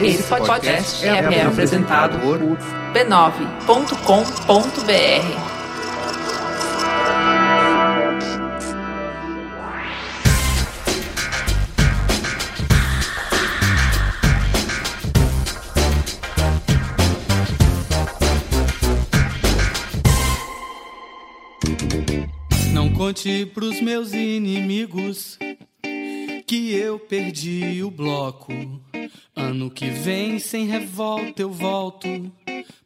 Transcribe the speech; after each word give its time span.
Esse 0.00 0.22
podcast 0.24 1.06
é, 1.06 1.10
é 1.10 1.42
apresentado 1.42 2.18
por 2.18 2.38
b9.com.br. 2.92 3.82
Não 22.72 22.92
conte 22.92 23.46
pros 23.46 23.80
meus 23.80 24.12
inimigos 24.12 25.38
que 26.52 26.74
eu 26.74 26.98
perdi 26.98 27.82
o 27.82 27.90
bloco. 27.90 28.52
Ano 29.34 29.70
que 29.70 29.86
vem, 29.86 30.38
sem 30.38 30.66
revolta, 30.66 31.40
eu 31.40 31.50
volto 31.50 32.30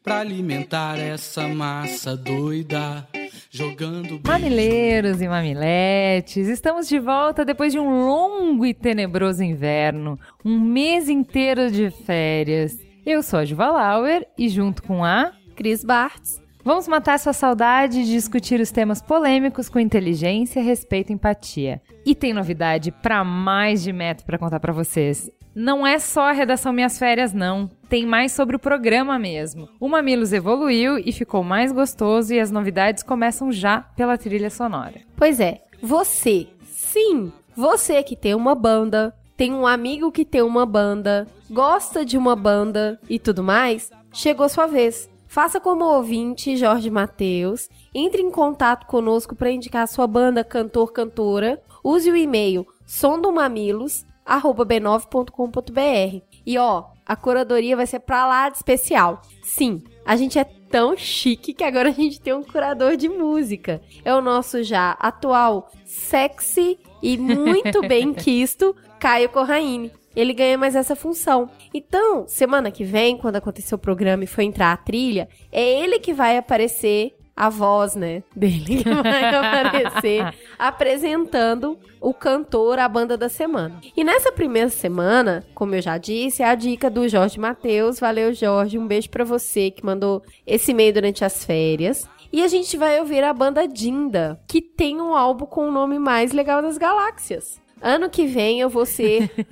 pra 0.01 0.19
alimentar 0.19 0.97
essa 0.97 1.49
massa 1.49 2.15
doida. 2.15 3.05
Jogando. 3.51 4.21
Mamileiros 4.25 5.21
e 5.21 5.27
mamiletes, 5.27 6.47
estamos 6.47 6.87
de 6.87 6.97
volta 6.97 7.43
depois 7.43 7.73
de 7.73 7.79
um 7.79 8.05
longo 8.05 8.65
e 8.65 8.73
tenebroso 8.73 9.43
inverno, 9.43 10.17
um 10.45 10.57
mês 10.57 11.09
inteiro 11.09 11.69
de 11.69 11.89
férias. 11.89 12.79
Eu 13.05 13.21
sou 13.21 13.39
a 13.39 13.43
Juva 13.45 13.69
Lauer 13.69 14.25
e 14.37 14.47
junto 14.47 14.81
com 14.81 15.03
a 15.03 15.33
Cris 15.57 15.83
Bartz. 15.83 16.46
Vamos 16.67 16.85
matar 16.85 17.17
sua 17.17 17.31
saudade 17.31 18.03
de 18.03 18.11
discutir 18.11 18.59
os 18.59 18.71
temas 18.71 19.01
polêmicos 19.01 19.69
com 19.69 19.79
inteligência, 19.79 20.61
respeito 20.61 21.11
e 21.11 21.13
empatia. 21.13 21.81
E 22.05 22.13
tem 22.13 22.33
novidade 22.33 22.91
para 22.91 23.23
mais 23.23 23.81
de 23.81 23.93
metro 23.93 24.25
para 24.25 24.37
contar 24.37 24.59
para 24.59 24.73
vocês. 24.73 25.31
Não 25.55 25.87
é 25.87 25.97
só 25.97 26.23
a 26.23 26.33
redação 26.33 26.73
Minhas 26.73 26.99
Férias, 26.99 27.31
não. 27.31 27.69
Tem 27.87 28.05
mais 28.05 28.33
sobre 28.33 28.57
o 28.57 28.59
programa 28.59 29.17
mesmo. 29.17 29.69
O 29.79 29.87
Mamilos 29.87 30.33
evoluiu 30.33 30.99
e 30.99 31.13
ficou 31.13 31.41
mais 31.41 31.71
gostoso 31.71 32.33
e 32.33 32.39
as 32.41 32.51
novidades 32.51 33.01
começam 33.01 33.49
já 33.49 33.79
pela 33.79 34.17
trilha 34.17 34.49
sonora. 34.49 34.99
Pois 35.15 35.39
é, 35.39 35.61
você, 35.81 36.49
sim, 36.65 37.31
você 37.55 38.03
que 38.03 38.17
tem 38.17 38.35
uma 38.35 38.53
banda, 38.53 39.15
tem 39.37 39.53
um 39.53 39.65
amigo 39.65 40.11
que 40.11 40.25
tem 40.25 40.41
uma 40.41 40.65
banda, 40.65 41.27
gosta 41.49 42.03
de 42.03 42.17
uma 42.17 42.35
banda 42.35 42.99
e 43.09 43.17
tudo 43.17 43.41
mais, 43.41 43.89
chegou 44.11 44.49
sua 44.49 44.67
vez. 44.67 45.09
Faça 45.37 45.59
como 45.59 45.85
ouvinte 45.85 46.57
Jorge 46.57 46.89
Mateus, 46.89 47.69
entre 47.93 48.23
em 48.23 48.31
contato 48.31 48.87
conosco 48.87 49.35
para 49.35 49.51
indicar 49.51 49.87
sua 49.87 50.07
banda, 50.07 50.43
cantor, 50.43 50.91
cantora. 50.91 51.61
Use 51.83 52.09
o 52.09 52.15
e-mail 52.15 52.65
sondomamilos 52.87 54.03
b9.com.br. 54.25 56.21
E 56.43 56.57
ó, 56.57 56.85
a 57.05 57.15
curadoria 57.15 57.75
vai 57.75 57.85
ser 57.85 57.99
pra 57.99 58.25
lá 58.25 58.49
de 58.49 58.57
especial. 58.57 59.21
Sim, 59.43 59.83
a 60.03 60.15
gente 60.15 60.39
é 60.39 60.43
tão 60.43 60.97
chique 60.97 61.53
que 61.53 61.63
agora 61.63 61.89
a 61.89 61.93
gente 61.93 62.19
tem 62.19 62.33
um 62.33 62.41
curador 62.41 62.97
de 62.97 63.07
música. 63.07 63.79
É 64.03 64.15
o 64.15 64.21
nosso 64.21 64.63
já 64.63 64.97
atual 64.99 65.69
sexy 65.85 66.79
e 66.99 67.15
muito 67.15 67.81
bem 67.87 68.11
quisto 68.11 68.75
Caio 68.99 69.29
Corraine. 69.29 69.91
Ele 70.17 70.33
ganha 70.33 70.57
mais 70.57 70.75
essa 70.75 70.95
função. 70.95 71.47
Então, 71.71 72.27
semana 72.27 72.71
que 72.71 72.83
vem, 72.83 73.15
quando 73.15 73.35
acontecer 73.35 73.75
o 73.75 73.77
programa 73.77 74.23
e 74.23 74.27
for 74.27 74.41
entrar 74.41 74.71
a 74.71 74.77
trilha, 74.77 75.29
é 75.51 75.79
ele 75.79 75.99
que 75.99 76.11
vai 76.11 76.37
aparecer 76.37 77.15
a 77.35 77.49
voz, 77.49 77.93
né, 77.93 78.23
dele 78.35 78.83
que 78.83 78.89
vai 78.89 79.29
aparecer 79.35 80.33
apresentando 80.57 81.77
o 82.01 82.11
cantor, 82.11 82.79
a 82.79 82.89
banda 82.89 83.15
da 83.15 83.29
semana. 83.29 83.79
E 83.95 84.03
nessa 84.03 84.31
primeira 84.31 84.69
semana, 84.69 85.45
como 85.53 85.75
eu 85.75 85.81
já 85.83 85.99
disse, 85.99 86.41
é 86.41 86.47
a 86.47 86.55
dica 86.55 86.89
do 86.89 87.07
Jorge 87.07 87.39
Matheus. 87.39 87.99
Valeu, 87.99 88.33
Jorge. 88.33 88.79
Um 88.79 88.87
beijo 88.87 89.11
para 89.11 89.23
você 89.23 89.69
que 89.69 89.85
mandou 89.85 90.23
esse 90.47 90.71
e-mail 90.71 90.93
durante 90.93 91.23
as 91.23 91.45
férias. 91.45 92.09
E 92.33 92.41
a 92.41 92.47
gente 92.47 92.75
vai 92.75 92.99
ouvir 92.99 93.23
a 93.23 93.33
banda 93.33 93.67
Dinda, 93.67 94.39
que 94.47 94.61
tem 94.61 94.99
um 94.99 95.15
álbum 95.15 95.45
com 95.45 95.69
o 95.69 95.71
nome 95.71 95.99
mais 95.99 96.31
legal 96.31 96.61
das 96.61 96.77
galáxias. 96.79 97.61
Ano 97.81 98.09
que 98.09 98.25
vem 98.25 98.59
eu 98.59 98.69
vou 98.69 98.85
ser. 98.85 99.31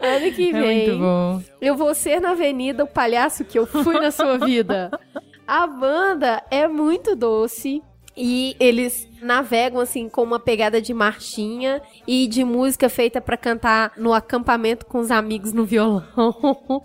ano 0.00 0.32
que 0.34 0.52
vem. 0.52 0.88
É 0.90 1.68
eu 1.68 1.76
vou 1.76 1.94
ser 1.94 2.20
na 2.20 2.30
avenida 2.30 2.84
o 2.84 2.88
palhaço 2.88 3.44
que 3.44 3.58
eu 3.58 3.66
fui 3.66 3.94
na 4.00 4.10
sua 4.10 4.38
vida. 4.38 4.90
A 5.46 5.66
banda 5.66 6.42
é 6.50 6.66
muito 6.66 7.14
doce. 7.14 7.82
E 8.16 8.56
eles 8.60 9.08
navegam 9.24 9.80
assim 9.80 10.06
com 10.08 10.22
uma 10.22 10.38
pegada 10.38 10.82
de 10.82 10.92
marchinha 10.92 11.80
e 12.06 12.26
de 12.26 12.44
música 12.44 12.90
feita 12.90 13.22
para 13.22 13.38
cantar 13.38 13.92
no 13.96 14.12
acampamento 14.12 14.84
com 14.84 14.98
os 14.98 15.10
amigos 15.10 15.52
no 15.52 15.64
violão. 15.64 16.04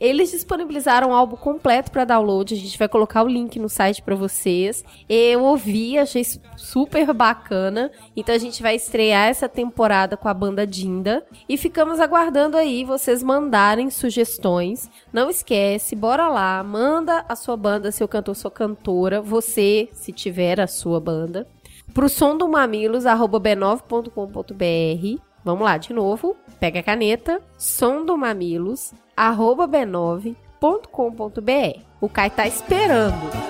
Eles 0.00 0.32
disponibilizaram 0.32 1.10
o 1.10 1.14
álbum 1.14 1.36
completo 1.36 1.92
para 1.92 2.04
download. 2.04 2.52
A 2.52 2.56
gente 2.56 2.76
vai 2.76 2.88
colocar 2.88 3.22
o 3.22 3.28
link 3.28 3.60
no 3.60 3.68
site 3.68 4.02
para 4.02 4.16
vocês. 4.16 4.84
Eu 5.08 5.44
ouvi, 5.44 5.96
achei 5.96 6.24
super 6.56 7.12
bacana. 7.14 7.92
Então 8.16 8.34
a 8.34 8.38
gente 8.38 8.60
vai 8.60 8.74
estrear 8.74 9.28
essa 9.28 9.48
temporada 9.48 10.16
com 10.16 10.28
a 10.28 10.34
banda 10.34 10.66
Dinda 10.66 11.24
e 11.48 11.56
ficamos 11.56 12.00
aguardando 12.00 12.56
aí 12.56 12.84
vocês 12.84 13.22
mandarem 13.22 13.88
sugestões. 13.88 14.90
Não 15.12 15.30
esquece, 15.30 15.94
bora 15.94 16.28
lá, 16.28 16.60
manda 16.64 17.24
a 17.28 17.36
sua 17.36 17.56
banda, 17.56 17.92
seu 17.92 18.08
cantor, 18.08 18.34
sua 18.34 18.50
cantora, 18.50 19.22
você, 19.22 19.88
se 19.92 20.12
tiver 20.12 20.60
a 20.60 20.66
sua 20.66 20.98
banda 20.98 21.46
pro 21.92 22.08
som 22.08 22.36
do 22.36 22.48
mamilos, 22.48 23.06
arroba 23.06 23.40
b9.com.br. 23.40 25.22
Vamos 25.44 25.64
lá, 25.64 25.78
de 25.78 25.92
novo. 25.92 26.36
Pega 26.60 26.80
a 26.80 26.82
caneta, 26.82 27.40
som 27.56 28.04
do 28.04 28.16
mamilos, 28.16 28.92
arroba 29.16 29.68
b9.com.br. 29.68 31.80
O 32.00 32.08
Kai 32.08 32.30
tá 32.30 32.46
esperando. 32.46 33.48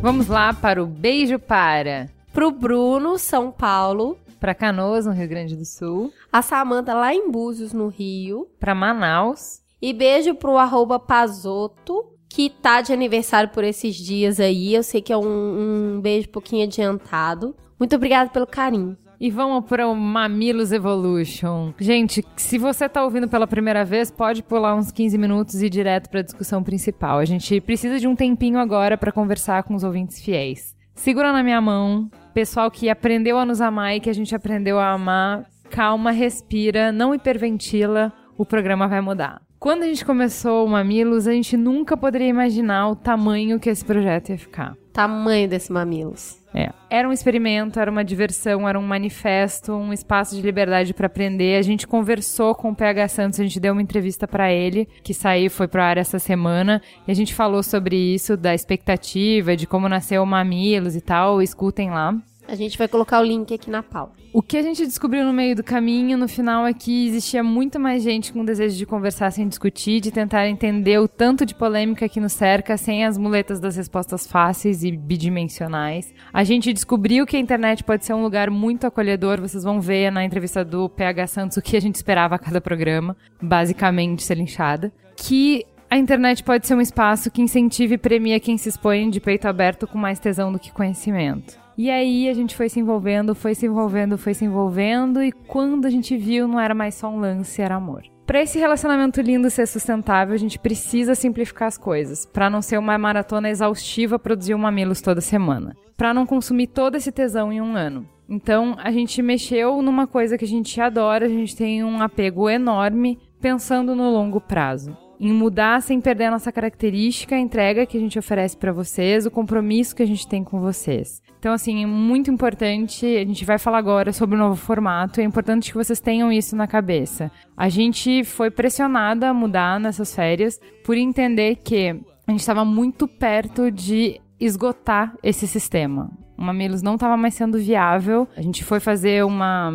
Vamos 0.00 0.26
lá 0.26 0.52
para 0.52 0.82
o 0.82 0.86
beijo 0.86 1.38
para 1.38 2.10
pro 2.32 2.50
Bruno, 2.50 3.18
São 3.18 3.50
Paulo. 3.50 4.18
Para 4.40 4.54
Canoas, 4.54 5.06
no 5.06 5.12
Rio 5.12 5.28
Grande 5.28 5.54
do 5.54 5.64
Sul. 5.64 6.12
A 6.32 6.42
Samanta 6.42 6.94
lá 6.94 7.14
em 7.14 7.30
Búzios, 7.30 7.72
no 7.72 7.88
Rio. 7.88 8.48
Para 8.58 8.74
Manaus. 8.74 9.60
E 9.80 9.92
beijo 9.92 10.34
pro 10.34 10.56
arroba 10.56 10.98
Pazoto, 10.98 12.04
que 12.28 12.50
tá 12.50 12.80
de 12.80 12.92
aniversário 12.92 13.50
por 13.50 13.62
esses 13.62 13.94
dias 13.94 14.40
aí. 14.40 14.74
Eu 14.74 14.82
sei 14.82 15.00
que 15.00 15.12
é 15.12 15.16
um, 15.16 15.96
um 15.96 16.00
beijo 16.00 16.28
um 16.28 16.32
pouquinho 16.32 16.64
adiantado. 16.64 17.54
Muito 17.78 17.94
obrigada 17.94 18.30
pelo 18.30 18.46
carinho. 18.46 18.96
E 19.20 19.30
vamos 19.30 19.64
para 19.66 19.86
o 19.86 19.94
Mamilos 19.94 20.72
Evolution. 20.72 21.72
Gente, 21.78 22.24
se 22.36 22.58
você 22.58 22.86
está 22.86 23.04
ouvindo 23.04 23.28
pela 23.28 23.46
primeira 23.46 23.84
vez, 23.84 24.10
pode 24.10 24.42
pular 24.42 24.74
uns 24.74 24.90
15 24.90 25.16
minutos 25.16 25.62
e 25.62 25.66
ir 25.66 25.70
direto 25.70 26.10
para 26.10 26.18
a 26.18 26.24
discussão 26.24 26.60
principal. 26.64 27.20
A 27.20 27.24
gente 27.24 27.60
precisa 27.60 28.00
de 28.00 28.08
um 28.08 28.16
tempinho 28.16 28.58
agora 28.58 28.98
para 28.98 29.12
conversar 29.12 29.62
com 29.62 29.76
os 29.76 29.84
ouvintes 29.84 30.20
fiéis. 30.20 30.74
Segura 30.94 31.32
na 31.32 31.42
minha 31.42 31.60
mão, 31.60 32.10
pessoal 32.32 32.70
que 32.70 32.88
aprendeu 32.88 33.38
a 33.38 33.44
nos 33.44 33.60
amar 33.60 33.94
e 33.94 34.00
que 34.00 34.10
a 34.10 34.14
gente 34.14 34.34
aprendeu 34.34 34.78
a 34.78 34.90
amar, 34.90 35.44
calma, 35.70 36.10
respira, 36.10 36.90
não 36.90 37.14
hiperventila, 37.14 38.12
o 38.36 38.44
programa 38.44 38.88
vai 38.88 39.00
mudar. 39.00 39.40
Quando 39.62 39.84
a 39.84 39.86
gente 39.86 40.04
começou 40.04 40.66
o 40.66 40.68
Mamilos, 40.68 41.28
a 41.28 41.32
gente 41.32 41.56
nunca 41.56 41.96
poderia 41.96 42.26
imaginar 42.26 42.88
o 42.88 42.96
tamanho 42.96 43.60
que 43.60 43.70
esse 43.70 43.84
projeto 43.84 44.30
ia 44.30 44.36
ficar. 44.36 44.76
Tamanho 44.92 45.48
desse 45.48 45.70
Mamilos. 45.70 46.36
É. 46.52 46.70
Era 46.90 47.08
um 47.08 47.12
experimento, 47.12 47.78
era 47.78 47.88
uma 47.88 48.04
diversão, 48.04 48.68
era 48.68 48.76
um 48.76 48.82
manifesto, 48.82 49.72
um 49.72 49.92
espaço 49.92 50.34
de 50.34 50.42
liberdade 50.42 50.92
para 50.92 51.06
aprender. 51.06 51.56
A 51.56 51.62
gente 51.62 51.86
conversou 51.86 52.56
com 52.56 52.70
o 52.70 52.74
PH 52.74 53.06
Santos, 53.06 53.38
a 53.38 53.44
gente 53.44 53.60
deu 53.60 53.72
uma 53.72 53.80
entrevista 53.80 54.26
para 54.26 54.52
ele, 54.52 54.88
que 55.00 55.14
saiu, 55.14 55.48
foi 55.48 55.68
pro 55.68 55.80
ar 55.80 55.96
essa 55.96 56.18
semana, 56.18 56.82
e 57.06 57.12
a 57.12 57.14
gente 57.14 57.32
falou 57.32 57.62
sobre 57.62 57.94
isso, 57.94 58.36
da 58.36 58.56
expectativa, 58.56 59.56
de 59.56 59.68
como 59.68 59.88
nasceu 59.88 60.24
o 60.24 60.26
Mamilos 60.26 60.96
e 60.96 61.00
tal. 61.00 61.40
Escutem 61.40 61.88
lá. 61.88 62.20
A 62.52 62.54
gente 62.54 62.76
vai 62.76 62.86
colocar 62.86 63.18
o 63.18 63.24
link 63.24 63.54
aqui 63.54 63.70
na 63.70 63.82
pauta. 63.82 64.12
O 64.30 64.42
que 64.42 64.58
a 64.58 64.62
gente 64.62 64.84
descobriu 64.84 65.24
no 65.24 65.32
meio 65.32 65.56
do 65.56 65.64
caminho, 65.64 66.18
no 66.18 66.28
final, 66.28 66.66
é 66.66 66.74
que 66.74 67.06
existia 67.06 67.42
muito 67.42 67.80
mais 67.80 68.02
gente 68.02 68.30
com 68.30 68.44
desejo 68.44 68.76
de 68.76 68.84
conversar 68.84 69.30
sem 69.30 69.48
discutir, 69.48 70.02
de 70.02 70.10
tentar 70.10 70.46
entender 70.46 70.98
o 70.98 71.08
tanto 71.08 71.46
de 71.46 71.54
polêmica 71.54 72.06
que 72.10 72.20
nos 72.20 72.34
cerca 72.34 72.76
sem 72.76 73.06
as 73.06 73.16
muletas 73.16 73.58
das 73.58 73.76
respostas 73.76 74.26
fáceis 74.26 74.84
e 74.84 74.94
bidimensionais. 74.94 76.12
A 76.30 76.44
gente 76.44 76.74
descobriu 76.74 77.24
que 77.24 77.38
a 77.38 77.40
internet 77.40 77.82
pode 77.82 78.04
ser 78.04 78.12
um 78.12 78.22
lugar 78.22 78.50
muito 78.50 78.86
acolhedor. 78.86 79.40
Vocês 79.40 79.64
vão 79.64 79.80
ver 79.80 80.12
na 80.12 80.22
entrevista 80.22 80.62
do 80.62 80.90
PH 80.90 81.28
Santos 81.28 81.56
o 81.56 81.62
que 81.62 81.74
a 81.74 81.80
gente 81.80 81.94
esperava 81.94 82.34
a 82.34 82.38
cada 82.38 82.60
programa, 82.60 83.16
basicamente 83.40 84.22
ser 84.22 84.36
linchada. 84.36 84.92
Que 85.16 85.64
a 85.88 85.96
internet 85.96 86.44
pode 86.44 86.66
ser 86.66 86.74
um 86.74 86.82
espaço 86.82 87.30
que 87.30 87.40
incentive 87.40 87.94
e 87.94 87.98
premia 87.98 88.38
quem 88.38 88.58
se 88.58 88.68
expõe 88.68 89.08
de 89.08 89.20
peito 89.20 89.48
aberto 89.48 89.86
com 89.86 89.96
mais 89.96 90.18
tesão 90.18 90.52
do 90.52 90.58
que 90.58 90.70
conhecimento. 90.70 91.61
E 91.76 91.90
aí 91.90 92.28
a 92.28 92.34
gente 92.34 92.54
foi 92.54 92.68
se 92.68 92.80
envolvendo, 92.80 93.34
foi 93.34 93.54
se 93.54 93.66
envolvendo, 93.66 94.18
foi 94.18 94.34
se 94.34 94.44
envolvendo, 94.44 95.22
e 95.22 95.32
quando 95.32 95.86
a 95.86 95.90
gente 95.90 96.16
viu, 96.16 96.46
não 96.46 96.60
era 96.60 96.74
mais 96.74 96.94
só 96.94 97.08
um 97.08 97.18
lance, 97.18 97.62
era 97.62 97.76
amor. 97.76 98.02
Para 98.26 98.42
esse 98.42 98.58
relacionamento 98.58 99.20
lindo 99.20 99.50
ser 99.50 99.66
sustentável, 99.66 100.34
a 100.34 100.38
gente 100.38 100.58
precisa 100.58 101.14
simplificar 101.14 101.68
as 101.68 101.78
coisas, 101.78 102.26
para 102.26 102.48
não 102.48 102.62
ser 102.62 102.78
uma 102.78 102.96
maratona 102.96 103.50
exaustiva 103.50 104.18
produzir 104.18 104.54
um 104.54 104.58
mamilos 104.58 105.00
toda 105.00 105.20
semana, 105.20 105.76
para 105.96 106.14
não 106.14 106.26
consumir 106.26 106.68
todo 106.68 106.96
esse 106.96 107.10
tesão 107.10 107.52
em 107.52 107.60
um 107.60 107.74
ano. 107.74 108.06
Então, 108.28 108.76
a 108.78 108.90
gente 108.90 109.20
mexeu 109.20 109.82
numa 109.82 110.06
coisa 110.06 110.38
que 110.38 110.44
a 110.44 110.48
gente 110.48 110.80
adora, 110.80 111.26
a 111.26 111.28
gente 111.28 111.56
tem 111.56 111.82
um 111.82 112.00
apego 112.00 112.48
enorme 112.48 113.18
pensando 113.40 113.94
no 113.94 114.10
longo 114.10 114.40
prazo 114.40 114.96
em 115.22 115.32
mudar 115.32 115.80
sem 115.80 116.00
perder 116.00 116.24
a 116.24 116.30
nossa 116.32 116.50
característica, 116.50 117.36
a 117.36 117.38
entrega 117.38 117.86
que 117.86 117.96
a 117.96 118.00
gente 118.00 118.18
oferece 118.18 118.56
para 118.56 118.72
vocês, 118.72 119.24
o 119.24 119.30
compromisso 119.30 119.94
que 119.94 120.02
a 120.02 120.06
gente 120.06 120.26
tem 120.26 120.42
com 120.42 120.60
vocês. 120.60 121.22
Então, 121.38 121.52
assim, 121.52 121.84
é 121.84 121.86
muito 121.86 122.28
importante. 122.28 123.06
A 123.06 123.24
gente 123.24 123.44
vai 123.44 123.56
falar 123.56 123.78
agora 123.78 124.12
sobre 124.12 124.34
o 124.34 124.38
novo 124.38 124.56
formato. 124.56 125.20
É 125.20 125.24
importante 125.24 125.70
que 125.70 125.78
vocês 125.78 126.00
tenham 126.00 126.32
isso 126.32 126.56
na 126.56 126.66
cabeça. 126.66 127.30
A 127.56 127.68
gente 127.68 128.24
foi 128.24 128.50
pressionada 128.50 129.28
a 129.28 129.34
mudar 129.34 129.78
nessas 129.78 130.12
férias 130.12 130.58
por 130.84 130.96
entender 130.96 131.54
que 131.62 131.90
a 132.26 132.30
gente 132.32 132.40
estava 132.40 132.64
muito 132.64 133.06
perto 133.06 133.70
de 133.70 134.20
esgotar 134.40 135.16
esse 135.22 135.46
sistema. 135.46 136.10
O 136.36 136.42
Mamilos 136.42 136.82
não 136.82 136.94
estava 136.94 137.16
mais 137.16 137.34
sendo 137.34 137.58
viável. 137.58 138.26
A 138.36 138.42
gente 138.42 138.64
foi 138.64 138.80
fazer 138.80 139.24
uma 139.24 139.72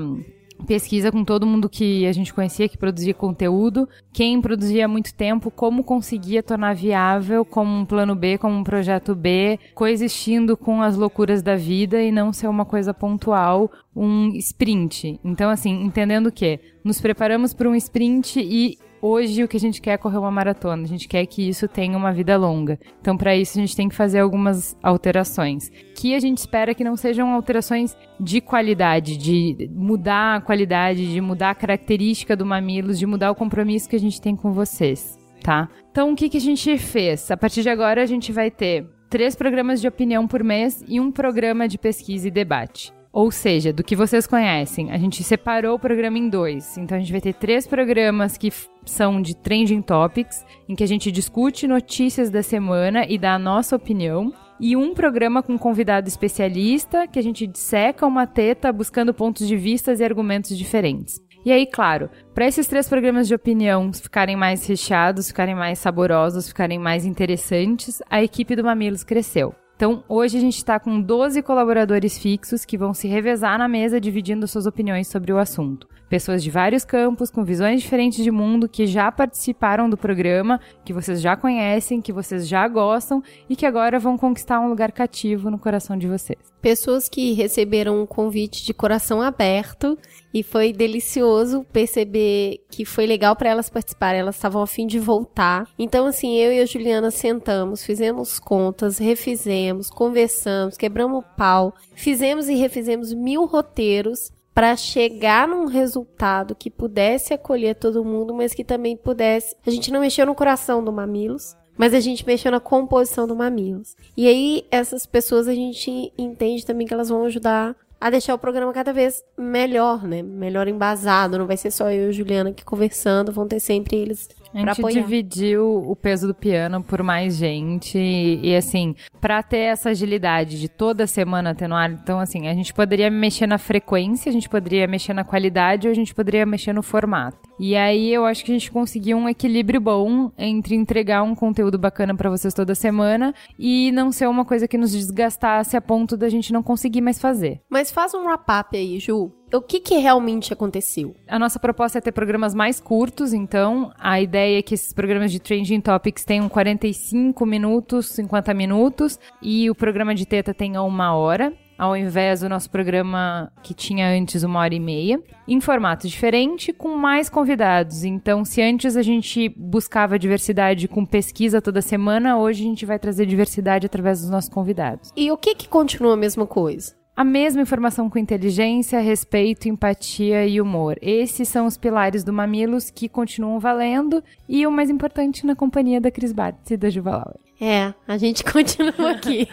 pesquisa 0.65 1.12
com 1.12 1.24
todo 1.24 1.45
mundo 1.45 1.69
que 1.69 2.06
a 2.06 2.12
gente 2.12 2.33
conhecia 2.33 2.68
que 2.68 2.77
produzia 2.77 3.13
conteúdo, 3.13 3.88
quem 4.12 4.42
produzia 4.42 4.86
há 4.86 4.88
muito 4.88 5.13
tempo, 5.13 5.51
como 5.51 5.83
conseguia 5.83 6.42
tornar 6.42 6.75
viável 6.75 7.45
como 7.45 7.71
um 7.71 7.86
plano 7.86 8.15
B, 8.15 8.38
como 8.38 8.56
um 8.56 8.63
projeto 8.63 9.15
B, 9.15 9.59
coexistindo 9.75 10.57
com 10.57 10.81
as 10.81 10.95
loucuras 10.95 11.42
da 11.42 11.56
vida 11.56 12.01
e 12.01 12.12
não 12.12 12.33
ser 12.33 12.48
uma 12.48 12.65
coisa 12.65 12.94
pontual, 12.94 13.71
um 13.95 14.30
sprint. 14.36 15.19
Então, 15.24 15.50
assim, 15.50 15.83
entendendo 15.83 16.31
que 16.31 16.60
nos 16.83 17.00
preparamos 17.00 17.53
para 17.53 17.69
um 17.69 17.75
sprint 17.75 18.39
e 18.39 18.77
Hoje 19.02 19.44
o 19.44 19.48
que 19.48 19.58
a 19.58 19.60
gente 19.60 19.80
quer 19.80 19.92
é 19.92 19.98
correr 19.98 20.18
uma 20.18 20.32
maratona, 20.32 20.84
a 20.84 20.88
gente 20.88 21.08
quer 21.08 21.26
que 21.26 21.48
isso 21.48 21.68
tenha 21.68 21.96
uma 21.96 22.12
vida 22.12 22.36
longa. 22.36 22.80
Então 23.00 23.16
para 23.16 23.36
isso 23.36 23.58
a 23.58 23.62
gente 23.62 23.76
tem 23.76 23.88
que 23.88 23.96
fazer 23.96 24.20
algumas 24.20 24.76
alterações, 24.82 25.70
que 25.96 26.16
a 26.16 26.20
gente 26.20 26.40
espera 26.40 26.74
que 26.74 26.84
não 26.84 26.96
sejam 26.96 27.32
alterações 27.32 27.96
de 28.20 28.42
qualidade, 28.42 29.18
de 29.18 29.70
mudar 29.72 30.38
a 30.38 30.42
qualidade, 30.42 31.12
de 31.12 31.22
mudar 31.22 31.52
a 31.52 31.56
característica 31.56 32.36
do 32.36 32.46
Mamilos, 32.46 32.98
de 32.98 33.06
mudar 33.06 33.32
o 33.32 33.36
compromisso 33.36 33.88
que 33.88 33.96
a 33.96 34.00
gente 34.00 34.20
tem 34.20 34.36
com 34.36 34.52
vocês, 34.52 35.18
tá? 35.44 35.70
Então 35.92 36.12
o 36.12 36.16
que, 36.16 36.30
que 36.30 36.38
a 36.38 36.42
gente 36.42 36.78
fez? 36.78 37.30
A 37.30 37.38
partir 37.38 37.62
de 37.62 37.70
agora 37.70 38.02
a 38.02 38.08
gente 38.08 38.32
vai 38.32 38.50
ter 38.50 38.88
três 39.10 39.36
programas 39.36 39.80
de 39.80 39.88
opinião 39.88 40.28
por 40.28 40.44
mês 40.44 40.84
e 40.88 41.00
um 41.00 41.12
programa 41.12 41.68
de 41.68 41.78
pesquisa 41.78 42.28
e 42.28 42.32
debate. 42.32 42.97
Ou 43.18 43.31
seja, 43.31 43.74
do 43.74 43.84
que 43.84 43.96
vocês 43.96 44.28
conhecem, 44.28 44.92
a 44.92 44.98
gente 45.00 45.24
separou 45.24 45.74
o 45.74 45.80
programa 45.80 46.19
em 46.19 46.30
dois. 46.30 46.78
Então 46.78 46.96
a 46.96 47.00
gente 47.00 47.12
vai 47.12 47.19
ter 47.19 47.34
três 47.34 47.66
programas 47.66 48.38
que 48.38 48.54
são 48.86 49.19
de 49.19 49.36
trending 49.36 49.81
topics, 49.81 50.46
em 50.69 50.75
que 50.75 50.84
a 50.84 50.88
gente 50.88 51.12
discute 51.12 51.66
notícias 51.66 52.30
da 52.30 52.44
semana 52.44 53.08
e 53.10 53.18
dá 53.18 53.34
a 53.34 53.40
nossa 53.40 53.75
opinião. 53.75 54.31
E 54.60 54.78
um 54.78 54.94
programa 54.94 55.42
com 55.42 55.58
convidado 55.58 56.08
especialista, 56.08 57.08
que 57.08 57.18
a 57.18 57.24
gente 57.24 57.48
disseca 57.48 58.06
uma 58.06 58.28
teta 58.28 58.72
buscando 58.72 59.16
pontos 59.16 59.48
de 59.48 59.58
vistas 59.58 60.00
e 60.00 60.04
argumentos 60.04 60.56
diferentes. 60.56 61.20
E 61.44 61.52
aí, 61.52 61.66
claro, 61.66 62.12
para 62.36 62.46
esses 62.46 62.68
três 62.68 62.88
programas 62.88 63.28
de 63.28 63.34
opinião 63.34 63.92
ficarem 63.92 64.36
mais 64.36 64.68
recheados, 64.68 65.30
ficarem 65.30 65.56
mais 65.56 65.80
saborosos, 65.80 66.50
ficarem 66.50 66.78
mais 66.78 67.04
interessantes, 67.04 68.00
a 68.12 68.22
equipe 68.22 68.56
do 68.56 68.63
Mamilos 68.63 69.04
cresceu. 69.04 69.56
Então, 69.77 70.03
hoje 70.09 70.39
a 70.39 70.41
gente 70.41 70.57
está 70.57 70.79
com 70.79 71.00
12 71.00 71.44
colaboradores 71.44 72.18
fixos 72.18 72.65
que 72.65 72.75
vão 72.75 72.95
se 72.95 73.07
revezar 73.07 73.59
na 73.59 73.68
mesa 73.68 74.01
dividindo 74.01 74.47
suas 74.47 74.65
opiniões 74.65 75.07
sobre 75.07 75.31
o 75.31 75.38
assunto. 75.38 75.88
Pessoas 76.09 76.42
de 76.42 76.50
vários 76.50 76.86
campos, 76.86 77.30
com 77.30 77.44
visões 77.44 77.81
diferentes 77.81 78.24
de 78.24 78.31
mundo, 78.31 78.69
que 78.69 78.88
já 78.88 79.12
participaram 79.12 79.89
do 79.89 79.98
programa, 79.98 80.59
que 80.86 80.94
vocês 80.94 81.19
já 81.19 81.36
conhecem, 81.36 82.01
que 82.01 82.13
vocês 82.13 82.48
já 82.48 82.65
gostam 82.68 83.21
e 83.50 83.56
que 83.56 83.65
agora 83.65 84.00
vão 84.00 84.18
conquistar 84.18 84.59
um 84.62 84.69
lugar 84.69 84.94
cativo 84.94 85.51
no 85.51 85.59
coração 85.59 85.98
de 85.98 86.07
vocês. 86.07 86.39
Pessoas 86.62 87.09
que 87.09 87.33
receberam 87.33 88.01
um 88.01 88.06
convite 88.06 88.65
de 88.65 88.74
coração 88.74 89.21
aberto 89.21 89.98
e 90.33 90.44
foi 90.44 90.71
delicioso 90.71 91.65
perceber 91.71 92.60
que 92.69 92.86
foi 92.86 93.06
legal 93.06 93.36
para 93.36 93.50
elas 93.50 93.69
participarem. 93.69 94.21
Elas 94.21 94.36
estavam 94.36 94.62
a 94.62 94.68
fim 94.68 94.88
de 94.88 95.00
voltar. 95.00 95.68
Então, 95.77 96.06
assim, 96.06 96.38
eu 96.38 96.53
e 96.53 96.62
a 96.62 96.65
Juliana 96.65 97.12
sentamos, 97.12 97.86
fizemos 97.86 98.39
contas, 98.39 98.98
refizemos, 98.98 99.89
conversamos, 99.89 100.77
quebramos 100.77 101.19
o 101.19 101.36
pau, 101.36 101.74
fizemos 101.95 102.48
e 102.48 102.56
refizemos 102.56 103.13
mil 103.13 103.45
roteiros 103.45 104.31
para 104.57 104.75
chegar 104.75 105.48
num 105.48 105.65
resultado 105.65 106.56
que 106.56 106.71
pudesse 106.71 107.31
acolher 107.31 107.75
todo 107.75 108.04
mundo, 108.04 108.33
mas 108.33 108.56
que 108.56 108.63
também 108.63 108.98
pudesse. 108.98 109.56
A 109.63 109.69
gente 109.69 109.92
não 109.92 110.00
mexeu 110.00 110.25
no 110.25 110.33
coração 110.33 110.83
do 110.83 110.92
Mamilos, 110.92 111.56
mas 111.77 111.94
a 111.94 112.00
gente 112.00 112.25
mexeu 112.25 112.51
na 112.51 112.59
composição 112.59 113.27
do 113.27 113.36
Mamilos. 113.36 113.95
E 114.18 114.27
aí, 114.27 114.65
essas 114.71 115.06
pessoas 115.06 115.48
a 115.48 115.54
gente 115.54 116.12
entende 116.18 116.65
também 116.65 116.88
que 116.88 116.94
elas 116.95 117.09
vão 117.09 117.24
ajudar 117.25 117.75
a 118.01 118.09
deixar 118.09 118.33
o 118.33 118.39
programa 118.39 118.74
cada 118.74 118.92
vez 118.92 119.24
melhor, 119.38 120.01
né? 120.01 120.24
Melhor 120.24 120.68
embasado. 120.68 121.38
Não 121.38 121.45
vai 121.45 121.56
ser 121.56 121.69
só 121.69 121.92
eu 121.92 122.10
e 122.10 122.13
Juliana 122.13 122.50
aqui 122.50 122.65
conversando, 122.65 123.31
vão 123.31 123.48
ter 123.48 123.60
sempre 123.60 123.95
eles 123.95 124.27
a 124.54 124.60
gente 124.60 124.70
apoiar. 124.70 125.02
dividiu 125.02 125.84
o 125.90 125.96
peso 125.96 126.28
do 126.28 126.34
piano 126.34 126.84
por 126.84 127.04
mais 127.04 127.36
gente 127.36 127.98
e, 127.98 128.52
e, 128.52 128.56
assim, 128.56 128.96
para 129.20 129.42
ter 129.44 129.58
essa 129.58 129.90
agilidade 129.90 130.60
de 130.60 130.70
toda 130.70 131.08
semana 131.08 131.56
ter 131.56 131.68
no 131.68 131.76
ar, 131.76 131.90
então 131.92 132.20
assim, 132.20 132.48
a 132.48 132.54
gente 132.54 132.74
poderia 132.74 133.10
mexer 133.10 133.48
na 133.48 133.58
frequência, 133.58 134.30
a 134.30 134.34
gente 134.34 134.50
poderia 134.50 134.88
mexer 134.88 135.14
na 135.14 135.24
qualidade 135.24 135.88
ou 135.88 135.92
a 135.92 135.96
gente 135.96 136.14
poderia 136.14 136.46
mexer 136.46 136.74
no 136.74 136.84
formato. 136.84 137.38
E 137.60 137.76
aí 137.76 138.14
eu 138.14 138.26
acho 138.26 138.46
que 138.46 138.52
a 138.52 138.56
gente 138.56 138.72
conseguiu 138.72 139.18
um 139.18 139.28
equilíbrio 139.28 139.82
bom 139.82 140.32
entre 140.38 140.76
entregar 140.76 141.24
um 141.24 141.36
conteúdo 141.36 141.78
bacana 141.78 142.16
para 142.16 142.30
vocês 142.30 142.54
toda 142.54 142.76
semana 142.76 143.34
e 143.58 143.92
não 143.92 144.12
ser 144.12 144.28
uma 144.28 144.46
coisa 144.46 144.68
que 144.68 144.78
nos 144.78 144.92
desgastasse 144.92 145.76
a 145.76 145.82
ponto 145.82 146.16
da 146.16 146.30
gente 146.30 146.54
não 146.54 146.62
conseguir 146.62 147.02
mais 147.02 147.20
fazer. 147.20 147.62
Mas 147.70 147.92
faz 147.92 148.14
um 148.14 148.26
wrap-up 148.26 148.78
aí, 148.78 149.00
Ju. 149.00 149.37
O 149.54 149.62
que, 149.62 149.80
que 149.80 149.96
realmente 149.96 150.52
aconteceu? 150.52 151.16
A 151.26 151.40
nossa 151.40 151.58
proposta 151.58 152.00
é 152.00 152.02
ter 152.02 152.12
programas 152.12 152.54
mais 152.54 152.82
curtos, 152.82 153.32
então 153.32 153.94
a 153.98 154.20
ideia 154.20 154.60
é 154.60 154.62
que 154.62 154.74
esses 154.74 154.92
programas 154.92 155.32
de 155.32 155.40
Trending 155.40 155.80
Topics 155.80 156.26
tenham 156.26 156.50
45 156.50 157.46
minutos, 157.46 158.08
50 158.08 158.54
minutos 158.54 159.18
e 159.42 159.70
o 159.70 159.76
programa 159.76 160.14
de 160.14 160.26
teta 160.26 160.54
tenha 160.54 160.82
uma 160.82 161.16
hora 161.16 161.54
ao 161.78 161.96
invés 161.96 162.42
do 162.42 162.50
nosso 162.50 162.70
programa 162.70 163.52
que 163.62 163.74
tinha 163.74 164.10
antes 164.10 164.44
uma 164.44 164.60
hora 164.60 164.74
e 164.74 164.80
meia, 164.80 165.22
em 165.48 165.62
formato 165.62 166.08
diferente, 166.08 166.74
com 166.74 166.96
mais 166.98 167.30
convidados. 167.30 168.04
Então, 168.04 168.44
se 168.44 168.62
antes 168.62 168.98
a 168.98 169.04
gente 169.04 169.48
buscava 169.50 170.18
diversidade 170.18 170.88
com 170.88 171.06
pesquisa 171.06 171.62
toda 171.62 171.82
semana, 171.82 172.38
hoje 172.38 172.63
a 172.63 172.68
gente 172.68 172.86
vai 172.86 172.98
trazer 172.98 173.27
diversidade 173.27 173.86
através 173.86 174.22
dos 174.22 174.30
nossos 174.30 174.50
convidados. 174.50 175.12
E 175.16 175.32
o 175.32 175.38
que 175.38 175.54
que 175.54 175.68
continua 175.68 176.16
a 176.16 176.18
mesma 176.18 176.48
coisa? 176.48 176.96
A 177.17 177.24
mesma 177.24 177.63
informação 177.63 178.12
com 178.12 178.19
inteligência, 178.19 179.00
respeito, 179.00 179.67
empatia 179.67 180.45
e 180.45 180.62
humor. 180.62 181.00
Esses 181.01 181.50
são 181.50 181.65
os 181.65 181.75
pilares 181.75 182.24
do 182.24 182.31
Mamilos 182.31 182.91
que 182.91 183.09
continuam 183.09 183.59
valendo 183.59 184.24
e 184.47 184.67
o 184.67 184.71
mais 184.71 184.88
importante 184.88 185.43
na 185.43 185.55
companhia 185.55 186.00
da 186.00 186.12
Cris 186.12 186.31
Bartz 186.31 186.69
e 186.69 186.77
da 186.77 186.91
Juva 186.91 187.17
Lauer. 187.17 187.39
É, 187.59 187.91
a 188.07 188.19
gente 188.19 188.43
continua 188.53 189.13
aqui. 189.13 189.47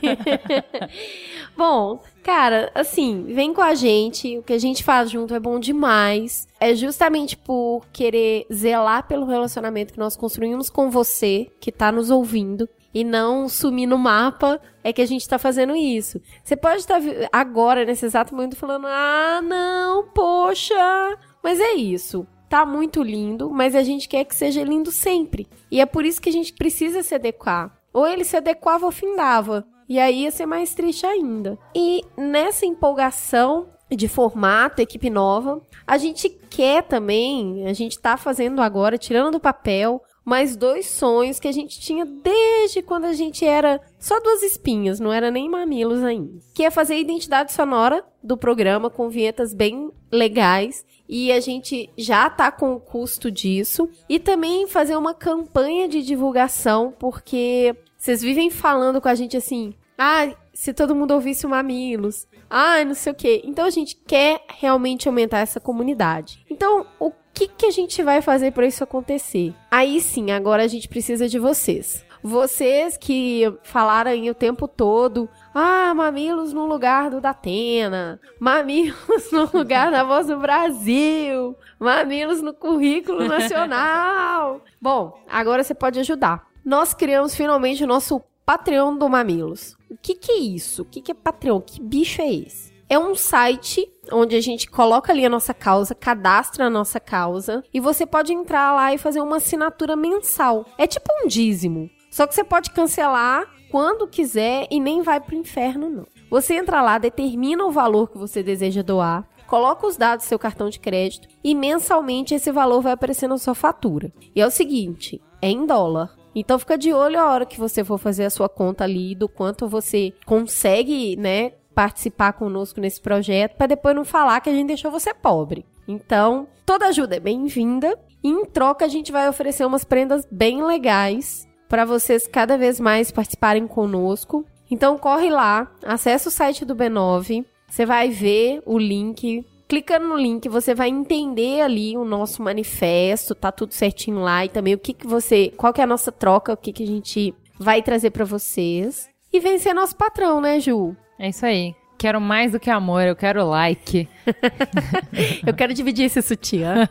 Bom, 1.56 2.02
cara, 2.22 2.70
assim, 2.74 3.24
vem 3.28 3.54
com 3.54 3.62
a 3.62 3.74
gente. 3.74 4.36
O 4.36 4.42
que 4.42 4.52
a 4.52 4.58
gente 4.58 4.84
faz 4.84 5.10
junto 5.10 5.34
é 5.34 5.40
bom 5.40 5.58
demais. 5.58 6.46
É 6.60 6.74
justamente 6.74 7.34
por 7.34 7.86
querer 7.94 8.44
zelar 8.52 9.08
pelo 9.08 9.24
relacionamento 9.24 9.94
que 9.94 9.98
nós 9.98 10.16
construímos 10.16 10.68
com 10.68 10.90
você, 10.90 11.46
que 11.58 11.72
tá 11.72 11.90
nos 11.90 12.10
ouvindo 12.10 12.68
e 12.94 13.02
não 13.02 13.48
sumir 13.48 13.86
no 13.86 13.98
mapa, 13.98 14.60
é 14.84 14.92
que 14.92 15.02
a 15.02 15.06
gente 15.06 15.28
tá 15.28 15.38
fazendo 15.38 15.74
isso. 15.74 16.20
Você 16.44 16.56
pode 16.56 16.78
estar 16.78 17.00
tá 17.00 17.06
agora, 17.32 17.84
nesse 17.84 18.06
exato 18.06 18.34
momento, 18.34 18.56
falando: 18.56 18.86
ah, 18.86 19.40
não, 19.42 20.08
poxa. 20.08 21.18
Mas 21.42 21.58
é 21.58 21.72
isso. 21.72 22.26
Tá 22.48 22.64
muito 22.64 23.02
lindo, 23.02 23.50
mas 23.50 23.74
a 23.74 23.82
gente 23.82 24.08
quer 24.08 24.24
que 24.24 24.36
seja 24.36 24.62
lindo 24.62 24.92
sempre. 24.92 25.48
E 25.70 25.80
é 25.80 25.86
por 25.86 26.04
isso 26.04 26.20
que 26.20 26.28
a 26.28 26.32
gente 26.32 26.52
precisa 26.52 27.02
se 27.02 27.14
adequar. 27.14 27.76
Ou 27.92 28.06
ele 28.06 28.24
se 28.24 28.36
adequava 28.36 28.86
ou 28.86 28.92
findava. 28.92 29.66
E 29.88 29.98
aí 29.98 30.22
ia 30.22 30.30
ser 30.30 30.46
mais 30.46 30.72
triste 30.72 31.04
ainda. 31.04 31.58
E 31.74 32.02
nessa 32.16 32.64
empolgação 32.64 33.68
de 33.90 34.08
formato, 34.08 34.80
equipe 34.80 35.10
nova, 35.10 35.60
a 35.86 35.98
gente 35.98 36.28
quer 36.28 36.82
também, 36.82 37.66
a 37.66 37.72
gente 37.72 37.98
tá 37.98 38.16
fazendo 38.16 38.62
agora, 38.62 38.98
tirando 38.98 39.32
do 39.32 39.40
papel, 39.40 40.02
mais 40.24 40.56
dois 40.56 40.86
sonhos 40.86 41.38
que 41.38 41.48
a 41.48 41.52
gente 41.52 41.78
tinha 41.78 42.06
desde 42.06 42.82
quando 42.82 43.04
a 43.04 43.12
gente 43.12 43.44
era 43.44 43.80
só 43.98 44.18
duas 44.20 44.42
espinhas, 44.42 44.98
não 44.98 45.12
era 45.12 45.30
nem 45.30 45.48
mamilos 45.48 46.02
ainda. 46.02 46.40
Que 46.54 46.64
é 46.64 46.70
fazer 46.70 46.94
a 46.94 46.98
identidade 46.98 47.52
sonora 47.52 48.02
do 48.22 48.36
programa 48.36 48.88
com 48.88 49.10
vinhetas 49.10 49.52
bem 49.52 49.90
legais 50.10 50.84
e 51.08 51.30
a 51.30 51.40
gente 51.40 51.90
já 51.98 52.30
tá 52.30 52.50
com 52.50 52.74
o 52.74 52.80
custo 52.80 53.30
disso 53.30 53.88
e 54.08 54.18
também 54.18 54.66
fazer 54.66 54.96
uma 54.96 55.12
campanha 55.12 55.86
de 55.86 56.02
divulgação 56.02 56.94
porque 56.98 57.76
vocês 57.98 58.22
vivem 58.22 58.48
falando 58.48 59.00
com 59.00 59.08
a 59.08 59.14
gente 59.14 59.36
assim: 59.36 59.74
"Ah, 59.98 60.34
se 60.54 60.72
todo 60.72 60.94
mundo 60.94 61.12
ouvisse 61.12 61.44
o 61.44 61.50
Mamilos, 61.50 62.26
ai, 62.48 62.84
não 62.84 62.94
sei 62.94 63.12
o 63.12 63.16
quê. 63.16 63.42
Então 63.44 63.66
a 63.66 63.70
gente 63.70 63.96
quer 63.96 64.40
realmente 64.48 65.08
aumentar 65.08 65.40
essa 65.40 65.60
comunidade. 65.60 66.44
Então, 66.48 66.86
o 67.00 67.10
que, 67.34 67.48
que 67.48 67.66
a 67.66 67.70
gente 67.70 68.02
vai 68.02 68.22
fazer 68.22 68.52
para 68.52 68.66
isso 68.66 68.84
acontecer? 68.84 69.52
Aí 69.70 70.00
sim, 70.00 70.30
agora 70.30 70.62
a 70.62 70.68
gente 70.68 70.88
precisa 70.88 71.28
de 71.28 71.38
vocês. 71.38 72.04
Vocês 72.22 72.96
que 72.96 73.52
falaram 73.62 74.12
aí 74.12 74.30
o 74.30 74.34
tempo 74.34 74.66
todo, 74.66 75.28
ah, 75.52 75.92
mamilos 75.94 76.54
no 76.54 76.64
lugar 76.64 77.10
do 77.10 77.20
Datena, 77.20 78.18
mamilos 78.40 79.30
no 79.30 79.50
lugar 79.52 79.90
da 79.90 80.02
Voz 80.02 80.28
do 80.28 80.38
Brasil, 80.38 81.54
mamilos 81.78 82.40
no 82.40 82.54
currículo 82.54 83.28
nacional. 83.28 84.62
Bom, 84.80 85.20
agora 85.28 85.62
você 85.62 85.74
pode 85.74 86.00
ajudar. 86.00 86.46
Nós 86.64 86.94
criamos 86.94 87.34
finalmente 87.34 87.84
o 87.84 87.86
nosso 87.86 88.22
Patreon 88.46 88.96
do 88.96 89.08
Mamilos. 89.08 89.76
O 89.90 89.96
que, 89.96 90.14
que 90.14 90.32
é 90.32 90.38
isso? 90.38 90.82
O 90.82 90.84
que, 90.86 91.02
que 91.02 91.12
é 91.12 91.14
Patreon? 91.14 91.60
Que 91.60 91.80
bicho 91.82 92.22
é 92.22 92.32
esse? 92.32 92.73
É 92.88 92.98
um 92.98 93.14
site 93.14 93.90
onde 94.12 94.36
a 94.36 94.40
gente 94.40 94.70
coloca 94.70 95.12
ali 95.12 95.24
a 95.24 95.30
nossa 95.30 95.54
causa, 95.54 95.94
cadastra 95.94 96.66
a 96.66 96.70
nossa 96.70 97.00
causa 97.00 97.62
e 97.72 97.80
você 97.80 98.04
pode 98.04 98.32
entrar 98.32 98.74
lá 98.74 98.92
e 98.92 98.98
fazer 98.98 99.20
uma 99.20 99.36
assinatura 99.36 99.96
mensal. 99.96 100.66
É 100.76 100.86
tipo 100.86 101.10
um 101.22 101.26
dízimo. 101.26 101.90
Só 102.10 102.26
que 102.26 102.34
você 102.34 102.44
pode 102.44 102.70
cancelar 102.70 103.44
quando 103.70 104.06
quiser 104.06 104.68
e 104.70 104.78
nem 104.78 105.02
vai 105.02 105.20
pro 105.20 105.34
inferno, 105.34 105.88
não. 105.88 106.06
Você 106.30 106.54
entra 106.54 106.82
lá, 106.82 106.98
determina 106.98 107.64
o 107.64 107.70
valor 107.70 108.10
que 108.10 108.18
você 108.18 108.42
deseja 108.42 108.82
doar, 108.82 109.28
coloca 109.46 109.86
os 109.86 109.96
dados 109.96 110.24
do 110.24 110.28
seu 110.28 110.38
cartão 110.38 110.68
de 110.68 110.78
crédito 110.78 111.28
e 111.42 111.54
mensalmente 111.54 112.34
esse 112.34 112.52
valor 112.52 112.82
vai 112.82 112.92
aparecer 112.92 113.28
na 113.28 113.38
sua 113.38 113.54
fatura. 113.54 114.12
E 114.34 114.40
é 114.40 114.46
o 114.46 114.50
seguinte, 114.50 115.20
é 115.40 115.48
em 115.48 115.66
dólar. 115.66 116.14
Então 116.34 116.58
fica 116.58 116.76
de 116.76 116.92
olho 116.92 117.20
a 117.20 117.30
hora 117.30 117.46
que 117.46 117.58
você 117.58 117.84
for 117.84 117.98
fazer 117.98 118.24
a 118.24 118.30
sua 118.30 118.48
conta 118.48 118.84
ali 118.84 119.14
do 119.14 119.28
quanto 119.28 119.68
você 119.68 120.12
consegue, 120.26 121.16
né, 121.16 121.52
participar 121.74 122.32
conosco 122.34 122.80
nesse 122.80 123.00
projeto 123.00 123.56
para 123.56 123.66
depois 123.66 123.94
não 123.94 124.04
falar 124.04 124.40
que 124.40 124.50
a 124.50 124.52
gente 124.52 124.68
deixou 124.68 124.90
você 124.90 125.12
pobre. 125.12 125.66
Então, 125.86 126.46
toda 126.64 126.86
ajuda 126.86 127.16
é 127.16 127.20
bem-vinda. 127.20 127.98
E 128.22 128.28
em 128.28 128.46
troca 128.46 128.86
a 128.86 128.88
gente 128.88 129.12
vai 129.12 129.28
oferecer 129.28 129.66
umas 129.66 129.84
prendas 129.84 130.26
bem 130.30 130.64
legais 130.64 131.46
para 131.68 131.84
vocês 131.84 132.26
cada 132.26 132.56
vez 132.56 132.80
mais 132.80 133.10
participarem 133.10 133.66
conosco. 133.66 134.46
Então 134.70 134.96
corre 134.96 135.28
lá, 135.28 135.70
acessa 135.84 136.30
o 136.30 136.32
site 136.32 136.64
do 136.64 136.74
B9, 136.74 137.44
você 137.68 137.84
vai 137.84 138.08
ver 138.08 138.62
o 138.64 138.78
link. 138.78 139.44
Clicando 139.68 140.06
no 140.06 140.16
link, 140.16 140.48
você 140.48 140.74
vai 140.74 140.88
entender 140.88 141.60
ali 141.60 141.96
o 141.96 142.04
nosso 142.04 142.42
manifesto, 142.42 143.34
tá 143.34 143.50
tudo 143.50 143.74
certinho 143.74 144.20
lá 144.20 144.44
e 144.44 144.48
também 144.48 144.74
o 144.74 144.78
que 144.78 144.92
que 144.92 145.06
você, 145.06 145.52
qual 145.56 145.72
que 145.72 145.80
é 145.80 145.84
a 145.84 145.86
nossa 145.86 146.12
troca, 146.12 146.52
o 146.52 146.56
que 146.56 146.72
que 146.72 146.82
a 146.82 146.86
gente 146.86 147.34
vai 147.58 147.82
trazer 147.82 148.10
para 148.10 148.24
vocês 148.24 149.08
e 149.32 149.40
vencer 149.40 149.74
nosso 149.74 149.96
patrão, 149.96 150.40
né, 150.40 150.60
Ju? 150.60 150.96
É 151.18 151.28
isso 151.28 151.44
aí. 151.46 151.74
Quero 151.96 152.20
mais 152.20 152.52
do 152.52 152.60
que 152.60 152.70
amor, 152.70 153.02
eu 153.02 153.16
quero 153.16 153.46
like. 153.48 154.08
eu 155.46 155.54
quero 155.54 155.72
dividir 155.72 156.06
esse 156.06 156.20
sutiã. 156.20 156.88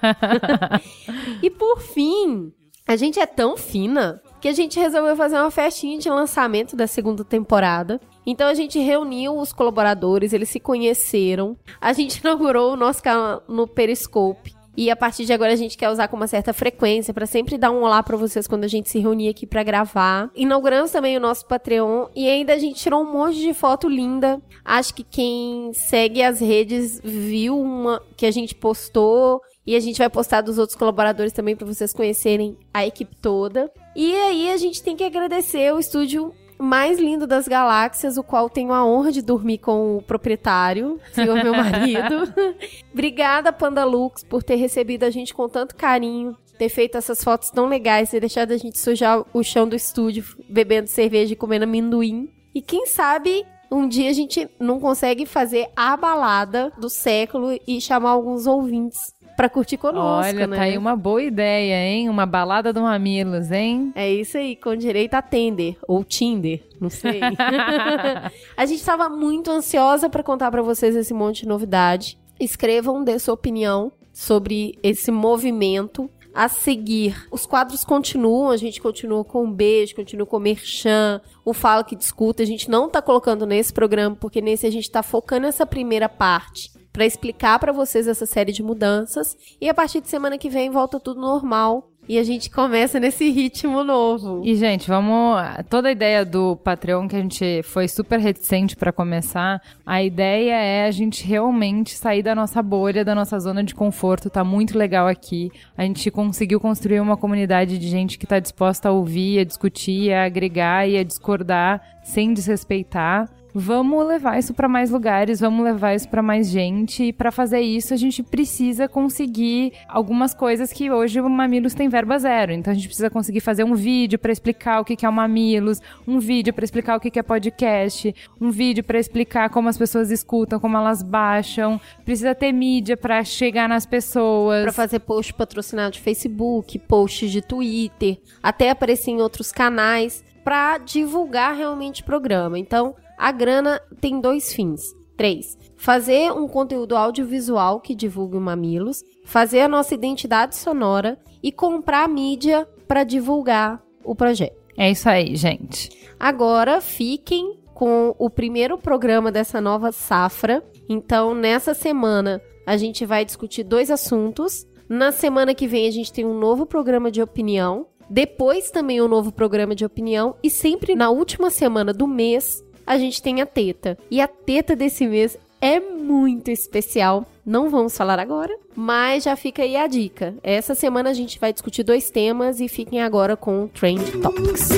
e 1.44 1.50
por 1.50 1.80
fim, 1.82 2.52
a 2.88 2.96
gente 2.96 3.20
é 3.20 3.26
tão 3.26 3.56
fina 3.56 4.22
que 4.42 4.48
a 4.48 4.54
gente 4.54 4.80
resolveu 4.80 5.16
fazer 5.16 5.38
uma 5.38 5.52
festinha 5.52 5.98
de 5.98 6.10
lançamento 6.10 6.76
da 6.76 6.88
segunda 6.88 7.24
temporada. 7.24 8.00
Então 8.26 8.48
a 8.48 8.54
gente 8.54 8.80
reuniu 8.80 9.38
os 9.38 9.54
colaboradores, 9.54 10.34
eles 10.34 10.50
se 10.50 10.60
conheceram. 10.60 11.58
A 11.80 11.94
gente 11.94 12.20
inaugurou 12.24 12.74
o 12.74 12.76
nosso 12.76 13.02
canal 13.04 13.44
no 13.48 13.68
Periscope. 13.68 14.54
E 14.76 14.90
a 14.90 14.96
partir 14.96 15.26
de 15.26 15.34
agora 15.34 15.54
a 15.54 15.56
gente 15.56 15.78
quer 15.78 15.90
usar 15.90 16.08
com 16.08 16.16
uma 16.16 16.28
certa 16.28 16.54
frequência 16.54 17.14
para 17.14 17.26
sempre 17.26 17.58
dar 17.58 17.72
um 17.72 17.84
olá 17.84 18.02
para 18.02 18.18
vocês 18.18 18.48
quando 18.48 18.64
a 18.64 18.68
gente 18.68 18.90
se 18.90 19.00
reunir 19.00 19.30
aqui 19.30 19.46
para 19.46 19.64
gravar. 19.64 20.30
Inauguramos 20.36 20.92
também 20.92 21.16
o 21.16 21.20
nosso 21.20 21.46
Patreon 21.46 22.08
e 22.16 22.28
ainda 22.28 22.54
a 22.54 22.58
gente 22.58 22.82
tirou 22.82 23.02
um 23.02 23.12
monte 23.12 23.40
de 23.40 23.54
foto 23.54 23.88
linda. 23.88 24.42
Acho 24.66 24.94
que 24.94 25.04
quem 25.04 25.72
segue 25.74 26.24
as 26.24 26.40
redes 26.40 27.00
viu 27.04 27.60
uma 27.60 28.02
que 28.18 28.26
a 28.26 28.32
gente 28.32 28.56
postou 28.56 29.42
e 29.66 29.76
a 29.76 29.80
gente 29.80 29.98
vai 29.98 30.10
postar 30.10 30.42
dos 30.42 30.58
outros 30.58 30.78
colaboradores 30.78 31.32
também 31.32 31.56
para 31.56 31.68
vocês 31.68 31.94
conhecerem 31.94 32.58
a 32.74 32.86
equipe 32.86 33.16
toda. 33.16 33.72
E 33.96 34.14
aí 34.14 34.52
a 34.52 34.58
gente 34.58 34.82
tem 34.84 34.96
que 34.96 35.04
agradecer 35.04 35.74
o 35.74 35.80
estúdio 35.80 36.34
mais 36.58 37.00
lindo 37.00 37.28
das 37.28 37.48
galáxias, 37.48 38.18
o 38.18 38.24
qual 38.24 38.50
tenho 38.50 38.74
a 38.74 38.86
honra 38.86 39.12
de 39.12 39.22
dormir 39.22 39.58
com 39.58 39.98
o 39.98 40.02
proprietário, 40.02 41.00
senhor 41.12 41.36
meu 41.44 41.54
marido. 41.54 42.34
Obrigada, 42.92 43.52
Panda 43.52 43.84
Lux, 43.84 44.24
por 44.24 44.44
ter 44.44 44.56
recebido 44.56 45.04
a 45.04 45.10
gente 45.10 45.34
com 45.34 45.48
tanto 45.50 45.76
carinho, 45.76 46.38
ter 46.58 46.70
feito 46.70 46.98
essas 46.98 47.24
fotos 47.24 47.50
tão 47.50 47.68
legais, 47.68 48.10
ter 48.10 48.20
deixado 48.20 48.52
a 48.52 48.58
gente 48.58 48.78
sujar 48.78 49.24
o 49.34 49.44
chão 49.44 49.68
do 49.68 49.76
estúdio, 49.76 50.24
bebendo 50.50 50.88
cerveja 50.88 51.34
e 51.34 51.38
comendo 51.38 51.66
amendoim. 51.66 52.30
E 52.54 52.62
quem 52.62 52.86
sabe 52.86 53.46
um 53.72 53.88
dia 53.88 54.10
a 54.10 54.14
gente 54.14 54.48
não 54.60 54.80
consegue 54.80 55.26
fazer 55.26 55.68
a 55.76 55.98
balada 55.98 56.72
do 56.78 56.90
século 56.90 57.60
e 57.68 57.82
chamar 57.82 58.12
alguns 58.12 58.46
ouvintes 58.46 59.14
pra 59.36 59.50
curtir 59.50 59.78
conosco, 59.78 60.30
Olha, 60.30 60.48
né? 60.48 60.56
tá 60.56 60.64
aí 60.64 60.78
uma 60.78 60.96
boa 60.96 61.22
ideia, 61.22 61.76
hein? 61.86 62.10
Uma 62.10 62.26
balada 62.26 62.72
do 62.72 62.82
Mamilos, 62.82 63.52
hein? 63.52 63.92
É 63.96 64.12
isso 64.12 64.38
aí, 64.38 64.56
com 64.56 64.76
direito 64.76 65.14
a 65.16 65.22
Tender 65.22 65.76
ou 65.88 66.04
Tinder, 66.04 66.64
não 66.80 66.90
sei. 66.90 67.20
a 68.58 68.66
gente 68.66 68.84
tava 68.84 69.10
muito 69.10 69.52
ansiosa 69.52 70.10
para 70.10 70.24
contar 70.24 70.52
para 70.52 70.62
vocês 70.62 70.96
esse 70.96 71.14
monte 71.14 71.42
de 71.42 71.48
novidade. 71.48 72.18
Escrevam, 72.40 73.04
dê 73.04 73.18
sua 73.20 73.34
opinião 73.34 73.92
sobre 74.12 74.78
esse 74.84 75.12
movimento 75.12 76.10
a 76.34 76.48
seguir. 76.50 77.28
Os 77.32 77.46
quadros 77.46 77.84
continuam, 77.84 78.50
a 78.50 78.58
gente 78.58 78.82
continua 78.82 79.24
com 79.24 79.44
um 79.44 79.52
beijo, 79.52 79.96
continua 79.96 80.26
com 80.26 80.38
o 80.38 80.40
Merchan, 80.40 81.22
o 81.46 81.54
Fala 81.54 81.84
que 81.84 81.96
Discuta. 81.96 82.42
A 82.42 82.46
gente 82.46 82.70
não 82.70 82.90
tá 82.90 83.02
colocando 83.02 83.46
nesse 83.46 83.72
programa, 83.72 84.16
porque 84.16 84.42
nesse 84.42 84.66
a 84.66 84.72
gente 84.72 84.90
tá 84.90 85.04
focando 85.04 85.46
essa 85.46 85.66
primeira 85.66 86.10
parte 86.10 86.72
para 86.94 87.06
explicar 87.06 87.58
para 87.58 87.74
vocês 87.74 88.08
essa 88.08 88.28
série 88.28 88.54
de 88.54 88.62
mudanças. 88.62 89.36
E 89.60 89.68
a 89.68 89.74
partir 89.74 90.00
de 90.00 90.08
semana 90.08 90.38
que 90.38 90.50
vem 90.50 90.70
volta 90.70 91.00
tudo 91.00 91.20
normal. 91.20 91.90
E 92.08 92.18
a 92.18 92.24
gente 92.24 92.50
começa 92.50 93.00
nesse 93.00 93.30
ritmo 93.30 93.82
novo. 93.82 94.42
E, 94.44 94.56
gente, 94.56 94.90
vamos. 94.90 95.42
Toda 95.70 95.88
a 95.88 95.92
ideia 95.92 96.26
do 96.26 96.58
Patreon, 96.58 97.08
que 97.08 97.16
a 97.16 97.22
gente 97.22 97.64
foi 97.64 97.88
super 97.88 98.20
reticente 98.20 98.76
para 98.76 98.92
começar, 98.92 99.62
a 99.86 100.04
ideia 100.04 100.54
é 100.54 100.86
a 100.86 100.92
gente 100.92 101.26
realmente 101.26 101.96
sair 101.96 102.22
da 102.22 102.36
nossa 102.36 102.62
bolha, 102.62 103.06
da 103.06 103.16
nossa 103.16 103.40
zona 103.40 103.64
de 103.64 103.74
conforto. 103.74 104.30
Tá 104.30 104.44
muito 104.44 104.78
legal 104.78 105.08
aqui. 105.08 105.50
A 105.78 105.84
gente 105.84 106.12
conseguiu 106.12 106.60
construir 106.60 107.00
uma 107.00 107.16
comunidade 107.16 107.78
de 107.78 107.88
gente 107.88 108.18
que 108.18 108.28
tá 108.28 108.38
disposta 108.38 108.90
a 108.90 108.92
ouvir, 108.92 109.40
a 109.40 109.46
discutir, 109.46 110.12
a 110.12 110.26
agregar 110.26 110.86
e 110.86 110.98
a 110.98 111.04
discordar 111.06 111.82
sem 112.04 112.34
desrespeitar. 112.34 113.30
Vamos 113.56 114.08
levar 114.08 114.40
isso 114.40 114.54
para 114.54 114.68
mais 114.68 114.90
lugares, 114.90 115.40
vamos 115.40 115.64
levar 115.64 115.94
isso 115.94 116.10
para 116.10 116.24
mais 116.24 116.50
gente. 116.50 117.04
E 117.04 117.14
para 117.14 117.32
fazer 117.32 117.62
isso, 117.62 117.94
a 117.94 117.98
gente 117.98 118.24
precisa 118.24 118.88
conseguir 118.88 119.74
algumas 119.88 120.34
coisas 120.34 120.74
que 120.74 120.90
hoje 120.90 121.22
o 121.22 121.30
Mamilos 121.30 121.76
tem 121.76 121.88
verba 121.88 122.18
zero. 122.18 122.52
Então 122.52 122.72
a 122.72 122.74
gente 122.74 122.88
precisa 122.88 123.12
conseguir 123.12 123.42
fazer 123.42 123.64
um 123.64 123.76
vídeo 123.76 124.18
para 124.18 124.32
explicar 124.32 124.80
o 124.80 124.86
que 124.86 125.06
é 125.06 125.10
o 125.10 125.14
Mamilos, 125.14 125.80
um 126.08 126.20
vídeo 126.20 126.52
para 126.52 126.66
explicar 126.66 126.98
o 126.98 127.00
que 127.00 127.20
é 127.20 127.24
podcast, 127.24 128.16
um 128.42 128.50
vídeo 128.50 128.84
para 128.84 128.98
explicar 128.98 129.50
como 129.50 129.70
as 129.70 129.78
pessoas 129.78 130.10
escutam, 130.10 130.60
como 130.60 130.76
elas 130.76 131.04
baixam. 131.04 131.80
Precisa 132.04 132.34
ter 132.34 132.52
mídia 132.52 132.98
para 132.98 133.24
chegar 133.24 133.70
nas 133.70 133.86
pessoas. 133.86 134.64
Para 134.64 134.72
fazer 134.72 135.00
post 135.00 135.32
patrocinado 135.34 135.92
de 135.92 136.00
Facebook, 136.00 136.80
posts 136.80 137.32
de 137.32 137.42
Twitter, 137.42 138.18
até 138.42 138.72
aparecer 138.72 139.12
em 139.12 139.22
outros 139.22 139.52
canais 139.52 140.24
para 140.44 140.78
divulgar 140.78 141.56
realmente 141.56 142.02
o 142.02 142.06
programa. 142.06 142.60
Então, 142.60 142.96
a 143.18 143.32
grana 143.32 143.82
tem 144.00 144.20
dois 144.20 144.54
fins. 144.54 144.82
Três, 145.16 145.58
fazer 145.78 146.32
um 146.32 146.48
conteúdo 146.48 146.98
audiovisual 146.98 147.80
que 147.80 147.94
divulgue 147.94 148.36
o 148.36 148.42
Mamilos, 148.42 149.04
fazer 149.26 149.62
a 149.62 149.68
nossa 149.68 149.94
identidade 149.94 150.56
sonora 150.56 151.20
e 151.42 151.52
comprar 151.52 152.10
mídia 152.10 152.68
para 152.88 153.04
divulgar 153.04 153.82
o 154.04 154.16
projeto. 154.16 154.58
É 154.78 154.90
isso 154.90 155.08
aí, 155.08 155.36
gente. 155.36 155.90
Agora 156.20 156.82
fiquem 156.82 157.60
com 157.74 158.16
o 158.18 158.30
primeiro 158.30 158.78
programa 158.78 159.32
dessa 159.32 159.60
nova 159.60 159.92
safra. 159.92 160.64
Então, 160.88 161.36
nessa 161.36 161.74
semana, 161.74 162.42
a 162.66 162.78
gente 162.78 163.06
vai 163.06 163.26
discutir 163.26 163.64
dois 163.64 163.92
assuntos. 163.92 164.66
Na 164.88 165.12
semana 165.12 165.54
que 165.54 165.68
vem, 165.68 165.88
a 165.88 165.92
gente 165.92 166.12
tem 166.12 166.26
um 166.26 166.38
novo 166.38 166.66
programa 166.66 167.12
de 167.12 167.22
opinião. 167.22 167.88
Depois, 168.10 168.72
também 168.72 169.02
um 169.02 169.08
novo 169.08 169.32
programa 169.32 169.76
de 169.76 169.86
opinião. 169.86 170.36
E 170.44 170.50
sempre 170.50 170.96
na 170.96 171.10
última 171.10 171.50
semana 171.50 171.94
do 171.94 172.08
mês, 172.08 172.64
a 172.86 172.98
gente 172.98 173.22
tem 173.22 173.42
a 173.42 173.46
teta. 173.46 173.98
E 174.10 174.22
a 174.22 174.28
teta 174.28 174.76
desse 174.76 175.08
mês 175.08 175.38
é 175.62 175.80
muito 175.80 176.52
especial. 176.52 177.26
Não 177.46 177.70
vamos 177.70 177.96
falar 177.96 178.20
agora, 178.20 178.54
mas 178.76 179.24
já 179.24 179.36
fica 179.36 179.64
aí 179.64 179.76
a 179.76 179.88
dica. 179.88 180.34
Essa 180.44 180.76
semana 180.76 181.10
a 181.10 181.14
gente 181.14 181.40
vai 181.40 181.54
discutir 181.54 181.84
dois 181.84 182.10
temas 182.10 182.60
e 182.60 182.68
fiquem 182.68 183.02
agora 183.02 183.36
com 183.38 183.64
o 183.64 183.68
Trend 183.70 184.12
Topics. 184.22 184.70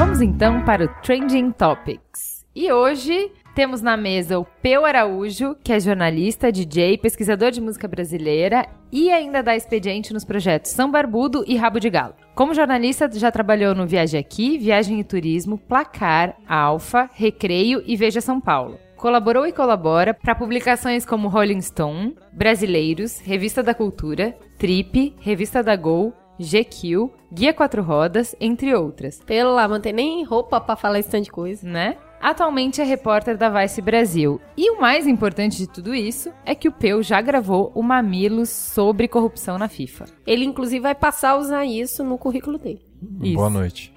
Vamos 0.00 0.22
então 0.22 0.64
para 0.64 0.86
o 0.86 0.88
Trending 1.02 1.50
Topics. 1.52 2.46
E 2.56 2.72
hoje 2.72 3.30
temos 3.54 3.82
na 3.82 3.98
mesa 3.98 4.38
o 4.38 4.46
Peu 4.46 4.86
Araújo, 4.86 5.54
que 5.62 5.74
é 5.74 5.78
jornalista, 5.78 6.50
DJ, 6.50 6.96
pesquisador 6.96 7.50
de 7.50 7.60
música 7.60 7.86
brasileira 7.86 8.66
e 8.90 9.12
ainda 9.12 9.42
dá 9.42 9.54
expediente 9.54 10.14
nos 10.14 10.24
projetos 10.24 10.70
São 10.70 10.90
Barbudo 10.90 11.44
e 11.46 11.54
Rabo 11.54 11.78
de 11.78 11.90
Galo. 11.90 12.14
Como 12.34 12.54
jornalista, 12.54 13.10
já 13.12 13.30
trabalhou 13.30 13.74
no 13.74 13.86
Viagem 13.86 14.18
Aqui, 14.18 14.56
Viagem 14.56 14.98
e 14.98 15.04
Turismo, 15.04 15.58
Placar, 15.58 16.34
Alfa, 16.48 17.10
Recreio 17.12 17.82
e 17.84 17.94
Veja 17.94 18.22
São 18.22 18.40
Paulo. 18.40 18.78
Colaborou 18.96 19.46
e 19.46 19.52
colabora 19.52 20.14
para 20.14 20.34
publicações 20.34 21.04
como 21.04 21.28
Rolling 21.28 21.60
Stone, 21.60 22.16
Brasileiros, 22.32 23.20
Revista 23.20 23.62
da 23.62 23.74
Cultura, 23.74 24.34
Trip, 24.58 25.14
Revista 25.20 25.62
da 25.62 25.76
Gol, 25.76 26.14
GQ, 26.40 27.10
Guia 27.32 27.52
Quatro 27.52 27.82
Rodas, 27.82 28.34
entre 28.40 28.74
outras. 28.74 29.20
Pelo 29.24 29.54
lá, 29.54 29.68
não 29.68 29.80
tem 29.80 29.92
nem 29.92 30.24
roupa 30.24 30.60
pra 30.60 30.76
falar 30.76 30.98
esse 30.98 31.10
tanto 31.10 31.24
de 31.24 31.30
coisa. 31.30 31.68
Né? 31.68 31.96
Atualmente 32.20 32.80
é 32.80 32.84
repórter 32.84 33.36
da 33.36 33.48
Vice 33.48 33.80
Brasil. 33.80 34.40
E 34.56 34.70
o 34.70 34.80
mais 34.80 35.06
importante 35.06 35.56
de 35.56 35.66
tudo 35.66 35.94
isso 35.94 36.30
é 36.44 36.54
que 36.54 36.68
o 36.68 36.72
Peu 36.72 37.02
já 37.02 37.20
gravou 37.20 37.72
o 37.74 37.82
Mamilos 37.82 38.50
sobre 38.50 39.08
corrupção 39.08 39.58
na 39.58 39.68
FIFA. 39.68 40.06
Ele, 40.26 40.44
inclusive, 40.44 40.80
vai 40.80 40.94
passar 40.94 41.30
a 41.30 41.36
usar 41.38 41.64
isso 41.64 42.04
no 42.04 42.18
currículo 42.18 42.58
dele. 42.58 42.82
Isso. 43.22 43.34
Boa 43.34 43.50
noite. 43.50 43.92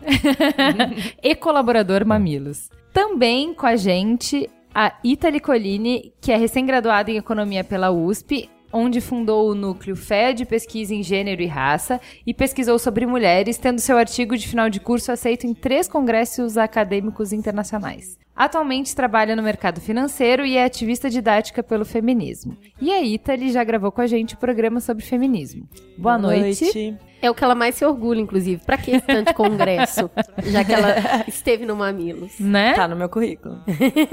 e 1.22 1.36
colaborador 1.36 2.06
Mamilos. 2.06 2.70
Também 2.94 3.54
com 3.54 3.66
a 3.66 3.76
gente 3.76 4.50
a 4.74 4.98
Itali 5.04 5.40
Colini, 5.40 6.14
que 6.20 6.32
é 6.32 6.38
recém-graduada 6.38 7.12
em 7.12 7.18
Economia 7.18 7.64
pela 7.64 7.92
USP, 7.92 8.50
onde 8.74 9.00
fundou 9.00 9.50
o 9.50 9.56
núcleo 9.56 9.96
FED 9.96 10.40
de 10.40 10.46
Pesquisa 10.46 10.96
em 10.96 11.04
Gênero 11.04 11.42
e 11.42 11.46
Raça 11.46 12.02
e 12.26 12.34
pesquisou 12.34 12.80
sobre 12.80 13.06
mulheres, 13.06 13.58
tendo 13.58 13.80
seu 13.80 13.98
artigo 13.98 14.36
de 14.36 14.48
final 14.48 14.70
de 14.70 14.80
curso 14.80 15.12
aceito 15.12 15.46
em 15.46 15.54
três 15.54 15.88
congressos 15.88 16.58
acadêmicos 16.58 17.32
internacionais. 17.32 18.18
Atualmente 18.36 18.96
trabalha 18.96 19.36
no 19.36 19.44
mercado 19.44 19.80
financeiro 19.80 20.44
e 20.44 20.58
é 20.58 20.66
ativista 20.66 21.08
didática 21.08 21.62
pelo 21.62 21.86
feminismo. 21.86 22.58
E 22.82 22.92
a 22.92 23.00
Itali 23.02 23.52
já 23.52 23.64
gravou 23.64 23.92
com 23.92 24.02
a 24.02 24.08
gente 24.08 24.34
o 24.34 24.38
programa 24.38 24.80
sobre 24.80 25.04
feminismo. 25.04 25.68
Boa, 25.96 26.18
Boa 26.18 26.18
noite. 26.18 26.64
noite. 26.64 26.98
É 27.24 27.32
o 27.32 27.34
que 27.34 27.42
ela 27.42 27.56
mais 27.56 27.76
se 27.76 27.86
orgulha, 27.86 28.20
inclusive. 28.20 28.62
Pra 28.66 28.78
que 28.78 28.92
esse 28.92 29.08
tanto 29.08 29.34
congresso? 29.34 30.12
já 30.44 30.62
que 30.62 30.74
ela 30.74 31.24
esteve 31.26 31.66
no 31.66 31.74
Mamilos. 31.74 32.38
Né? 32.38 32.74
Tá 32.74 32.86
no 32.86 32.98
meu 32.98 33.08
currículo. 33.08 33.62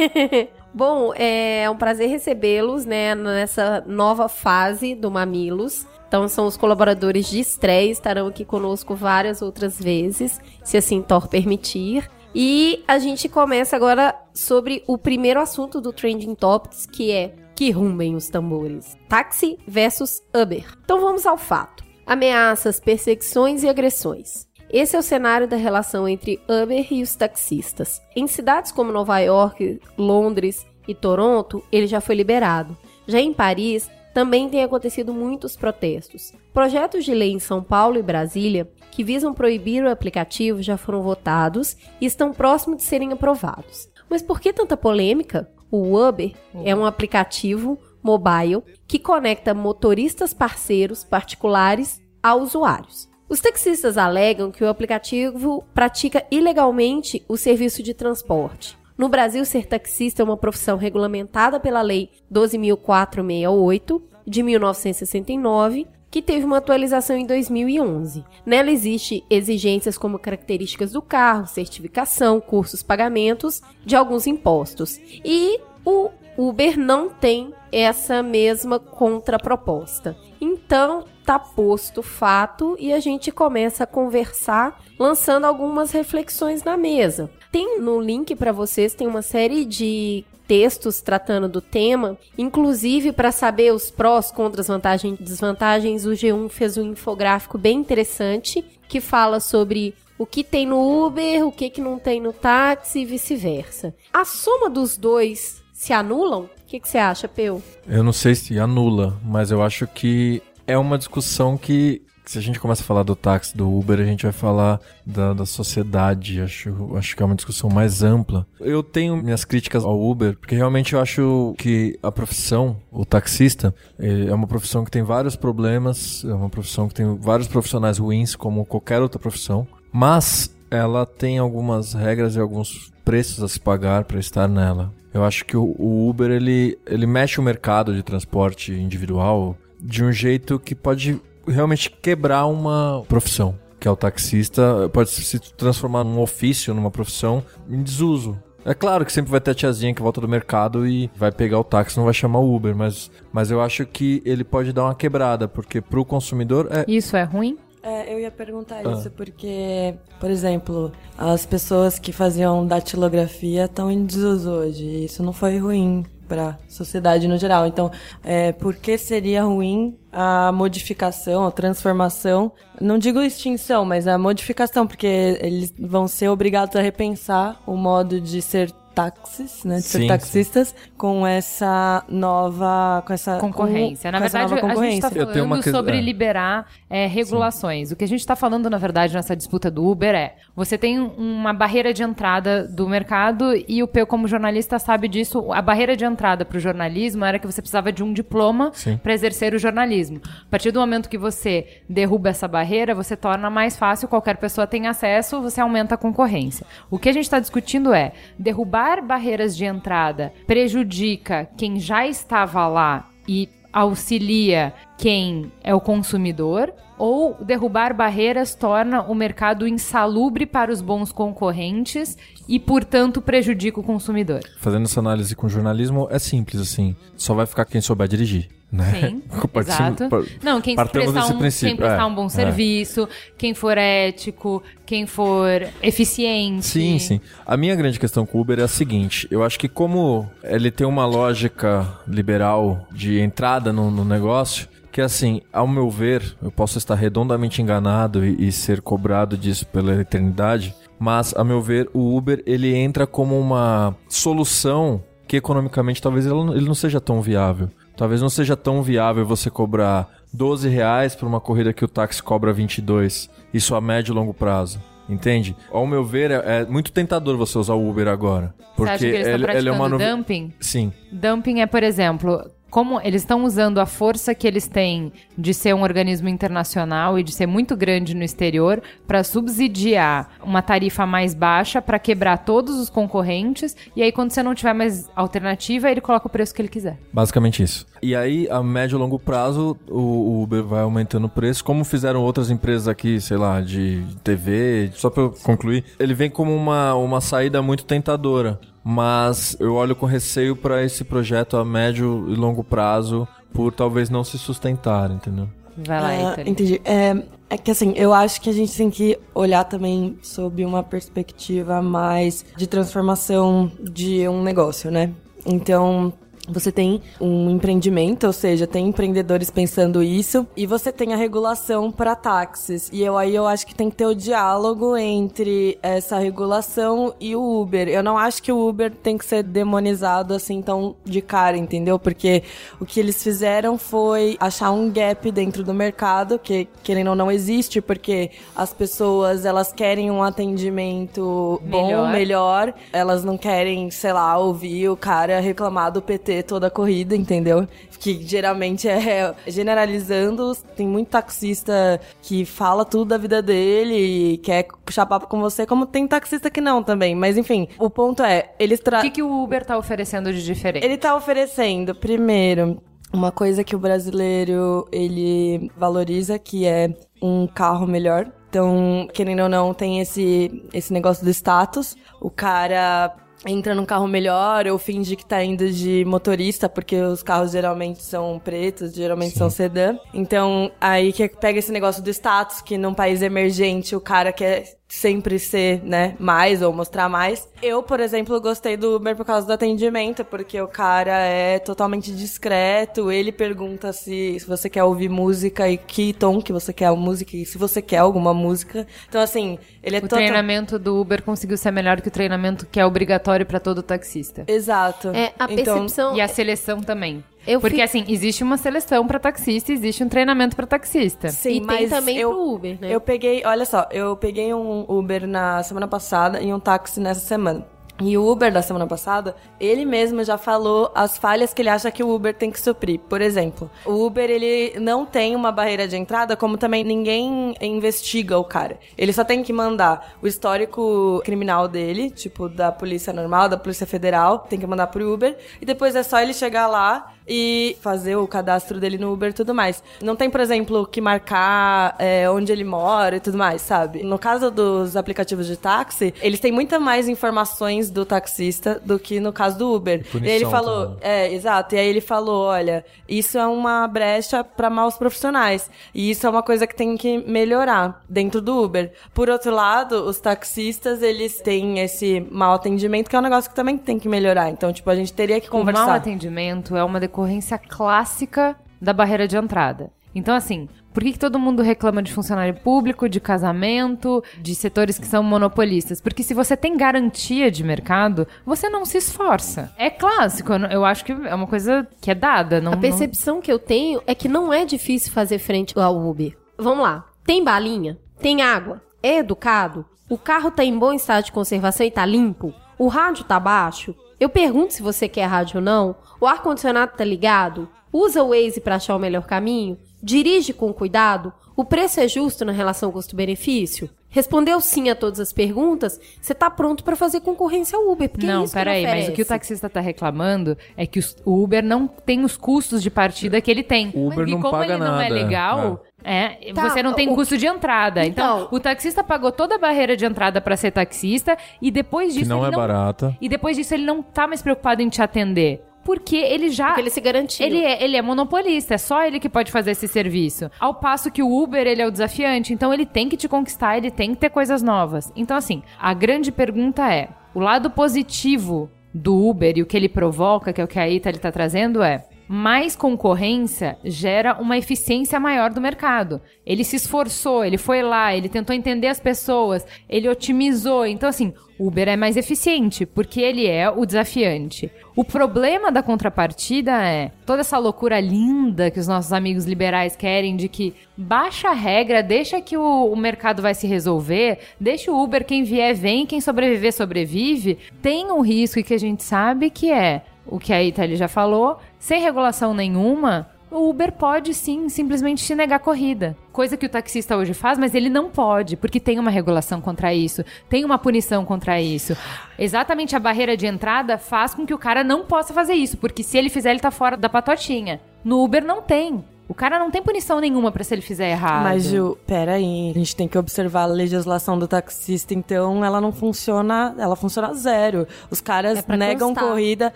Bom, 0.73 1.12
é 1.17 1.69
um 1.69 1.76
prazer 1.76 2.09
recebê-los, 2.09 2.85
né, 2.85 3.17
nessa 3.17 3.83
nova 3.85 4.29
fase 4.29 4.95
do 4.95 5.11
Mamilos. 5.11 5.85
Então, 6.07 6.29
são 6.29 6.47
os 6.47 6.57
colaboradores 6.57 7.29
de 7.29 7.40
estreia, 7.40 7.90
estarão 7.90 8.29
aqui 8.29 8.45
conosco 8.45 8.95
várias 8.95 9.43
outras 9.43 9.76
vezes, 9.81 10.40
se 10.62 10.76
assim 10.76 11.02
Thor 11.02 11.26
permitir. 11.26 12.09
E 12.33 12.85
a 12.87 13.00
gente 13.00 13.29
começa 13.29 13.75
agora 13.75 14.14
sobre 14.33 14.85
o 14.87 14.97
primeiro 14.97 15.40
assunto 15.40 15.81
do 15.81 15.93
Trending 15.93 16.37
Topics, 16.37 16.87
que 16.87 17.11
é 17.11 17.35
que 17.57 17.73
rumem 17.73 18.14
os 18.14 18.29
tambores. 18.29 18.97
Táxi 19.09 19.59
versus 19.67 20.23
Uber. 20.33 20.64
Então 20.85 21.00
vamos 21.00 21.26
ao 21.26 21.37
fato. 21.37 21.90
Ameaças, 22.11 22.81
perseguições 22.81 23.62
e 23.62 23.69
agressões. 23.69 24.45
Esse 24.69 24.97
é 24.97 24.99
o 24.99 25.02
cenário 25.02 25.47
da 25.47 25.55
relação 25.55 26.09
entre 26.09 26.40
Uber 26.49 26.93
e 26.93 27.05
os 27.05 27.14
taxistas. 27.14 28.02
Em 28.17 28.26
cidades 28.26 28.73
como 28.73 28.90
Nova 28.90 29.21
York, 29.21 29.81
Londres 29.97 30.67
e 30.88 30.93
Toronto, 30.93 31.62
ele 31.71 31.87
já 31.87 32.00
foi 32.00 32.17
liberado. 32.17 32.76
Já 33.07 33.21
em 33.21 33.33
Paris, 33.33 33.88
também 34.12 34.49
tem 34.49 34.64
acontecido 34.64 35.14
muitos 35.14 35.55
protestos. 35.55 36.33
Projetos 36.52 37.05
de 37.05 37.14
lei 37.14 37.31
em 37.31 37.38
São 37.38 37.62
Paulo 37.62 37.97
e 37.97 38.02
Brasília 38.02 38.69
que 38.90 39.05
visam 39.05 39.33
proibir 39.33 39.85
o 39.85 39.88
aplicativo 39.88 40.61
já 40.61 40.76
foram 40.76 41.02
votados 41.02 41.76
e 42.00 42.07
estão 42.07 42.33
próximos 42.33 42.79
de 42.79 42.83
serem 42.83 43.12
aprovados. 43.12 43.88
Mas 44.09 44.21
por 44.21 44.40
que 44.40 44.52
tanta 44.52 44.76
polêmica? 44.76 45.49
O 45.71 45.97
Uber 45.97 46.33
é 46.64 46.75
um 46.75 46.85
aplicativo 46.85 47.79
mobile 48.02 48.62
que 48.87 48.99
conecta 48.99 49.55
motoristas 49.55 50.35
parceiros 50.35 51.04
particulares 51.04 52.00
a 52.23 52.35
usuários. 52.35 53.09
Os 53.28 53.39
taxistas 53.39 53.97
alegam 53.97 54.50
que 54.50 54.65
o 54.65 54.69
aplicativo 54.69 55.65
pratica 55.73 56.26
ilegalmente 56.30 57.25
o 57.28 57.37
serviço 57.37 57.83
de 57.83 57.95
transporte. 57.95 58.76
No 58.99 59.09
Brasil, 59.09 59.45
ser 59.45 59.67
taxista 59.67 60.21
é 60.21 60.25
uma 60.25 60.37
profissão 60.37 60.76
regulamentada 60.76 61.61
pela 61.61 61.80
Lei 61.80 62.11
12.468 62.30 64.02
de 64.26 64.43
1969, 64.43 65.87
que 66.11 66.21
teve 66.21 66.45
uma 66.45 66.59
atualização 66.59 67.17
em 67.17 67.25
2011. 67.25 68.25
Nela 68.45 68.71
existe 68.71 69.25
exigências 69.30 69.97
como 69.97 70.19
características 70.19 70.93
do 70.93 71.00
carro, 71.00 71.47
certificação, 71.47 72.41
cursos, 72.41 72.83
pagamentos 72.83 73.63
de 73.87 73.95
alguns 73.95 74.26
impostos. 74.26 75.00
E 75.25 75.61
o 75.85 76.11
Uber 76.37 76.78
não 76.78 77.09
tem 77.09 77.54
essa 77.71 78.23
mesma 78.23 78.78
contraproposta. 78.78 80.17
Então, 80.41 81.04
tá 81.30 81.38
posto 81.38 82.00
o 82.00 82.02
fato 82.02 82.76
e 82.76 82.93
a 82.93 82.99
gente 82.99 83.30
começa 83.30 83.84
a 83.84 83.86
conversar, 83.86 84.82
lançando 84.99 85.45
algumas 85.45 85.93
reflexões 85.93 86.64
na 86.64 86.76
mesa. 86.76 87.30
Tem 87.52 87.78
no 87.78 88.00
link 88.00 88.34
para 88.34 88.50
vocês, 88.50 88.95
tem 88.95 89.06
uma 89.06 89.23
série 89.23 89.64
de 89.64 90.25
textos 90.49 91.00
tratando 91.00 91.49
do 91.49 91.60
tema, 91.60 92.19
inclusive 92.36 93.12
para 93.12 93.30
saber 93.30 93.73
os 93.73 93.93
prós, 93.93 94.32
contras, 94.32 94.66
vantagens 94.66 95.21
e 95.21 95.23
desvantagens, 95.23 96.04
o 96.04 96.10
G1 96.10 96.49
fez 96.49 96.76
um 96.76 96.90
infográfico 96.90 97.56
bem 97.56 97.78
interessante 97.78 98.64
que 98.88 99.00
fala 99.00 99.38
sobre 99.38 99.95
o 100.19 100.26
que 100.26 100.43
tem 100.43 100.66
no 100.66 101.06
Uber, 101.06 101.47
o 101.47 101.52
que, 101.52 101.71
que 101.71 101.80
não 101.80 101.97
tem 101.97 102.21
no 102.21 102.32
táxi 102.32 103.02
e 103.02 103.04
vice-versa. 103.04 103.95
A 104.12 104.25
soma 104.25 104.69
dos 104.69 104.97
dois 104.97 105.62
se 105.73 105.93
anulam? 105.93 106.43
O 106.43 106.66
que, 106.66 106.80
que 106.80 106.88
você 106.88 106.99
acha, 106.99 107.28
Peu? 107.28 107.62
Eu 107.86 108.02
não 108.02 108.12
sei 108.12 108.34
se 108.34 108.58
anula, 108.58 109.16
mas 109.25 109.50
eu 109.52 109.62
acho 109.62 109.86
que 109.86 110.43
é 110.71 110.78
uma 110.78 110.97
discussão 110.97 111.56
que, 111.56 112.00
se 112.25 112.39
a 112.39 112.41
gente 112.41 112.61
começa 112.61 112.83
a 112.83 112.87
falar 112.87 113.02
do 113.02 113.17
táxi, 113.17 113.56
do 113.56 113.69
Uber, 113.69 113.99
a 113.99 114.04
gente 114.04 114.23
vai 114.23 114.33
falar 114.33 114.80
da, 115.04 115.35
da 115.35 115.45
sociedade. 115.45 116.41
Acho, 116.41 116.97
acho 116.97 117.17
que 117.17 117.23
é 117.23 117.26
uma 117.26 117.35
discussão 117.35 117.69
mais 117.69 118.04
ampla. 118.04 118.47
Eu 118.61 118.83
tenho 118.83 119.17
minhas 119.17 119.45
críticas 119.45 119.85
ao 119.85 120.00
Uber, 120.00 120.37
porque 120.39 120.54
realmente 120.54 120.93
eu 120.93 121.00
acho 121.00 121.54
que 121.59 121.99
a 122.00 122.13
profissão, 122.13 122.76
o 122.91 123.04
taxista, 123.04 123.75
é 123.99 124.33
uma 124.33 124.47
profissão 124.47 124.85
que 124.85 124.91
tem 124.93 125.02
vários 125.02 125.35
problemas, 125.35 126.25
é 126.25 126.33
uma 126.33 126.49
profissão 126.49 126.87
que 126.87 126.95
tem 126.95 127.19
vários 127.19 127.49
profissionais 127.49 127.99
ruins, 127.99 128.37
como 128.37 128.65
qualquer 128.65 129.02
outra 129.02 129.19
profissão, 129.19 129.67
mas 129.93 130.54
ela 130.71 131.04
tem 131.04 131.39
algumas 131.39 131.95
regras 131.95 132.37
e 132.37 132.41
alguns 132.41 132.93
preços 133.04 133.43
a 133.43 133.49
se 133.49 133.59
pagar 133.59 134.04
para 134.04 134.21
estar 134.21 134.47
nela. 134.47 134.93
Eu 135.13 135.25
acho 135.25 135.45
que 135.45 135.56
o, 135.56 136.09
Uber 136.09 136.30
ele, 136.30 136.78
ele 136.87 137.06
mexe 137.06 137.41
o 137.41 137.43
mercado 137.43 137.93
de 137.93 138.04
transporte 138.04 138.73
individual 138.73 139.56
de 139.82 140.04
um 140.04 140.12
jeito 140.12 140.58
que 140.58 140.75
pode 140.75 141.21
realmente 141.47 141.90
quebrar 141.90 142.47
uma 142.47 143.02
profissão, 143.08 143.54
que 143.78 143.88
é 143.88 143.90
o 143.90 143.97
taxista, 143.97 144.88
pode 144.93 145.10
se 145.10 145.38
transformar 145.56 146.04
num 146.04 146.21
ofício, 146.21 146.75
numa 146.75 146.90
profissão 146.90 147.43
em 147.69 147.82
desuso. 147.82 148.38
É 148.62 148.75
claro 148.75 149.06
que 149.06 149.12
sempre 149.12 149.30
vai 149.30 149.40
ter 149.40 149.52
a 149.52 149.54
tiazinha 149.54 149.95
que 149.95 150.02
volta 150.02 150.21
do 150.21 150.28
mercado 150.28 150.86
e 150.86 151.10
vai 151.16 151.32
pegar 151.32 151.58
o 151.58 151.64
táxi, 151.64 151.97
não 151.97 152.04
vai 152.04 152.12
chamar 152.12 152.40
o 152.40 152.54
Uber, 152.54 152.76
mas, 152.76 153.10
mas 153.32 153.50
eu 153.50 153.60
acho 153.60 153.86
que 153.86 154.21
ele 154.25 154.45
pode 154.45 154.71
dar 154.73 154.84
uma 154.84 154.95
quebrada, 154.95 155.49
porque 155.49 155.80
pro 155.80 156.04
consumidor 156.04 156.69
é. 156.71 156.84
Isso 156.86 157.16
é 157.16 157.23
ruim? 157.23 157.56
É, 157.82 158.12
eu 158.12 158.21
ia 158.21 158.30
perguntar 158.30 158.82
Ah. 158.86 158.93
isso 158.93 159.10
porque, 159.12 159.95
por 160.21 160.30
exemplo, 160.30 160.93
as 161.16 161.47
pessoas 161.47 161.99
que 161.99 162.12
faziam 162.12 162.66
datilografia 162.66 163.64
estão 163.64 163.90
em 163.90 164.04
desuso 164.04 164.50
hoje. 164.50 164.84
E 164.84 165.04
isso 165.06 165.23
não 165.23 165.32
foi 165.32 165.56
ruim 165.56 166.04
para 166.30 166.56
sociedade 166.69 167.26
no 167.26 167.36
geral. 167.36 167.66
Então, 167.66 167.90
é, 168.23 168.52
por 168.52 168.76
que 168.76 168.97
seria 168.97 169.43
ruim 169.43 169.99
a 170.12 170.52
modificação, 170.52 171.45
a 171.45 171.50
transformação? 171.50 172.52
Não 172.80 172.99
digo 172.99 173.21
extinção, 173.21 173.84
mas 173.84 174.06
a 174.06 174.16
modificação, 174.16 174.86
porque 174.86 175.36
eles 175.40 175.75
vão 175.76 176.06
ser 176.06 176.28
obrigados 176.28 176.76
a 176.76 176.80
repensar 176.80 177.60
o 177.66 177.75
modo 177.75 178.21
de 178.21 178.40
ser 178.40 178.71
táxis, 179.04 179.65
né, 179.65 179.76
de 179.76 179.82
ser 179.82 179.99
Sim, 180.00 180.06
taxistas, 180.08 180.75
com 180.97 181.26
essa 181.26 182.04
nova, 182.08 183.02
com 183.06 183.13
essa 183.13 183.39
concorrência. 183.39 184.10
com, 184.10 184.13
Na 184.13 184.19
com 184.19 184.25
essa 184.25 184.39
verdade, 184.39 184.54
nova 184.54 184.54
a 184.54 184.69
gente 184.69 184.75
concorrência. 184.75 185.06
está 185.08 185.10
falando 185.36 185.63
que- 185.63 185.71
sobre 185.71 185.97
é. 185.99 186.00
liberar 186.00 186.67
é, 186.89 187.06
regulações. 187.06 187.93
O 187.93 187.97
que 187.97 188.04
a 188.04 188.08
gente 188.08 188.21
está 188.21 188.34
falando, 188.34 188.69
na 188.69 188.78
verdade, 188.78 189.15
nessa 189.15 189.36
disputa 189.36 189.71
do 189.71 189.86
Uber 189.89 190.15
é: 190.15 190.34
você 190.56 190.76
tem 190.76 190.99
uma 190.99 191.52
barreira 191.52 191.93
de 191.95 192.02
entrada 192.02 192.67
do 192.67 192.89
mercado 192.89 193.52
e 193.69 193.82
o 193.82 193.89
Peu, 193.89 194.06
como 194.06 194.26
jornalista, 194.26 194.78
sabe 194.78 195.08
disso. 195.08 195.52
A 195.52 195.63
barreira 195.63 195.97
de 195.97 196.04
entrada 196.04 196.45
para 196.45 196.56
o 196.56 196.60
jornalismo 196.60 197.25
era 197.25 197.39
que 197.39 197.47
você 197.47 197.60
precisava 197.63 197.93
de 197.93 198.02
um 198.02 198.13
diploma 198.13 198.71
Sim. 198.75 198.97
para 198.97 199.13
exercer 199.13 199.54
o 199.54 199.58
jornalismo. 199.58 200.21
A 200.47 200.50
partir 200.50 200.71
do 200.71 200.80
momento 200.80 201.08
que 201.08 201.19
você 201.19 201.80
derruba 201.89 202.30
essa 202.30 202.49
barreira, 202.49 202.95
você 202.95 203.17
torna 203.17 203.49
mais 203.50 203.76
fácil, 203.76 204.08
qualquer 204.08 204.36
pessoa 204.36 204.67
tem 204.67 204.86
acesso, 204.86 205.41
você 205.41 205.60
aumenta 205.60 205.95
a 205.95 205.99
concorrência. 205.99 206.67
O 206.91 206.99
que 206.99 207.08
a 207.08 207.13
gente 207.13 207.25
está 207.25 207.39
discutindo 207.39 207.93
é 207.93 208.13
derrubar 208.39 208.90
barreiras 208.99 209.57
de 209.57 209.65
entrada 209.65 210.33
prejudica 210.47 211.49
quem 211.57 211.79
já 211.79 212.07
estava 212.07 212.67
lá 212.67 213.09
e 213.29 213.49
auxilia 213.73 214.75
quem 215.00 215.50
é 215.65 215.75
o 215.75 215.80
consumidor 215.80 216.75
ou 216.99 217.34
derrubar 217.43 217.95
barreiras 217.95 218.54
torna 218.54 219.00
o 219.00 219.15
mercado 219.15 219.67
insalubre 219.67 220.45
para 220.45 220.71
os 220.71 220.82
bons 220.82 221.10
concorrentes 221.10 222.19
e, 222.47 222.60
portanto, 222.60 223.23
prejudica 223.23 223.80
o 223.80 223.82
consumidor? 223.82 224.41
Fazendo 224.58 224.84
essa 224.84 225.00
análise 225.00 225.34
com 225.34 225.49
jornalismo 225.49 226.06
é 226.10 226.19
simples 226.19 226.60
assim. 226.60 226.95
Só 227.17 227.32
vai 227.32 227.47
ficar 227.47 227.65
quem 227.65 227.80
souber 227.80 228.06
dirigir. 228.06 228.50
Né? 228.71 229.00
Sim, 229.00 229.23
exato. 229.58 230.04
Não, 230.43 230.60
quem 230.60 230.76
prestar, 230.76 231.34
um, 231.34 231.39
quem 231.39 231.76
prestar 231.76 232.02
é, 232.02 232.04
um 232.04 232.15
bom 232.15 232.26
é. 232.26 232.28
serviço, 232.28 233.08
quem 233.36 233.54
for 233.54 233.76
ético, 233.76 234.63
quem 234.84 235.06
for 235.06 235.67
eficiente. 235.82 236.67
Sim, 236.67 236.99
sim. 236.99 237.21
A 237.45 237.56
minha 237.56 237.75
grande 237.75 237.99
questão 237.99 238.25
com 238.25 238.39
o 238.39 238.43
Uber 238.43 238.60
é 238.60 238.63
a 238.63 238.69
seguinte: 238.69 239.26
eu 239.28 239.43
acho 239.43 239.58
que, 239.58 239.69
como 239.69 240.30
ele 240.45 240.71
tem 240.71 240.86
uma 240.86 241.04
lógica 241.04 241.89
liberal 242.06 242.86
de 242.93 243.19
entrada 243.19 243.73
no, 243.73 243.91
no 243.91 244.04
negócio, 244.04 244.69
que 244.93 245.00
assim, 245.00 245.41
ao 245.53 245.67
meu 245.69 245.89
ver, 245.91 246.37
eu 246.43 246.50
posso 246.50 246.79
estar 246.79 246.95
redondamente 246.95 247.63
enganado 247.63 248.25
e, 248.25 248.49
e 248.49 248.53
ser 248.53 248.81
cobrado 248.81 249.37
disso 249.37 249.67
pela 249.67 250.00
eternidade, 250.00 250.75
mas, 250.99 251.35
a 251.37 251.43
meu 251.45 251.63
ver, 251.63 251.89
o 251.95 252.17
Uber 252.17 252.43
ele 252.47 252.75
entra 252.75 253.07
como 253.07 253.39
uma 253.39 253.95
solução 254.09 255.03
que 255.26 255.37
economicamente 255.37 256.03
talvez 256.03 256.26
ele 256.26 256.35
não- 256.35 256.55
ele 256.55 256.67
não 256.67 256.75
seja 256.75 257.00
tão 257.00 257.23
viável. 257.23 257.71
Talvez 257.97 258.21
não 258.21 258.29
seja 258.29 258.57
tão 258.57 258.83
viável 258.83 259.25
você 259.25 259.49
cobrar 259.50 260.09
12 260.33 260.69
reais 260.69 261.15
por 261.15 261.26
uma 261.29 261.41
corrida 261.41 261.73
que 261.73 261.85
o 261.85 261.89
táxi 261.89 262.23
cobra 262.23 262.53
22. 262.53 263.31
Isso 263.55 263.75
a 263.75 263.81
médio 263.81 264.13
e 264.13 264.15
longo 264.15 264.35
prazo. 264.35 264.81
Entende? 265.09 265.57
Ao 265.73 265.87
meu 265.87 266.05
ver, 266.05 266.31
é, 266.31 266.61
é 266.61 266.65
muito 266.67 266.93
tentador 266.93 267.37
você 267.37 267.59
usar 267.59 267.75
o 267.75 267.89
Uber 267.91 268.07
agora. 268.09 268.55
Você 268.59 268.67
Porque 268.76 268.91
acha 268.91 268.99
que 268.99 269.07
eles 269.07 269.26
estão 269.26 269.49
ele, 269.50 269.59
ele 269.59 269.69
é 269.69 269.73
uma 269.73 269.89
dumping? 269.91 270.53
Sim. 270.61 270.93
Dumping 271.11 271.61
é, 271.61 271.67
por 271.67 271.83
exemplo, 271.83 272.41
como 272.71 273.00
eles 273.00 273.23
estão 273.23 273.45
usando 273.45 273.78
a 273.78 273.87
força 273.87 274.35
que 274.35 274.47
eles 274.47 274.69
têm 274.69 275.13
de 275.37 275.52
ser 275.52 275.75
um 275.75 275.83
organismo 275.83 276.28
internacional 276.28 277.19
e 277.19 277.23
de 277.23 277.33
ser 277.33 277.47
muito 277.47 277.76
grande 277.76 278.15
no 278.15 278.23
exterior 278.23 278.83
para 279.06 279.25
subsidiar 279.25 280.30
uma 280.43 280.63
tarifa 280.63 281.04
mais 281.04 281.35
baixa 281.35 281.83
para 281.83 281.99
quebrar 281.99 282.39
todos 282.39 282.76
os 282.76 282.89
concorrentes 282.89 283.76
e 283.97 284.02
aí 284.02 284.13
quando 284.13 284.30
você 284.30 284.43
não 284.43 284.54
tiver 284.54 284.73
mais 284.73 285.11
alternativa, 285.17 285.91
ele 285.91 286.00
coloca 286.00 286.26
o 286.26 286.30
preço 286.30 286.54
que 286.54 286.63
ele 286.63 286.69
quiser. 286.69 286.99
Basicamente 287.13 287.63
isso. 287.63 287.87
E 288.02 288.17
aí, 288.17 288.49
a 288.50 288.63
médio 288.63 288.97
e 288.97 288.99
longo 288.99 289.19
prazo, 289.19 289.76
o 289.89 290.43
Uber 290.43 290.65
vai 290.65 290.82
aumentando 290.82 291.26
o 291.26 291.28
preço, 291.28 291.63
como 291.63 291.84
fizeram 291.84 292.23
outras 292.23 292.50
empresas 292.50 292.89
aqui, 292.89 293.21
sei 293.21 293.36
lá, 293.36 293.60
de 293.60 294.02
TV. 294.25 294.91
Só 294.95 295.10
pra 295.10 295.25
eu 295.25 295.30
concluir, 295.43 295.84
ele 295.99 296.15
vem 296.15 296.30
como 296.30 296.54
uma, 296.54 296.95
uma 296.95 297.21
saída 297.21 297.60
muito 297.60 297.84
tentadora. 297.84 298.58
Mas 298.82 299.54
eu 299.60 299.75
olho 299.75 299.95
com 299.95 300.06
receio 300.06 300.56
para 300.56 300.82
esse 300.82 301.04
projeto 301.04 301.56
a 301.58 301.65
médio 301.65 302.26
e 302.28 302.34
longo 302.34 302.65
prazo, 302.65 303.28
por 303.52 303.73
talvez 303.73 304.08
não 304.08 304.25
se 304.25 304.39
sustentar, 304.39 305.10
entendeu? 305.10 305.49
Vai 305.76 306.00
lá, 306.00 306.15
Heitor. 306.15 306.49
entendi. 306.49 306.80
É, 306.84 307.23
é 307.50 307.58
que 307.58 307.71
assim, 307.71 307.93
eu 307.97 308.13
acho 308.13 308.41
que 308.41 308.49
a 308.49 308.52
gente 308.52 308.75
tem 308.75 308.91
que 308.91 309.19
olhar 309.34 309.65
também 309.65 310.19
sob 310.23 310.65
uma 310.65 310.82
perspectiva 310.82 311.82
mais 311.82 312.45
de 312.56 312.67
transformação 312.67 313.71
de 313.80 314.26
um 314.28 314.43
negócio, 314.43 314.91
né? 314.91 315.10
Então, 315.45 316.13
você 316.52 316.73
tem 316.73 317.00
um 317.21 317.50
empreendimento, 317.50 318.26
ou 318.26 318.32
seja, 318.32 318.67
tem 318.67 318.89
empreendedores 318.89 319.50
pensando 319.50 320.02
isso, 320.02 320.47
e 320.56 320.67
você 320.67 320.93
tem 320.93 321.13
a 321.13 321.17
regulação 321.17 321.91
para 321.91 322.15
táxis. 322.15 322.89
E 322.93 323.02
eu 323.02 323.17
aí 323.17 323.34
eu 323.34 323.47
acho 323.47 323.67
que 323.67 323.75
tem 323.75 323.91
que 323.91 323.97
ter 323.97 324.06
o 324.06 324.15
diálogo 324.15 324.97
entre 324.97 325.78
essa 325.82 326.19
regulação 326.19 327.15
e 327.21 327.34
o 327.36 327.60
Uber. 327.60 327.89
Eu 327.89 328.02
não 328.02 328.17
acho 328.19 328.43
que 328.43 328.52
o 328.52 328.69
Uber 328.69 328.91
tem 328.91 329.17
que 329.17 329.25
ser 329.25 329.43
demonizado 329.43 330.34
assim 330.34 330.60
tão 330.63 330.95
de 331.04 331.21
cara, 331.21 331.56
entendeu? 331.56 331.99
Porque 331.99 332.43
o 332.80 332.84
que 332.84 333.00
eles 333.00 333.23
fizeram 333.23 333.78
foi 333.78 334.36
achar 334.41 334.71
um 334.71 334.91
gap 334.91 335.30
dentro 335.30 335.63
do 335.63 335.75
mercado 335.75 336.39
que 336.39 336.69
querendo 336.82 337.08
ou 337.08 337.17
não 337.17 337.30
existe, 337.30 337.80
porque 337.80 338.30
as 338.54 338.73
pessoas 338.73 339.45
elas 339.45 339.73
querem 339.73 340.10
um 340.10 340.23
atendimento 340.23 341.60
bom, 341.65 341.86
Melhor. 341.86 342.13
melhor. 342.13 342.75
Elas 342.93 343.25
não 343.25 343.36
querem, 343.36 343.91
sei 343.91 344.13
lá, 344.13 344.36
ouvir 344.39 344.89
o 344.89 344.97
cara 344.97 345.41
reclamar 345.41 345.93
do 345.93 346.02
PT 346.02 346.40
toda 346.43 346.67
a 346.67 346.71
corrida, 346.71 347.15
entendeu? 347.15 347.67
Que 347.99 348.23
geralmente 348.26 348.89
é 348.89 349.35
generalizando, 349.47 350.57
tem 350.76 350.87
muito 350.87 351.09
taxista 351.09 352.00
que 352.23 352.45
fala 352.45 352.85
tudo 352.85 353.07
da 353.07 353.19
vida 353.19 353.43
dele 353.43 354.35
e 354.35 354.39
quer 354.39 354.67
puxar 354.85 355.07
papo 355.07 355.26
com 355.26 355.41
você, 355.41 355.67
como 355.67 355.87
tem 355.87 356.07
taxista 356.07 356.50
que 356.50 356.61
não 356.61 356.83
também. 356.83 357.15
Mas 357.15 357.37
enfim, 357.37 357.69
o 357.79 357.91
ponto 357.91 358.23
é, 358.23 358.50
eles 358.59 358.81
O 358.81 358.83
tra 358.83 359.00
que, 359.03 359.11
que 359.11 359.23
o 359.23 359.43
Uber 359.43 359.65
tá 359.65 359.76
oferecendo 359.76 360.33
de 360.33 360.45
diferente? 360.45 360.85
ele 360.85 360.97
tá 360.97 361.15
oferecendo, 361.15 361.95
primeiro, 361.95 362.83
uma 363.13 363.33
coisa 363.33 363.65
que 363.65 363.75
o 363.75 363.79
brasileiro 363.79 364.87
ele 364.93 365.71
valoriza, 365.76 366.39
que 366.39 366.65
é 366.65 366.95
um 367.21 367.47
carro 367.47 367.87
melhor. 367.87 368.31
Então, 368.49 369.09
querendo 369.13 369.43
ou 369.43 369.49
não, 369.49 369.73
tem 369.73 370.00
esse, 370.00 370.65
esse 370.73 370.93
negócio 370.93 371.25
do 371.25 371.31
status. 371.31 371.97
O 372.21 372.31
cara 372.31 373.15
entra 373.47 373.75
num 373.75 373.85
carro 373.85 374.07
melhor 374.07 374.67
ou 374.67 374.79
finge 374.79 375.17
que 375.17 375.25
tá 375.25 375.43
indo 375.43 375.71
de 375.71 376.05
motorista, 376.05 376.69
porque 376.69 376.97
os 376.97 377.23
carros 377.23 377.53
geralmente 377.53 378.03
são 378.03 378.41
pretos, 378.43 378.95
geralmente 378.95 379.37
são 379.37 379.49
sedã. 379.49 379.99
Então, 380.13 380.71
aí 380.81 381.13
que 381.13 381.29
pega 381.29 381.59
esse 381.59 381.73
negócio 381.73 382.03
do 382.03 382.11
status, 382.11 382.61
que 382.61 382.76
num 382.76 382.95
país 382.95 383.23
emergente 383.23 383.97
o 383.97 384.00
cara 384.00 384.33
quer 384.33 384.79
sempre 384.91 385.39
ser, 385.39 385.83
né, 385.85 386.17
mais 386.19 386.63
ou 386.63 386.73
mostrar 386.73 387.09
mais. 387.09 387.49
Eu, 387.63 387.83
por 387.83 388.00
exemplo, 388.00 388.41
gostei 388.41 388.76
do 388.76 388.97
Uber 388.97 389.15
por 389.17 389.25
causa 389.25 389.47
do 389.47 389.53
atendimento, 389.53 390.25
porque 390.25 390.61
o 390.61 390.67
cara 390.67 391.17
é 391.17 391.59
totalmente 391.61 392.13
discreto, 392.13 393.11
ele 393.11 393.31
pergunta 393.31 393.93
se, 393.93 394.39
se 394.41 394.47
você 394.47 394.69
quer 394.69 394.83
ouvir 394.83 395.09
música 395.09 395.69
e 395.69 395.76
que 395.79 396.13
tom 396.13 396.43
que 396.43 396.53
você 396.53 396.73
quer 396.73 396.87
a 396.87 396.95
música 396.95 397.37
e 397.37 397.47
se 397.47 397.57
você 397.57 397.81
quer 397.81 397.99
alguma 397.99 398.35
música. 398.35 398.87
Então, 399.09 399.21
assim, 399.21 399.59
ele 399.83 399.97
é 399.97 399.99
O 399.99 400.03
total... 400.03 400.19
treinamento 400.19 400.79
do 400.79 401.00
Uber 401.00 401.23
conseguiu 401.23 401.57
ser 401.57 401.71
melhor 401.71 402.00
que 402.00 402.09
o 402.09 402.11
treinamento 402.11 402.67
que 402.67 402.81
é 402.81 402.85
obrigatório 402.85 403.47
para 403.47 403.61
todo 403.61 403.83
taxista. 403.83 404.45
Exato. 404.49 405.09
É, 405.11 405.33
a 405.39 405.45
Então, 405.53 405.76
percepção. 405.76 406.17
E 406.17 406.21
a 406.21 406.26
seleção 406.29 406.81
também. 406.81 407.23
Eu 407.47 407.61
Porque 407.61 407.81
assim, 407.81 408.05
existe 408.09 408.43
uma 408.43 408.57
seleção 408.57 409.07
para 409.07 409.19
taxista, 409.19 409.73
existe 409.73 410.05
um 410.05 410.09
treinamento 410.09 410.55
para 410.55 410.67
taxista. 410.67 411.29
Sim, 411.29 411.49
E 411.49 411.53
tem 411.53 411.67
mas 411.67 411.91
também 411.91 412.19
eu, 412.19 412.31
pro 412.31 412.53
Uber, 412.55 412.79
né? 412.81 412.95
Eu 412.95 413.00
peguei, 413.00 413.43
olha 413.45 413.65
só, 413.65 413.87
eu 413.91 414.17
peguei 414.17 414.53
um 414.53 414.85
Uber 414.89 415.26
na 415.26 415.63
semana 415.63 415.89
passada 415.89 416.41
e 416.41 416.53
um 416.53 416.61
táxi 416.61 417.00
nessa 417.00 417.21
semana. 417.21 417.67
E 418.03 418.17
o 418.17 418.26
Uber 418.26 418.50
da 418.50 418.63
semana 418.63 418.87
passada, 418.87 419.37
ele 419.61 419.85
mesmo 419.85 420.25
já 420.25 420.39
falou 420.39 420.91
as 420.95 421.19
falhas 421.19 421.53
que 421.53 421.61
ele 421.61 421.69
acha 421.69 421.91
que 421.91 422.03
o 422.03 422.09
Uber 422.09 422.35
tem 422.35 422.50
que 422.50 422.59
suprir. 422.59 422.99
Por 422.99 423.21
exemplo, 423.21 423.71
o 423.85 424.07
Uber 424.07 424.31
ele 424.31 424.79
não 424.81 425.05
tem 425.05 425.37
uma 425.37 425.53
barreira 425.53 425.87
de 425.87 425.97
entrada, 425.97 426.35
como 426.35 426.57
também 426.57 426.83
ninguém 426.83 427.55
investiga 427.61 428.39
o 428.39 428.45
cara. 428.45 428.79
Ele 428.97 429.13
só 429.13 429.23
tem 429.23 429.43
que 429.43 429.53
mandar 429.53 430.15
o 430.23 430.26
histórico 430.26 431.21
criminal 431.26 431.69
dele, 431.69 432.11
tipo 432.11 432.49
da 432.49 432.73
polícia 432.73 433.13
normal, 433.13 433.50
da 433.50 433.59
polícia 433.59 433.87
federal, 433.87 434.39
tem 434.39 434.59
que 434.59 434.67
mandar 434.67 434.87
pro 434.87 435.13
Uber 435.13 435.37
e 435.61 435.67
depois 435.67 435.95
é 435.95 436.03
só 436.03 436.21
ele 436.21 436.33
chegar 436.33 436.67
lá 436.69 437.13
e 437.32 437.76
fazer 437.80 438.16
o 438.16 438.26
cadastro 438.26 438.80
dele 438.80 438.99
no 438.99 439.12
Uber 439.12 439.30
e 439.30 439.32
tudo 439.32 439.54
mais. 439.54 439.80
Não 440.02 440.16
tem, 440.16 440.28
por 440.28 440.40
exemplo, 440.40 440.84
que 440.84 441.00
marcar 441.00 441.95
é, 441.97 442.28
onde 442.28 442.50
ele 442.50 442.64
mora 442.64 443.16
e 443.16 443.21
tudo 443.21 443.38
mais, 443.38 443.62
sabe? 443.62 444.02
No 444.02 444.19
caso 444.19 444.50
dos 444.50 444.97
aplicativos 444.97 445.47
de 445.47 445.56
táxi, 445.56 446.12
eles 446.21 446.40
têm 446.40 446.50
muita 446.50 446.80
mais 446.80 447.08
informações 447.08 447.88
do 447.88 448.04
taxista 448.04 448.82
do 448.84 448.99
que 448.99 449.21
no 449.21 449.32
caso 449.32 449.56
do 449.58 449.73
Uber. 449.73 450.04
punição 450.10 450.26
e 450.26 450.28
aí 450.30 450.36
ele 450.36 450.50
falou, 450.50 450.86
também. 450.88 450.99
é, 451.02 451.32
exato. 451.32 451.75
E 451.76 451.78
aí 451.78 451.86
ele 451.86 452.00
falou, 452.00 452.47
olha, 452.47 452.84
isso 453.08 453.38
é 453.38 453.47
uma 453.47 453.86
brecha 453.86 454.43
para 454.43 454.69
maus 454.69 454.97
profissionais. 454.97 455.71
E 455.95 456.10
isso 456.10 456.26
é 456.26 456.30
uma 456.30 456.43
coisa 456.43 456.66
que 456.66 456.75
tem 456.75 456.97
que 456.97 457.19
melhorar 457.19 458.02
dentro 458.08 458.40
do 458.40 458.60
Uber. 458.60 458.93
Por 459.14 459.30
outro 459.30 459.54
lado, 459.54 460.04
os 460.04 460.19
taxistas, 460.19 461.00
eles 461.00 461.40
têm 461.40 461.78
esse 461.78 462.26
mau 462.28 462.54
atendimento, 462.54 463.08
que 463.08 463.14
é 463.14 463.19
um 463.21 463.23
negócio 463.23 463.49
que 463.49 463.54
também 463.54 463.78
tem 463.78 464.00
que 464.00 464.08
melhorar. 464.08 464.50
Então, 464.50 464.73
tipo, 464.73 464.90
a 464.90 464.97
gente 464.97 465.12
teria 465.12 465.40
que 465.40 465.49
O 465.49 465.52
mau 465.52 465.60
conversar. 465.60 465.95
atendimento 465.95 466.75
é 466.76 466.82
uma 466.82 466.99
decorrência 466.99 467.20
clássica 467.59 468.56
da 468.80 468.93
barreira 468.93 469.26
de 469.28 469.37
entrada. 469.37 469.91
Então, 470.15 470.35
assim, 470.35 470.69
por 470.93 471.04
que, 471.04 471.13
que 471.13 471.19
todo 471.19 471.39
mundo 471.39 471.63
reclama 471.63 472.02
de 472.02 472.13
funcionário 472.13 472.54
público, 472.54 473.09
de 473.09 473.21
casamento, 473.21 474.25
de 474.41 474.54
setores 474.56 474.99
que 474.99 475.06
são 475.06 475.23
monopolistas? 475.23 476.00
Porque 476.00 476.23
se 476.25 476.35
você 476.35 476.56
tem 476.56 476.76
garantia 476.76 477.49
de 477.50 477.63
mercado, 477.63 478.26
você 478.45 478.69
não 478.69 478.85
se 478.85 478.99
esforça. 478.99 479.73
É 479.78 479.89
clássico, 479.89 480.52
eu 480.52 480.59
não- 480.59 480.85
acho 480.85 481.04
que 481.04 481.13
é 481.13 481.35
uma 481.35 481.47
coisa 481.47 481.87
que 482.00 482.11
é 482.11 482.15
dada. 482.15 482.61
Não, 482.61 482.73
A 482.73 482.75
não- 482.75 482.80
percepção 482.80 483.41
que 483.41 483.52
eu 483.52 483.59
tenho 483.59 484.02
é 484.06 484.15
que 484.15 484.28
não 484.28 484.52
é 484.52 484.65
difícil 484.65 485.13
fazer 485.13 485.39
frente 485.39 485.78
ao 485.78 485.97
Uber. 485.97 486.37
Vamos 486.59 486.83
lá. 486.83 487.04
Tem 487.25 487.45
balinha? 487.45 487.97
Tem 488.21 488.43
água? 488.43 488.83
É 489.02 489.19
educado? 489.19 489.85
O 490.09 490.19
carro 490.19 490.50
tá 490.50 490.65
em 490.65 490.76
bom 490.76 490.93
estado 490.93 491.25
de 491.26 491.33
conservação 491.33 491.87
e 491.87 491.91
tá 491.91 492.04
limpo? 492.04 492.52
O 492.76 492.89
rádio 492.89 493.23
tá 493.25 493.39
baixo? 493.39 493.95
Eu 494.21 494.28
pergunto 494.28 494.75
se 494.75 494.83
você 494.83 495.09
quer 495.09 495.25
rádio 495.25 495.56
ou 495.56 495.63
não. 495.63 495.97
O 496.21 496.26
ar-condicionado 496.26 496.93
tá 496.97 497.04
ligado? 497.04 497.69
Usa 497.93 498.23
o 498.23 498.28
Waze 498.28 498.61
para 498.61 498.76
achar 498.76 498.95
o 498.95 498.99
melhor 499.00 499.26
caminho? 499.26 499.78
Dirige 500.02 500.52
com 500.52 500.73
cuidado? 500.73 501.33
O 501.56 501.65
preço 501.65 501.99
é 502.00 502.06
justo 502.06 502.45
na 502.45 502.52
relação 502.52 502.93
custo-benefício? 502.93 503.89
respondeu 504.13 504.61
sim 504.61 504.89
a 504.91 504.95
todas 504.97 505.21
as 505.21 505.33
perguntas, 505.33 506.00
você 506.21 506.35
tá 506.35 506.50
pronto 506.50 506.83
pra 506.83 506.97
fazer 506.97 507.21
concorrência 507.21 507.78
ao 507.78 507.89
Uber. 507.93 508.09
Porque 508.09 508.26
é 508.26 508.28
não, 508.28 508.43
isso 508.43 508.52
que 508.52 508.59
ele 508.59 508.65
peraí, 508.65 508.85
mas 508.85 509.09
o 509.09 509.13
que 509.13 509.23
o 509.23 509.25
taxista 509.25 509.71
tá 509.71 509.78
reclamando 509.78 510.59
é 510.76 510.85
que 510.85 510.99
os- 510.99 511.17
o 511.25 511.41
Uber 511.41 511.63
não 511.65 511.87
tem 511.87 512.25
os 512.25 512.37
custos 512.37 512.83
de 512.83 512.91
partida 512.91 513.41
que 513.41 513.49
ele 513.49 513.63
tem. 513.63 513.93
O 513.95 514.09
Uber 514.09 514.26
e 514.26 514.33
não 514.33 514.41
como 514.41 514.50
paga 514.50 514.75
ele 514.75 514.78
não 514.83 515.00
é 515.00 515.09
nada, 515.09 515.15
legal, 515.15 515.85
é, 516.04 516.52
Tá, 516.54 516.69
você 516.69 516.82
não 516.82 516.93
tem 516.95 517.08
o- 517.08 517.15
custo 517.15 517.36
de 517.36 517.47
entrada. 517.47 518.04
Então, 518.04 518.43
Então- 518.43 518.49
o 518.50 518.60
taxista 518.60 519.02
pagou 519.04 519.30
toda 519.32 519.54
a 519.56 519.58
barreira 519.58 519.97
de 519.97 520.04
entrada 520.04 520.41
pra 520.41 520.56
ser 520.56 520.71
taxista 520.71 521.36
e 521.60 521.71
depois 521.71 522.13
Que 522.13 522.21
disso 522.21 522.28
não 522.30 522.45
ele 522.45 522.54
é 522.54 522.56
barata. 522.56 523.17
E 523.21 523.28
depois 523.28 523.56
disso 523.56 523.75
ele 523.75 523.84
não 523.84 524.02
tá 524.02 524.26
mais 524.26 524.43
preocupado 524.43 524.82
em 524.82 524.89
te 524.89 525.02
atender. 525.02 525.65
Porque 525.82 526.17
ele 526.17 526.50
já. 526.50 526.67
Porque 526.69 526.82
ele 526.82 526.91
se 526.91 527.00
garantiu. 527.00 527.45
Ele 527.47 527.65
é, 527.65 527.82
ele 527.82 527.97
é 527.97 528.02
monopolista, 528.02 528.75
é 528.75 528.78
só 528.78 529.02
ele 529.02 529.19
que 529.19 529.30
pode 529.30 529.50
fazer 529.50 529.71
esse 529.71 529.89
serviço. 529.89 530.50
Ao 530.60 530.75
passo 530.75 531.10
que 531.10 531.23
o 531.23 531.43
Uber, 531.43 531.67
ele 531.67 531.80
é 531.80 531.86
o 531.86 531.91
desafiante, 531.91 532.52
então 532.52 532.73
ele 532.73 532.84
tem 532.84 533.08
que 533.08 533.17
te 533.17 533.26
conquistar, 533.26 533.78
ele 533.78 533.91
tem 533.91 534.10
que 534.10 534.19
ter 534.21 534.28
coisas 534.28 534.63
novas. 534.63 535.10
Então, 535.17 535.34
assim, 535.36 535.63
a 535.80 535.95
grande 535.95 536.30
pergunta 536.30 536.93
é: 536.93 537.08
o 537.34 537.41
lado 537.41 537.71
positivo 537.71 538.71
do 538.93 539.17
Uber 539.28 539.56
e 539.56 539.63
o 539.63 539.67
que 539.67 539.76
ele 539.76 539.89
provoca, 539.89 540.52
que 540.52 540.60
é 540.60 540.65
o 540.65 540.69
que 540.69 540.78
a 540.78 540.89
Ita 540.89 541.08
ele 541.08 541.19
tá 541.19 541.32
trazendo, 541.32 541.82
é. 541.82 542.04
Mais 542.32 542.76
concorrência 542.76 543.76
gera 543.82 544.40
uma 544.40 544.56
eficiência 544.56 545.19
maior 545.19 545.50
do 545.50 545.60
mercado. 545.60 546.21
Ele 546.47 546.62
se 546.62 546.76
esforçou, 546.76 547.45
ele 547.45 547.58
foi 547.58 547.82
lá, 547.82 548.14
ele 548.14 548.28
tentou 548.28 548.54
entender 548.54 548.86
as 548.86 549.00
pessoas, 549.00 549.66
ele 549.88 550.08
otimizou. 550.08 550.86
Então, 550.86 551.08
assim, 551.08 551.34
Uber 551.58 551.88
é 551.88 551.97
mais 551.97 552.16
eficiente, 552.16 552.86
porque 552.86 553.21
ele 553.21 553.49
é 553.49 553.69
o 553.69 553.84
desafiante. 553.84 554.71
O 554.95 555.02
problema 555.02 555.73
da 555.73 555.82
contrapartida 555.82 556.71
é 556.80 557.10
toda 557.26 557.40
essa 557.40 557.58
loucura 557.58 557.99
linda 557.99 558.71
que 558.71 558.78
os 558.78 558.86
nossos 558.86 559.12
amigos 559.12 559.45
liberais 559.45 559.97
querem 559.97 560.36
de 560.36 560.49
que 560.49 560.73
baixa 560.97 561.49
a 561.49 561.52
regra, 561.52 562.00
deixa 562.00 562.40
que 562.40 562.56
o, 562.56 562.93
o 562.93 562.97
mercado 562.97 563.43
vai 563.43 563.54
se 563.54 563.66
resolver, 563.66 564.38
deixa 564.60 564.93
o 564.93 565.02
Uber, 565.02 565.25
quem 565.25 565.43
vier 565.43 565.75
vem, 565.75 566.06
quem 566.06 566.21
sobreviver 566.21 566.73
sobrevive. 566.73 567.58
Tem 567.82 568.06
um 568.12 568.21
risco 568.21 568.62
que 568.62 568.75
a 568.75 568.78
gente 568.78 569.02
sabe 569.02 569.50
que 569.50 569.73
é 569.73 570.04
o 570.30 570.38
que 570.38 570.52
a 570.52 570.62
Italy 570.62 570.97
já 570.97 571.08
falou, 571.08 571.58
sem 571.78 572.00
regulação 572.00 572.54
nenhuma, 572.54 573.28
o 573.50 573.69
Uber 573.69 573.90
pode 573.90 574.32
sim 574.32 574.69
simplesmente 574.69 575.25
te 575.25 575.34
negar 575.34 575.58
corrida. 575.58 576.16
Coisa 576.32 576.56
que 576.56 576.66
o 576.66 576.69
taxista 576.69 577.16
hoje 577.16 577.34
faz, 577.34 577.58
mas 577.58 577.75
ele 577.75 577.90
não 577.90 578.08
pode, 578.08 578.56
porque 578.56 578.78
tem 578.78 578.99
uma 578.99 579.10
regulação 579.10 579.60
contra 579.60 579.93
isso, 579.93 580.25
tem 580.49 580.64
uma 580.64 580.78
punição 580.78 581.25
contra 581.25 581.60
isso. 581.60 581.97
Exatamente 582.38 582.95
a 582.95 583.00
barreira 583.00 583.36
de 583.36 583.47
entrada 583.47 583.99
faz 583.99 584.34
com 584.34 584.47
que 584.47 584.54
o 584.54 584.58
cara 584.58 584.84
não 584.84 585.04
possa 585.04 585.34
fazer 585.34 585.54
isso, 585.54 585.76
porque 585.76 586.04
se 586.04 586.16
ele 586.16 586.28
fizer, 586.28 586.50
ele 586.50 586.60
tá 586.60 586.71
fora 586.71 586.97
da 586.97 587.08
patotinha. 587.08 587.80
No 588.04 588.23
Uber 588.23 588.45
não 588.45 588.62
tem. 588.62 589.04
O 589.30 589.34
cara 589.34 589.60
não 589.60 589.71
tem 589.71 589.80
punição 589.80 590.19
nenhuma 590.19 590.50
pra 590.50 590.64
se 590.64 590.75
ele 590.75 590.82
fizer 590.82 591.08
errado. 591.08 591.45
Mas, 591.45 591.62
Ju, 591.64 591.97
peraí. 592.04 592.73
A 592.75 592.78
gente 592.78 592.97
tem 592.97 593.06
que 593.06 593.16
observar 593.16 593.62
a 593.62 593.66
legislação 593.66 594.36
do 594.36 594.49
taxista, 594.49 595.14
então 595.14 595.64
ela 595.64 595.80
não 595.80 595.93
funciona. 595.93 596.75
Ela 596.76 596.97
funciona 596.97 597.32
zero. 597.34 597.86
Os 598.10 598.21
caras 598.21 598.58
É 598.69 598.76
negam 598.76 599.10
constar. 599.10 599.28
corrida, 599.30 599.73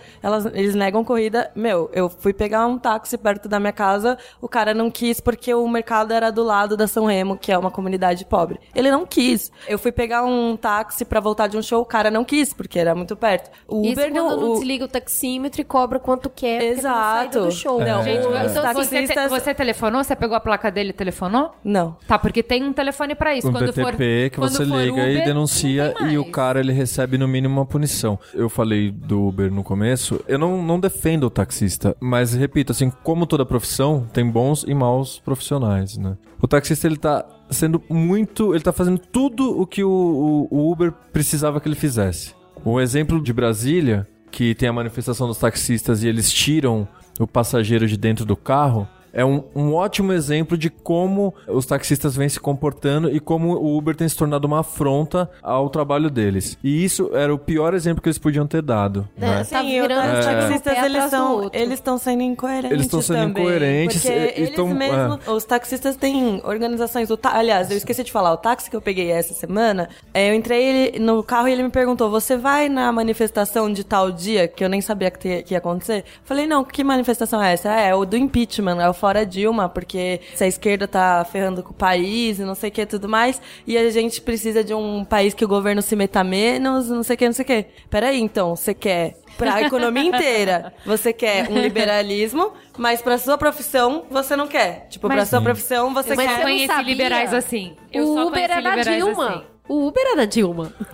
elas, 0.21 0.45
eles 0.47 0.75
negam 0.75 1.05
corrida. 1.05 1.49
Meu, 1.55 1.89
eu 1.93 2.09
fui 2.09 2.33
pegar 2.33 2.67
um 2.67 2.77
táxi 2.77 3.17
perto 3.17 3.47
da 3.47 3.57
minha 3.57 3.71
casa, 3.71 4.17
o 4.41 4.49
cara 4.49 4.73
não 4.73 4.91
quis 4.91 5.21
porque 5.21 5.53
o 5.53 5.65
mercado 5.69 6.11
era 6.11 6.31
do 6.31 6.43
lado 6.43 6.75
da 6.75 6.85
São 6.85 7.05
Remo, 7.05 7.37
que 7.37 7.49
é 7.49 7.57
uma 7.57 7.71
comunidade 7.71 8.25
pobre. 8.25 8.59
Ele 8.75 8.91
não 8.91 9.05
quis. 9.05 9.51
Eu 9.69 9.79
fui 9.79 9.91
pegar 9.93 10.25
um 10.25 10.57
táxi 10.57 11.05
pra 11.05 11.21
voltar 11.21 11.47
de 11.47 11.55
um 11.57 11.61
show, 11.61 11.81
o 11.81 11.85
cara 11.85 12.11
não 12.11 12.25
quis, 12.25 12.53
porque 12.53 12.77
era 12.77 12.93
muito 12.93 13.15
perto. 13.15 13.49
O 13.69 13.83
Isso 13.83 13.93
Uber 13.93 14.11
quando 14.11 14.15
não. 14.15 14.41
não 14.41 14.51
o- 14.51 14.53
desliga 14.55 14.83
o 14.83 14.87
taxímetro 14.89 15.61
e 15.61 15.63
cobra 15.63 15.97
quanto 15.97 16.29
quer. 16.29 16.61
Exato. 16.61 17.39
do 17.45 17.51
show. 17.51 17.81
É. 17.81 18.03
Gente, 18.03 18.25
o- 18.27 18.35
então, 18.35 18.45
os 18.45 18.51
você, 18.53 18.61
taxistas- 18.61 19.44
você 19.45 19.53
telefonou? 19.55 20.03
Você 20.03 20.15
pegou 20.15 20.35
a 20.35 20.39
placa 20.39 20.69
dele 20.69 20.89
e 20.89 20.93
telefonou? 20.93 21.51
Não. 21.63 21.95
Tá, 22.07 22.19
porque 22.19 22.43
tem 22.43 22.63
um 22.63 22.73
telefone 22.73 23.15
pra 23.15 23.35
isso. 23.35 23.47
Um 23.47 23.51
quando 23.51 23.67
PTP 23.73 23.81
for, 23.81 23.95
que 23.95 24.29
quando 24.37 24.51
você 24.51 24.65
for 24.65 24.77
liga 24.77 25.07
e 25.07 25.11
Uber, 25.13 25.25
denuncia 25.25 25.87
não 25.87 25.93
tem 25.93 26.13
e 26.13 26.17
o 26.17 26.25
cara 26.31 26.59
ele 26.59 26.73
recebe 26.73 27.17
no 27.17 27.27
mínimo 27.27 27.53
uma 27.59 27.65
punição. 27.65 28.19
Eu 28.33 28.49
falei 28.49 28.91
do 28.91 29.27
Uber 29.27 29.51
no 29.51 29.63
começo, 29.63 30.19
eu 30.27 30.37
não, 30.37 30.61
não 30.61 30.79
defendo 30.79 31.25
o 31.25 31.29
taxista, 31.29 31.95
mas 31.99 32.33
repito, 32.33 32.71
assim, 32.71 32.91
como 33.03 33.25
toda 33.25 33.45
profissão, 33.45 34.07
tem 34.11 34.29
bons 34.29 34.63
e 34.67 34.73
maus 34.73 35.19
profissionais, 35.19 35.97
né? 35.97 36.17
O 36.41 36.47
taxista 36.47 36.87
ele 36.87 36.97
tá 36.97 37.25
sendo 37.49 37.81
muito, 37.89 38.53
ele 38.53 38.63
tá 38.63 38.73
fazendo 38.73 38.97
tudo 38.99 39.59
o 39.61 39.65
que 39.65 39.83
o, 39.83 39.89
o- 39.89 40.47
o 40.51 40.71
Uber 40.71 40.91
precisava 41.13 41.59
que 41.61 41.67
ele 41.67 41.75
fizesse. 41.75 42.33
O 42.63 42.79
exemplo 42.81 43.21
de 43.21 43.31
Brasília, 43.31 44.07
que 44.31 44.53
tem 44.55 44.67
a 44.67 44.73
manifestação 44.73 45.27
dos 45.27 45.37
taxistas 45.37 46.03
e 46.03 46.07
eles 46.07 46.31
tiram 46.31 46.87
o 47.19 47.25
passageiro 47.27 47.87
de 47.87 47.95
dentro 47.95 48.25
do 48.25 48.35
carro, 48.35 48.87
é 49.15 49.25
um, 49.25 49.43
um 49.55 49.73
ótimo 49.73 50.13
exemplo 50.13 50.55
de 50.57 50.69
como 50.69 51.33
os 51.47 51.65
taxistas 51.65 52.15
vêm 52.15 52.29
se 52.29 52.39
comportando 52.39 53.09
e 53.09 53.19
como 53.19 53.53
o 53.55 53.75
Uber 53.77 53.95
tem 53.95 54.07
se 54.07 54.15
tornado 54.15 54.45
uma 54.45 54.59
afronta 54.59 55.27
ao 55.41 55.69
trabalho 55.69 56.09
deles. 56.11 56.57
E 56.63 56.83
isso 56.83 57.09
era 57.13 57.33
o 57.33 57.39
pior 57.39 57.73
exemplo 57.73 58.01
que 58.03 58.09
eles 58.09 58.17
podiam 58.19 58.45
ter 58.45 58.61
dado. 58.61 59.07
É, 59.17 59.21
né? 59.25 59.37
tá 59.43 59.61
Sim, 59.61 59.81
virando 59.81 60.19
os 60.19 60.25
taxistas, 60.25 60.73
pé 60.73 60.85
eles 60.85 61.03
são, 61.05 61.49
eles 61.53 61.73
estão 61.75 61.97
sendo 61.97 62.21
incoerentes 62.21 62.71
Eles 62.71 62.85
estão 62.85 63.01
sendo 63.01 63.19
também, 63.19 63.43
incoerentes, 63.43 64.01
Porque 64.03 64.13
e- 64.17 64.33
eles 64.41 64.55
tão- 64.55 64.67
mesmos, 64.67 65.27
os 65.27 65.43
taxistas 65.45 65.95
têm 65.95 66.41
organizações. 66.43 67.09
O 67.09 67.15
ta- 67.17 67.33
Aliás, 67.37 67.71
eu 67.71 67.77
esqueci 67.77 68.03
de 68.03 68.11
falar, 68.11 68.33
o 68.33 68.37
táxi 68.37 68.69
que 68.69 68.75
eu 68.75 68.81
peguei 68.81 69.11
essa 69.11 69.33
semana, 69.33 69.87
é, 70.13 70.29
eu 70.29 70.33
entrei 70.35 70.99
no 70.99 71.23
carro 71.23 71.47
e 71.47 71.51
ele 71.53 71.63
me 71.63 71.69
perguntou, 71.69 72.09
você 72.09 72.35
vai 72.35 72.67
na 72.67 72.91
manifestação 72.91 73.71
de 73.71 73.83
tal 73.83 74.11
dia, 74.11 74.47
que 74.47 74.63
eu 74.63 74.69
nem 74.69 74.81
sabia 74.81 75.09
que, 75.09 75.19
te- 75.19 75.43
que 75.43 75.53
ia 75.53 75.59
acontecer? 75.59 76.03
Falei, 76.25 76.45
não, 76.45 76.63
que 76.63 76.83
manifestação 76.83 77.41
é 77.41 77.53
essa? 77.53 77.69
É, 77.71 77.89
é 77.89 77.95
o 77.95 78.03
do 78.05 78.17
impeachment, 78.17 78.81
é 78.81 78.89
o 78.89 78.93
Fora 79.05 79.23
Dilma, 79.23 79.69
porque 79.69 80.19
se 80.33 80.43
a 80.43 80.47
esquerda 80.47 80.87
tá 80.87 81.23
ferrando 81.31 81.61
com 81.61 81.69
o 81.69 81.75
país 81.75 82.39
e 82.39 82.41
não 82.43 82.55
sei 82.55 82.69
o 82.69 82.73
que 82.73 82.81
e 82.81 82.85
tudo 82.87 83.07
mais, 83.07 83.39
e 83.67 83.77
a 83.77 83.87
gente 83.91 84.19
precisa 84.19 84.63
de 84.63 84.73
um 84.73 85.05
país 85.05 85.35
que 85.35 85.45
o 85.45 85.47
governo 85.47 85.79
se 85.79 85.95
meta 85.95 86.23
menos, 86.23 86.89
não 86.89 87.03
sei 87.03 87.13
o 87.13 87.17
que, 87.19 87.25
não 87.27 87.33
sei 87.33 87.43
o 87.43 87.45
que. 87.45 87.65
Peraí, 87.87 88.19
então, 88.19 88.55
você 88.55 88.73
quer 88.73 89.17
pra 89.37 89.61
economia 89.67 90.03
inteira, 90.05 90.73
você 90.83 91.13
quer 91.13 91.47
um 91.51 91.59
liberalismo, 91.59 92.51
mas 92.79 92.99
pra 92.99 93.19
sua 93.19 93.37
profissão, 93.37 94.05
você 94.09 94.35
não 94.35 94.47
quer. 94.47 94.87
Tipo, 94.89 95.05
pra 95.07 95.17
Mas- 95.17 95.29
sua 95.29 95.39
profissão, 95.39 95.93
você 95.93 96.13
Eu 96.13 96.15
Mas 96.15 96.27
quer... 96.27 96.35
não 96.37 96.41
conheci 96.41 96.65
sabia? 96.65 96.83
liberais 96.91 97.31
assim. 97.31 97.75
Eu 97.93 98.05
o 98.05 98.13
só 98.15 98.27
Uber 98.27 98.47
conheci 98.49 98.53
é 98.53 98.61
da 98.75 98.81
Dilma. 98.81 99.29
assim. 99.29 99.43
O 99.67 99.87
Uber 99.87 100.03
é 100.13 100.15
da 100.15 100.25
Dilma. 100.25 100.71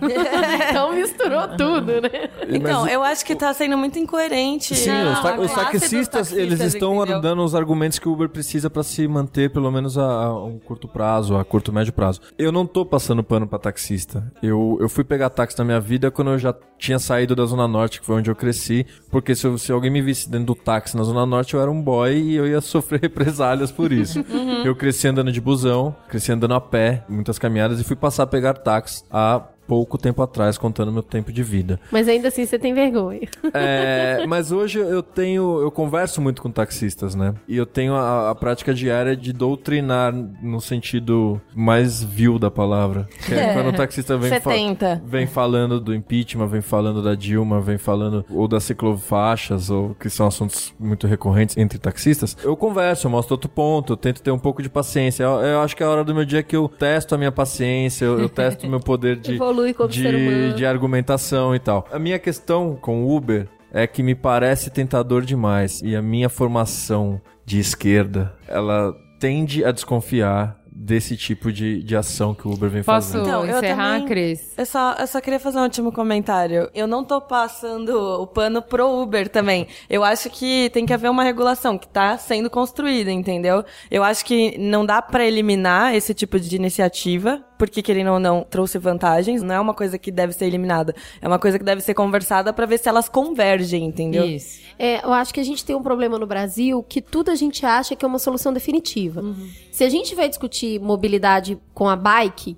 então 0.70 0.92
misturou 0.94 1.48
tudo, 1.56 2.00
né? 2.00 2.30
Então, 2.48 2.86
eu 2.88 3.02
acho 3.02 3.24
que 3.24 3.34
tá 3.34 3.52
sendo 3.52 3.76
muito 3.76 3.98
incoerente. 3.98 4.74
Sim, 4.74 4.90
a- 4.90 5.12
os, 5.12 5.20
ta- 5.20 5.38
os 5.40 5.52
taxistas, 5.52 6.32
eles 6.32 6.60
estão 6.60 6.96
entendeu? 7.02 7.20
dando 7.20 7.42
os 7.44 7.54
argumentos 7.54 7.98
que 7.98 8.08
o 8.08 8.12
Uber 8.12 8.28
precisa 8.28 8.70
pra 8.70 8.82
se 8.82 9.06
manter, 9.06 9.50
pelo 9.50 9.70
menos 9.70 9.96
a, 9.98 10.04
a 10.04 10.44
um 10.44 10.58
curto 10.58 10.88
prazo, 10.88 11.36
a 11.36 11.44
curto 11.44 11.72
médio 11.72 11.92
prazo. 11.92 12.20
Eu 12.38 12.50
não 12.52 12.66
tô 12.66 12.84
passando 12.84 13.22
pano 13.22 13.46
pra 13.46 13.58
taxista. 13.58 14.30
Eu, 14.42 14.78
eu 14.80 14.88
fui 14.88 15.04
pegar 15.04 15.30
táxi 15.30 15.58
na 15.58 15.64
minha 15.64 15.80
vida 15.80 16.10
quando 16.10 16.30
eu 16.32 16.38
já 16.38 16.54
tinha 16.78 16.98
saído 16.98 17.36
da 17.36 17.44
Zona 17.44 17.68
Norte, 17.68 18.00
que 18.00 18.06
foi 18.06 18.16
onde 18.16 18.30
eu 18.30 18.34
cresci, 18.34 18.86
porque 19.10 19.34
se, 19.34 19.46
eu- 19.46 19.58
se 19.58 19.70
alguém 19.70 19.90
me 19.90 20.02
visse 20.02 20.28
dentro 20.30 20.46
do 20.46 20.54
táxi 20.54 20.96
na 20.96 21.02
Zona 21.04 21.24
Norte, 21.26 21.54
eu 21.54 21.60
era 21.60 21.70
um 21.70 21.80
boy 21.80 22.12
e 22.16 22.34
eu 22.36 22.46
ia 22.46 22.60
sofrer 22.62 23.00
represálias 23.02 23.70
por 23.70 23.92
isso. 23.92 24.18
Uhum. 24.30 24.64
Eu 24.64 24.74
cresci 24.74 25.06
andando 25.08 25.30
de 25.30 25.40
busão, 25.40 25.94
cresci 26.08 26.32
andando 26.32 26.54
a 26.54 26.60
pé, 26.60 27.04
muitas 27.08 27.38
caminhadas, 27.38 27.80
e 27.80 27.84
fui 27.84 27.96
passar 27.96 28.22
a 28.24 28.26
pegar 28.26 28.54
táxi 28.68 29.04
há 29.10 29.51
pouco 29.72 29.96
tempo 29.96 30.20
atrás, 30.20 30.58
contando 30.58 30.92
meu 30.92 31.02
tempo 31.02 31.32
de 31.32 31.42
vida. 31.42 31.80
Mas 31.90 32.06
ainda 32.06 32.28
assim 32.28 32.44
você 32.44 32.58
tem 32.58 32.74
vergonha. 32.74 33.26
É, 33.54 34.26
mas 34.28 34.52
hoje 34.52 34.78
eu 34.78 35.02
tenho. 35.02 35.60
Eu 35.62 35.70
converso 35.70 36.20
muito 36.20 36.42
com 36.42 36.50
taxistas, 36.50 37.14
né? 37.14 37.32
E 37.48 37.56
eu 37.56 37.64
tenho 37.64 37.94
a, 37.94 38.28
a 38.28 38.34
prática 38.34 38.74
diária 38.74 39.16
de 39.16 39.32
doutrinar 39.32 40.12
no 40.12 40.60
sentido 40.60 41.40
mais 41.54 42.04
vil 42.04 42.38
da 42.38 42.50
palavra. 42.50 43.08
Que 43.26 43.32
é 43.32 43.54
quando 43.54 43.68
o 43.68 43.72
taxista 43.72 44.18
vem, 44.18 44.28
fa- 44.42 44.50
70. 44.50 45.02
vem 45.06 45.26
falando 45.26 45.80
do 45.80 45.94
impeachment, 45.94 46.48
vem 46.48 46.60
falando 46.60 47.02
da 47.02 47.14
Dilma, 47.14 47.58
vem 47.58 47.78
falando 47.78 48.26
ou 48.28 48.46
das 48.46 48.64
ciclofaixas, 48.64 49.70
ou 49.70 49.94
que 49.94 50.10
são 50.10 50.26
assuntos 50.26 50.74
muito 50.78 51.06
recorrentes 51.06 51.56
entre 51.56 51.78
taxistas. 51.78 52.36
Eu 52.44 52.54
converso, 52.54 53.06
eu 53.06 53.10
mostro 53.10 53.32
outro 53.32 53.48
ponto, 53.48 53.94
eu 53.94 53.96
tento 53.96 54.20
ter 54.20 54.30
um 54.32 54.38
pouco 54.38 54.62
de 54.62 54.68
paciência. 54.68 55.24
Eu, 55.24 55.40
eu 55.40 55.60
acho 55.62 55.74
que 55.74 55.82
é 55.82 55.86
a 55.86 55.88
hora 55.88 56.04
do 56.04 56.14
meu 56.14 56.26
dia 56.26 56.42
que 56.42 56.54
eu 56.54 56.68
testo 56.68 57.14
a 57.14 57.18
minha 57.18 57.32
paciência, 57.32 58.04
eu, 58.04 58.20
eu 58.20 58.28
testo 58.28 58.66
o 58.66 58.70
meu 58.70 58.80
poder 58.80 59.16
de 59.16 59.38
Evolui 59.62 59.74
como 59.74 59.88
de, 59.88 60.02
ser 60.02 60.14
humano. 60.14 60.54
de 60.54 60.66
argumentação 60.66 61.54
e 61.54 61.58
tal. 61.58 61.86
A 61.92 61.98
minha 61.98 62.18
questão 62.18 62.76
com 62.76 63.04
o 63.04 63.16
Uber 63.16 63.48
é 63.72 63.86
que 63.86 64.02
me 64.02 64.14
parece 64.14 64.70
tentador 64.70 65.22
demais. 65.22 65.80
E 65.82 65.94
a 65.96 66.02
minha 66.02 66.28
formação 66.28 67.20
de 67.44 67.58
esquerda, 67.58 68.34
ela 68.48 68.94
tende 69.18 69.64
a 69.64 69.72
desconfiar 69.72 70.60
desse 70.74 71.16
tipo 71.16 71.52
de, 71.52 71.82
de 71.82 71.94
ação 71.94 72.34
que 72.34 72.48
o 72.48 72.52
Uber 72.52 72.68
vem 72.68 72.82
Posso 72.82 73.12
fazendo. 73.12 73.28
Então, 73.28 73.44
eu 73.46 73.58
encerrar, 73.58 73.92
também- 73.92 74.06
Cris? 74.08 74.54
Eu 74.56 74.66
só, 74.66 74.94
eu 74.98 75.06
só 75.06 75.20
queria 75.20 75.38
fazer 75.38 75.58
um 75.58 75.62
último 75.62 75.92
comentário. 75.92 76.68
Eu 76.74 76.86
não 76.88 77.04
tô 77.04 77.20
passando 77.20 77.90
o 78.20 78.26
pano 78.26 78.60
pro 78.62 78.88
Uber 79.02 79.28
também. 79.28 79.68
Eu 79.88 80.02
acho 80.02 80.28
que 80.30 80.70
tem 80.70 80.84
que 80.86 80.92
haver 80.92 81.10
uma 81.10 81.22
regulação 81.22 81.78
que 81.78 81.86
tá 81.86 82.16
sendo 82.18 82.48
construída, 82.50 83.12
entendeu? 83.12 83.64
Eu 83.90 84.02
acho 84.02 84.24
que 84.24 84.56
não 84.58 84.84
dá 84.84 85.00
pra 85.00 85.24
eliminar 85.26 85.94
esse 85.94 86.14
tipo 86.14 86.40
de 86.40 86.56
iniciativa, 86.56 87.44
porque 87.62 87.80
querendo 87.80 88.10
ou 88.10 88.18
não, 88.18 88.42
trouxe 88.42 88.76
vantagens. 88.76 89.40
Não 89.40 89.54
é 89.54 89.60
uma 89.60 89.72
coisa 89.72 89.96
que 89.96 90.10
deve 90.10 90.32
ser 90.32 90.46
eliminada. 90.46 90.92
É 91.20 91.28
uma 91.28 91.38
coisa 91.38 91.60
que 91.60 91.64
deve 91.64 91.80
ser 91.80 91.94
conversada 91.94 92.52
pra 92.52 92.66
ver 92.66 92.76
se 92.76 92.88
elas 92.88 93.08
convergem, 93.08 93.84
entendeu? 93.84 94.24
Isso. 94.26 94.60
É, 94.76 94.96
eu 95.04 95.12
acho 95.12 95.32
que 95.32 95.38
a 95.38 95.44
gente 95.44 95.64
tem 95.64 95.76
um 95.76 95.82
problema 95.82 96.18
no 96.18 96.26
Brasil 96.26 96.82
que 96.82 97.00
tudo 97.00 97.30
a 97.30 97.36
gente 97.36 97.64
acha 97.64 97.94
que 97.94 98.04
é 98.04 98.08
uma 98.08 98.18
solução 98.18 98.52
definitiva. 98.52 99.22
Se 99.70 99.84
a 99.84 99.88
gente 99.88 100.12
vai 100.12 100.28
discutir 100.28 100.80
mobilidade 100.80 101.56
com 101.72 101.88
a 101.88 101.94
bike, 101.94 102.56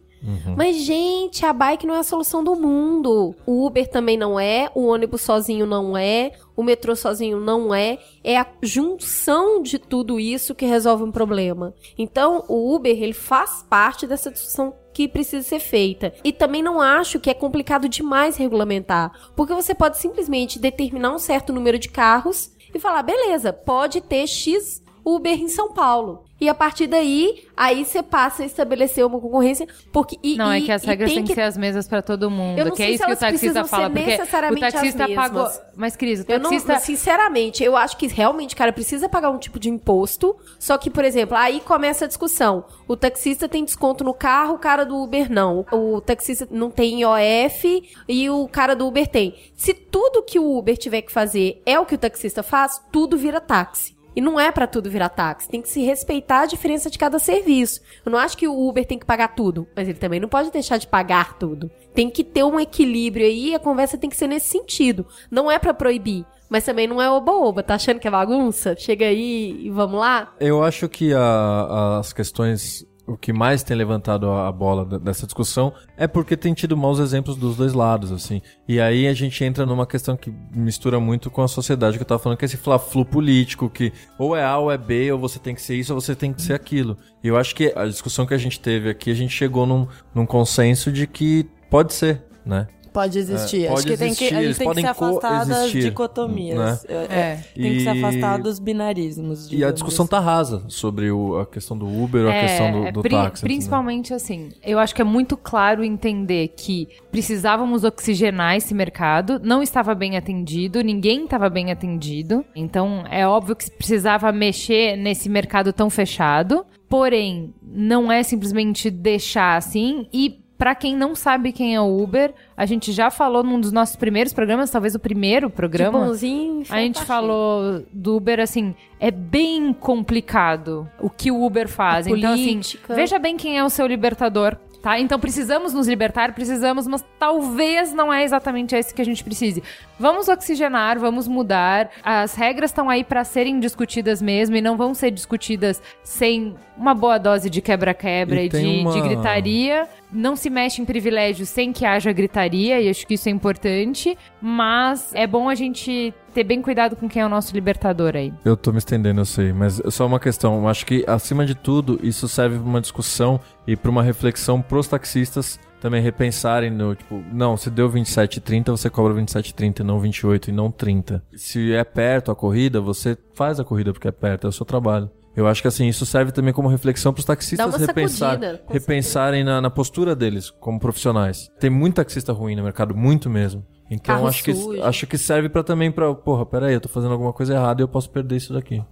Mas, 0.57 0.77
gente, 0.77 1.45
a 1.45 1.53
bike 1.53 1.87
não 1.87 1.95
é 1.95 1.99
a 1.99 2.03
solução 2.03 2.43
do 2.43 2.55
mundo. 2.55 3.35
O 3.47 3.67
Uber 3.67 3.89
também 3.89 4.17
não 4.17 4.41
é, 4.41 4.71
o 4.75 4.87
ônibus 4.87 5.23
sozinho 5.23 5.67
não 5.67 5.97
é, 5.97 6.33
o 6.57 6.63
metrô 6.63 6.97
sozinho 6.97 7.39
não 7.39 7.75
é. 7.75 7.99
É 8.23 8.39
a 8.39 8.47
junção 8.63 9.63
de 9.63 9.79
tudo 9.79 10.19
isso 10.19 10.55
que 10.55 10.65
resolve 10.65 11.05
um 11.05 11.13
problema. 11.13 11.75
Então, 11.99 12.45
o 12.49 12.75
Uber, 12.75 13.03
ele 13.03 13.13
faz 13.13 13.65
parte 13.69 14.07
dessa 14.07 14.31
discussão 14.31 14.75
que 14.95 15.09
precisa 15.09 15.47
ser 15.47 15.59
feita. 15.59 16.15
E 16.23 16.33
também 16.33 16.63
não 16.63 16.81
acho 16.81 17.19
que 17.19 17.29
é 17.29 17.35
complicado 17.35 17.89
demais 17.89 18.37
regulamentar, 18.37 19.13
porque 19.35 19.53
você 19.53 19.75
pode 19.75 19.99
simplesmente 19.99 20.59
determinar 20.59 21.13
um 21.13 21.19
certo 21.19 21.53
número 21.53 21.79
de 21.79 21.89
carros 21.89 22.53
e 22.73 22.79
falar, 22.79 23.03
beleza, 23.03 23.53
pode 23.53 24.01
ter 24.01 24.27
X 24.27 24.84
Uber 25.05 25.33
em 25.39 25.49
São 25.49 25.73
Paulo. 25.73 26.25
E 26.41 26.49
a 26.49 26.55
partir 26.55 26.89
daí, 26.89 27.45
aí 27.57 27.85
você 27.85 28.03
passa 28.03 28.43
a 28.43 28.47
estabelecer 28.47 29.07
uma 29.07 29.21
concorrência, 29.21 29.67
porque 29.93 30.19
e, 30.23 30.37
Não, 30.37 30.51
é 30.51 30.59
e- 30.59 30.63
que 30.63 30.73
as 30.73 30.83
regras 30.83 31.15
têm 31.15 31.25
que 31.25 31.33
ser 31.33 31.43
as 31.43 31.57
mesmas 31.57 31.87
pra 31.87 32.03
todo 32.03 32.29
mundo. 32.31 32.59
Eu 32.59 32.65
não 32.67 32.73
que 32.73 32.79
sei 32.79 32.87
é 32.87 32.89
se 32.89 32.95
isso 32.97 33.07
que 33.07 33.13
o 33.13 33.17
taxista 33.17 33.65
fala. 33.65 33.89
Porque 33.89 34.15
o 34.51 34.61
taxista 34.61 35.09
pagou. 35.15 35.49
Mas, 35.77 35.97
Cris, 35.97 36.21
o 36.21 36.25
Eu 36.29 36.41
não, 36.41 36.51
taxista. 36.51 36.79
sinceramente, 36.81 37.63
eu 37.63 37.77
acho 37.77 37.97
que 37.97 38.09
realmente, 38.09 38.57
cara, 38.57 38.73
precisa 38.73 39.09
pagar 39.09 39.31
um 39.31 39.39
tipo 39.39 39.59
de 39.59 39.71
imposto. 39.71 40.37
Só 40.59 40.77
que, 40.77 40.91
por 40.91 41.05
exemplo, 41.05 41.37
aí 41.37 41.61
começa 41.61 42.05
a 42.05 42.09
discussão. 42.09 42.65
O 42.89 42.97
taxista 42.97 43.49
tem 43.49 43.65
desconto 43.65 44.03
no 44.03 44.13
carro, 44.13 44.55
o 44.55 44.59
cara 44.59 44.85
do 44.85 44.97
Uber 45.01 45.31
não. 45.31 45.65
O 45.73 46.01
taxista 46.01 46.49
não 46.51 46.71
tem 46.71 47.01
IOF 47.03 47.89
e 48.09 48.29
o 48.29 48.49
cara 48.49 48.75
do 48.75 48.87
Uber 48.87 49.07
tem. 49.07 49.35
Se 49.57 49.73
tudo 49.73 50.23
que 50.23 50.39
o 50.39 50.59
Uber 50.59 50.77
tiver 50.77 51.03
que 51.03 51.13
fazer 51.13 51.63
é 51.65 51.79
o 51.79 51.87
que 51.87 51.95
o 51.95 51.99
taxista 51.99 52.43
faz, 52.43 52.81
tudo 52.93 53.17
vira 53.17 53.41
táxi. 53.41 53.94
E 54.17 54.21
não 54.21 54.39
é 54.39 54.51
pra 54.53 54.67
tudo 54.67 54.89
virar 54.91 55.09
táxi. 55.09 55.49
Tem 55.49 55.61
que 55.61 55.69
se 55.69 55.83
respeitar 55.83 56.41
a 56.43 56.47
diferença 56.47 56.89
de 56.91 56.99
cada 56.99 57.19
serviço. 57.19 57.81
Eu 58.05 58.13
não 58.13 58.19
acho 58.19 58.37
que 58.37 58.47
o 58.47 58.69
Uber 58.69 58.87
tem 58.87 58.99
que 58.99 59.05
pagar 59.07 59.35
tudo, 59.35 59.67
mas 59.77 59.89
ele 59.89 59.99
também 59.99 60.21
não 60.21 60.29
pode 60.29 60.51
deixar 60.51 60.77
de 60.79 60.87
pagar 60.87 61.37
tudo. 61.39 61.71
Tem 61.95 62.09
que 62.11 62.23
ter 62.23 62.45
um 62.45 62.59
equilíbrio 62.61 63.27
aí 63.27 63.51
e 63.51 63.55
a 63.55 63.59
conversa 63.59 63.99
tem 63.99 64.09
que 64.11 64.17
ser 64.17 64.27
nesse 64.29 64.49
sentido. 64.49 65.07
Não 65.31 65.51
é 65.51 65.59
pra 65.59 65.75
proibir, 65.75 66.25
mas 66.49 66.65
também 66.65 66.87
não 66.87 67.01
é 67.03 67.11
oba-oba. 67.11 67.63
Tá 67.63 67.75
achando 67.75 67.99
que 67.99 68.07
é 68.09 68.11
bagunça? 68.11 68.75
Chega 68.77 69.07
aí 69.07 69.67
e 69.67 69.71
vamos 69.71 69.99
lá? 69.99 70.33
Eu 70.39 70.63
acho 70.63 70.89
que 70.89 71.13
a- 71.13 71.99
as 71.99 72.13
questões, 72.13 72.87
o 73.07 73.17
que 73.17 73.33
mais 73.33 73.63
tem 73.63 73.77
levantado 73.77 74.31
a, 74.31 74.51
bola 74.51 74.85
de- 74.85 74.99
dessa 74.99 75.27
discussão 75.27 75.73
é 75.97 76.07
porque 76.07 76.37
tem 76.37 76.55
tido 76.55 76.77
maus 76.77 76.99
exemplos 76.99 77.37
dos 77.37 77.57
dois 77.57 77.73
lados, 77.75 78.11
assim. 78.11 78.41
E 78.67 78.81
aí 78.81 79.07
a 79.07 79.13
gente 79.15 79.45
entra 79.45 79.67
numa 79.67 79.87
questão 79.87 80.17
que 80.17 80.33
mistura 80.55 80.99
muito 80.99 81.31
com 81.31 81.43
a 81.43 81.49
sociedade 81.49 81.97
que 81.97 82.03
eu 82.03 82.07
tava 82.07 82.23
falando, 82.23 82.39
que 82.39 82.45
é 82.45 82.47
esse 82.47 82.57
fla-flu 82.57 83.05
político, 83.05 83.69
que 83.69 83.93
ou 84.19 84.35
é 84.37 84.45
A 84.45 84.57
ou 84.59 84.71
é 84.71 84.79
B, 84.79 85.13
ou 85.13 85.19
você 85.19 85.39
tem 85.39 85.55
que 85.55 85.63
ser 85.63 85.75
isso 85.77 85.95
ou 85.95 86.01
você 86.01 86.15
tem 86.15 86.33
que 86.33 86.41
ser 86.43 86.55
aquilo. 86.55 86.97
E 87.23 87.29
eu 87.29 87.37
acho 87.37 87.55
que 87.55 87.73
a 87.77 87.85
discussão 87.87 88.27
que 88.27 88.35
a 88.35 88.39
gente 88.39 88.59
teve 88.59 88.89
aqui, 88.89 89.11
a 89.11 89.15
gente 89.15 89.33
chegou 89.33 89.67
num, 89.67 89.87
num 90.15 90.27
consenso 90.27 90.91
de 90.91 91.07
que 91.07 91.47
pode 91.71 91.93
ser, 91.93 92.23
né? 92.45 92.69
Pode 92.95 93.19
existir. 93.19 93.65
É, 93.65 93.67
Acho 93.67 93.75
pode 93.75 93.87
que 93.89 93.97
tem 93.99 94.15
que, 94.15 94.25
existir, 94.25 94.35
a 94.37 94.43
gente 94.43 94.57
tem 94.57 94.71
que 94.71 94.81
se 94.81 94.87
afastar 94.87 95.45
das 95.45 95.71
dicotomias. 95.73 96.85
É, 96.89 96.95
É. 96.95 97.45
Tem 97.55 97.73
que 97.75 97.81
se 97.81 97.89
afastar 97.89 98.39
dos 98.39 98.59
binarismos. 98.61 99.51
E 99.53 99.65
a 99.65 99.71
discussão 99.73 100.05
assim. 100.05 100.11
tá 100.11 100.21
rasa 100.21 100.63
sobre 100.69 101.11
o- 101.11 101.39
a 101.41 101.45
questão 101.47 101.77
do 101.77 101.87
Uber 101.87 102.23
ou 102.25 102.31
a 102.31 102.35
questão 102.41 102.71
do, 102.85 102.93
do 102.93 103.03
pri- 103.03 103.11
táxi. 103.11 103.43
entendeu? 103.45 103.57
Principalmente 103.57 104.15
assim, 104.15 104.51
eu 104.65 104.79
acho 104.79 104.95
que 104.95 105.03
é 105.03 105.05
muito 105.05 105.37
claro 105.37 105.83
entender 105.83 106.55
que 106.57 106.89
precisávamos 107.11 107.83
oxigenar 107.85 108.57
esse 108.57 108.73
mercado, 108.73 109.41
não 109.43 109.61
estava 109.63 109.95
bem 109.95 110.17
atendido, 110.17 110.81
ninguém 110.83 111.25
estava 111.25 111.51
bem 111.51 111.73
atendido. 111.73 112.45
Então 112.55 113.05
é 113.11 113.27
óbvio 113.27 113.57
que 113.57 113.69
precisava 113.73 114.31
mexer 114.31 114.97
nesse 114.97 115.29
mercado 115.29 115.73
tão 115.73 115.91
fechado. 115.91 116.65
Porém, 116.89 117.53
não 117.61 118.13
é 118.13 118.23
simplesmente 118.23 118.89
deixar 118.89 119.57
assim 119.57 120.07
e 120.13 120.44
Pra 120.65 120.75
quem 120.75 120.97
não 120.97 121.15
sabe 121.15 121.53
quem 121.53 121.75
é 121.75 121.81
o 121.83 122.03
Uber, 122.03 122.33
a 122.57 122.65
gente 122.65 122.91
já 122.91 123.11
falou 123.11 123.43
num 123.43 123.61
dos 123.61 123.71
nossos 123.71 123.97
primeiros 123.97 124.33
programas, 124.33 124.71
talvez 124.71 124.95
o 124.95 124.99
primeiro 124.99 125.49
De 125.51 125.55
programa. 125.55 125.99
bonzinho, 126.07 126.63
A 126.71 126.79
gente 126.81 127.05
falou 127.05 127.85
do 127.93 128.17
Uber, 128.17 128.41
assim, 128.41 128.75
é 128.99 129.11
bem 129.11 129.75
complicado 129.75 130.89
o 130.99 131.11
que 131.11 131.31
o 131.31 131.45
Uber 131.45 131.69
faz. 131.69 132.07
A 132.07 132.11
então, 132.11 132.33
assim, 132.33 132.45
política. 132.53 132.95
veja 132.95 133.19
bem 133.19 133.37
quem 133.37 133.59
é 133.59 133.63
o 133.63 133.69
seu 133.69 133.87
libertador, 133.87 134.57
tá? 134.85 135.01
Então, 135.01 135.19
precisamos 135.19 135.73
nos 135.73 135.89
libertar, 135.89 136.33
precisamos, 136.35 136.87
mas 136.87 137.03
talvez 137.19 137.93
não 137.93 138.13
é 138.13 138.23
exatamente 138.23 138.77
esse 138.77 138.95
que 138.95 139.01
a 139.03 139.05
gente 139.05 139.25
precise. 139.25 139.63
Vamos 139.99 140.29
oxigenar, 140.29 140.99
vamos 140.99 141.27
mudar. 141.27 141.91
As 142.05 142.35
regras 142.35 142.71
estão 142.71 142.91
aí 142.91 143.03
para 143.03 143.25
serem 143.25 143.59
discutidas 143.59 144.21
mesmo 144.21 144.55
e 144.57 144.61
não 144.61 144.77
vão 144.77 144.93
ser 144.93 145.11
discutidas 145.11 145.81
sem 146.03 146.55
uma 146.77 146.95
boa 146.95 147.17
dose 147.19 147.49
de 147.49 147.63
quebra-quebra 147.63 148.43
E 148.43 148.47
e, 148.47 148.49
de, 148.51 148.67
uma- 148.67 148.93
de 148.93 149.01
gritaria. 149.01 149.89
Não 150.13 150.37
se 150.37 150.51
mexe 150.51 150.81
em 150.83 150.85
privilégios 150.85 151.49
sem 151.49 151.73
que 151.73 151.85
haja 151.85 152.13
gritaria, 152.13 152.81
e 152.81 152.89
acho 152.89 153.05
que 153.07 153.15
isso 153.15 153.29
é 153.29 153.33
importante. 153.33 154.17
Mas 154.41 155.13
é 155.15 155.27
bom 155.27 155.49
a 155.49 155.55
gente 155.55 156.13
ter 156.35 156.45
bem 156.45 156.61
cuidado 156.61 156.97
com 156.97 157.09
quem 157.09 157.23
é 157.23 157.27
o 157.27 157.29
nosso 157.29 157.55
libertador 157.55 158.17
aí. 158.17 158.35
Eu 158.45 158.57
tô 158.57 158.73
me 158.73 158.79
estendendo, 158.79 159.21
eu 159.21 159.25
sei, 159.25 159.53
mas 159.53 159.81
é 159.81 159.91
só 159.91 160.07
uma 160.07 160.19
questão. 160.19 160.59
Eu 160.59 160.69
acho 160.69 160.85
que, 160.85 161.05
acima 161.07 161.47
de 161.47 161.55
tudo, 161.55 161.99
isso 162.03 162.29
serve 162.29 162.59
pra 162.59 162.69
uma 162.69 162.81
discussão 162.81 163.41
e 163.67 163.77
pra 163.77 163.91
uma 163.91 164.03
reflexão 164.03 164.61
pros 164.61 164.89
taxistas 164.89 165.59
também 165.81 166.03
repensarem 166.03 166.71
no, 166.71 166.95
tipo, 166.95 167.23
não, 167.31 167.59
se 167.59 167.71
deu 167.71 167.91
27,30, 167.91 168.71
você 168.71 168.89
cobra 168.89 169.13
27,30 169.13 169.81
e 169.81 169.83
não 169.83 170.01
28 170.01 170.49
e 170.49 170.53
não 170.53 170.71
30. 170.71 171.23
Se 171.37 171.75
é 171.75 171.85
perto 171.85 172.31
a 172.31 172.35
corrida, 172.35 172.81
você 172.81 173.17
faz 173.35 173.61
a 173.61 173.65
corrida 173.65 173.93
porque 173.93 174.09
é 174.09 174.13
perto, 174.13 174.47
é 174.47 174.49
o 174.49 174.53
seu 174.53 174.65
trabalho. 174.65 175.11
Eu 175.37 175.47
acho 175.47 175.63
que 175.63 175.69
assim, 175.69 175.89
isso 175.89 176.07
serve 176.07 176.33
também 176.33 176.53
como 176.53 176.69
reflexão 176.69 177.13
pros 177.13 177.25
taxistas 177.25 177.59
Dá 177.59 177.67
uma 177.67 177.79
repensar, 177.79 178.41
sacudida, 178.41 178.63
repensarem 178.69 179.45
na, 179.45 179.61
na 179.61 179.71
postura 179.71 180.15
deles 180.15 180.51
como 180.51 180.79
profissionais. 180.79 181.51
Tem 181.59 181.71
muito 181.71 181.97
taxista 181.97 182.33
ruim 182.33 182.55
no 182.55 182.63
mercado, 182.63 182.95
muito 182.95 183.29
mesmo. 183.29 183.65
Então 183.91 184.15
Carro 184.15 184.29
acho 184.29 184.43
que, 184.43 184.55
sujo. 184.55 184.83
acho 184.83 185.07
que 185.07 185.19
serve 185.19 185.49
pra 185.49 185.63
também 185.63 185.91
pra, 185.91 186.15
porra, 186.15 186.47
peraí, 186.47 186.75
eu 186.75 186.81
tô 186.81 186.89
fazendo 186.89 187.13
alguma 187.13 187.33
coisa 187.33 187.55
errada 187.55 187.83
e 187.83 187.85
eu 187.85 187.89
posso 187.89 188.09
perder 188.11 188.37
isso 188.37 188.53
daqui. 188.53 188.83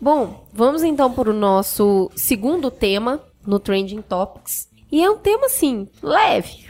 Bom, 0.00 0.46
vamos 0.52 0.82
então 0.82 1.12
para 1.12 1.30
o 1.30 1.34
nosso 1.34 2.10
segundo 2.16 2.70
tema 2.70 3.20
no 3.46 3.58
Trending 3.58 4.02
Topics. 4.02 4.68
E 4.92 5.02
é 5.02 5.08
um 5.08 5.18
tema, 5.18 5.46
assim, 5.46 5.88
leve. 6.02 6.64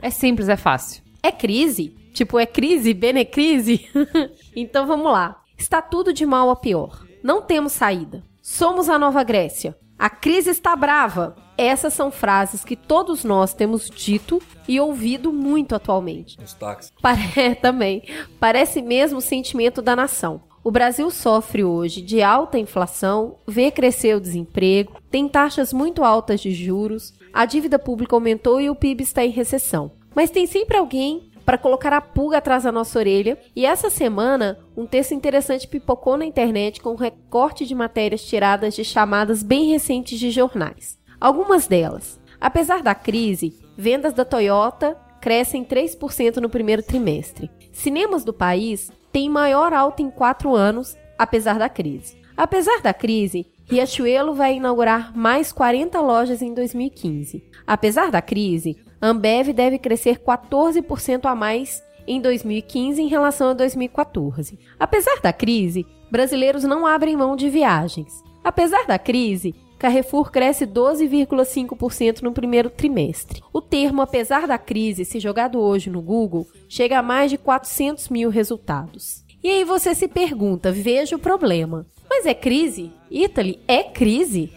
É 0.00 0.08
simples, 0.08 0.48
é 0.48 0.56
fácil. 0.56 1.02
É 1.22 1.30
crise? 1.30 1.94
Tipo, 2.14 2.38
é 2.38 2.46
crise, 2.46 2.94
bene 2.94 3.24
crise? 3.24 3.86
então 4.56 4.86
vamos 4.86 5.12
lá. 5.12 5.36
Está 5.56 5.82
tudo 5.82 6.12
de 6.12 6.24
mal 6.24 6.50
a 6.50 6.56
pior. 6.56 7.04
Não 7.22 7.42
temos 7.42 7.72
saída. 7.72 8.22
Somos 8.42 8.88
a 8.88 8.98
Nova 8.98 9.22
Grécia. 9.22 9.78
A 9.96 10.10
crise 10.10 10.50
está 10.50 10.74
brava. 10.74 11.36
Essas 11.56 11.94
são 11.94 12.10
frases 12.10 12.64
que 12.64 12.74
todos 12.74 13.22
nós 13.22 13.54
temos 13.54 13.88
dito 13.88 14.42
e 14.66 14.80
ouvido 14.80 15.32
muito 15.32 15.76
atualmente. 15.76 16.36
Os 16.42 16.52
táxis. 16.52 16.92
Pare... 17.00 17.22
Também. 17.62 18.02
Parece 18.40 18.82
mesmo 18.82 19.18
o 19.18 19.22
sentimento 19.22 19.80
da 19.80 19.94
nação. 19.94 20.42
O 20.64 20.72
Brasil 20.72 21.08
sofre 21.08 21.62
hoje 21.62 22.02
de 22.02 22.20
alta 22.20 22.58
inflação, 22.58 23.36
vê 23.46 23.70
crescer 23.70 24.16
o 24.16 24.20
desemprego, 24.20 25.00
tem 25.08 25.28
taxas 25.28 25.72
muito 25.72 26.02
altas 26.02 26.40
de 26.40 26.52
juros, 26.52 27.14
a 27.32 27.44
dívida 27.44 27.78
pública 27.78 28.16
aumentou 28.16 28.60
e 28.60 28.68
o 28.68 28.74
PIB 28.74 29.04
está 29.04 29.24
em 29.24 29.30
recessão. 29.30 29.92
Mas 30.14 30.30
tem 30.30 30.46
sempre 30.46 30.76
alguém 30.76 31.31
para 31.44 31.58
colocar 31.58 31.92
a 31.92 32.00
pulga 32.00 32.38
atrás 32.38 32.64
da 32.64 32.72
nossa 32.72 32.98
orelha. 32.98 33.38
E 33.54 33.66
essa 33.66 33.90
semana, 33.90 34.58
um 34.76 34.86
texto 34.86 35.12
interessante 35.14 35.68
pipocou 35.68 36.16
na 36.16 36.24
internet 36.24 36.80
com 36.80 36.92
um 36.92 36.96
recorte 36.96 37.66
de 37.66 37.74
matérias 37.74 38.24
tiradas 38.24 38.74
de 38.74 38.84
chamadas 38.84 39.42
bem 39.42 39.70
recentes 39.70 40.18
de 40.18 40.30
jornais. 40.30 40.98
Algumas 41.20 41.66
delas. 41.66 42.20
Apesar 42.40 42.82
da 42.82 42.94
crise, 42.94 43.54
vendas 43.76 44.12
da 44.12 44.24
Toyota 44.24 44.96
crescem 45.20 45.64
3% 45.64 46.38
no 46.38 46.48
primeiro 46.48 46.82
trimestre. 46.82 47.50
Cinemas 47.72 48.24
do 48.24 48.32
país 48.32 48.90
têm 49.12 49.28
maior 49.28 49.72
alta 49.72 50.02
em 50.02 50.10
quatro 50.10 50.54
anos, 50.54 50.96
apesar 51.16 51.58
da 51.58 51.68
crise. 51.68 52.20
Apesar 52.36 52.80
da 52.82 52.92
crise, 52.92 53.46
Riachuelo 53.64 54.34
vai 54.34 54.56
inaugurar 54.56 55.16
mais 55.16 55.52
40 55.52 56.00
lojas 56.00 56.42
em 56.42 56.52
2015. 56.52 57.44
Apesar 57.66 58.10
da 58.10 58.20
crise, 58.20 58.76
Ambev 59.02 59.52
deve 59.52 59.78
crescer 59.78 60.20
14% 60.20 61.24
a 61.24 61.34
mais 61.34 61.82
em 62.06 62.20
2015 62.20 63.02
em 63.02 63.08
relação 63.08 63.48
a 63.48 63.52
2014. 63.52 64.56
Apesar 64.78 65.20
da 65.20 65.32
crise, 65.32 65.84
brasileiros 66.08 66.62
não 66.62 66.86
abrem 66.86 67.16
mão 67.16 67.34
de 67.34 67.50
viagens. 67.50 68.22
Apesar 68.44 68.86
da 68.86 69.00
crise, 69.00 69.54
Carrefour 69.76 70.30
cresce 70.30 70.64
12,5% 70.64 72.22
no 72.22 72.32
primeiro 72.32 72.70
trimestre. 72.70 73.42
O 73.52 73.60
termo 73.60 74.00
apesar 74.00 74.46
da 74.46 74.56
crise, 74.56 75.04
se 75.04 75.18
jogado 75.18 75.58
hoje 75.58 75.90
no 75.90 76.00
Google, 76.00 76.46
chega 76.68 77.00
a 77.00 77.02
mais 77.02 77.30
de 77.32 77.36
400 77.36 78.08
mil 78.08 78.30
resultados. 78.30 79.24
E 79.42 79.50
aí 79.50 79.64
você 79.64 79.92
se 79.92 80.06
pergunta, 80.06 80.70
veja 80.70 81.16
o 81.16 81.18
problema. 81.18 81.84
Mas 82.08 82.26
é 82.26 82.34
crise? 82.34 82.92
Italy, 83.10 83.58
é 83.66 83.82
crise? 83.82 84.52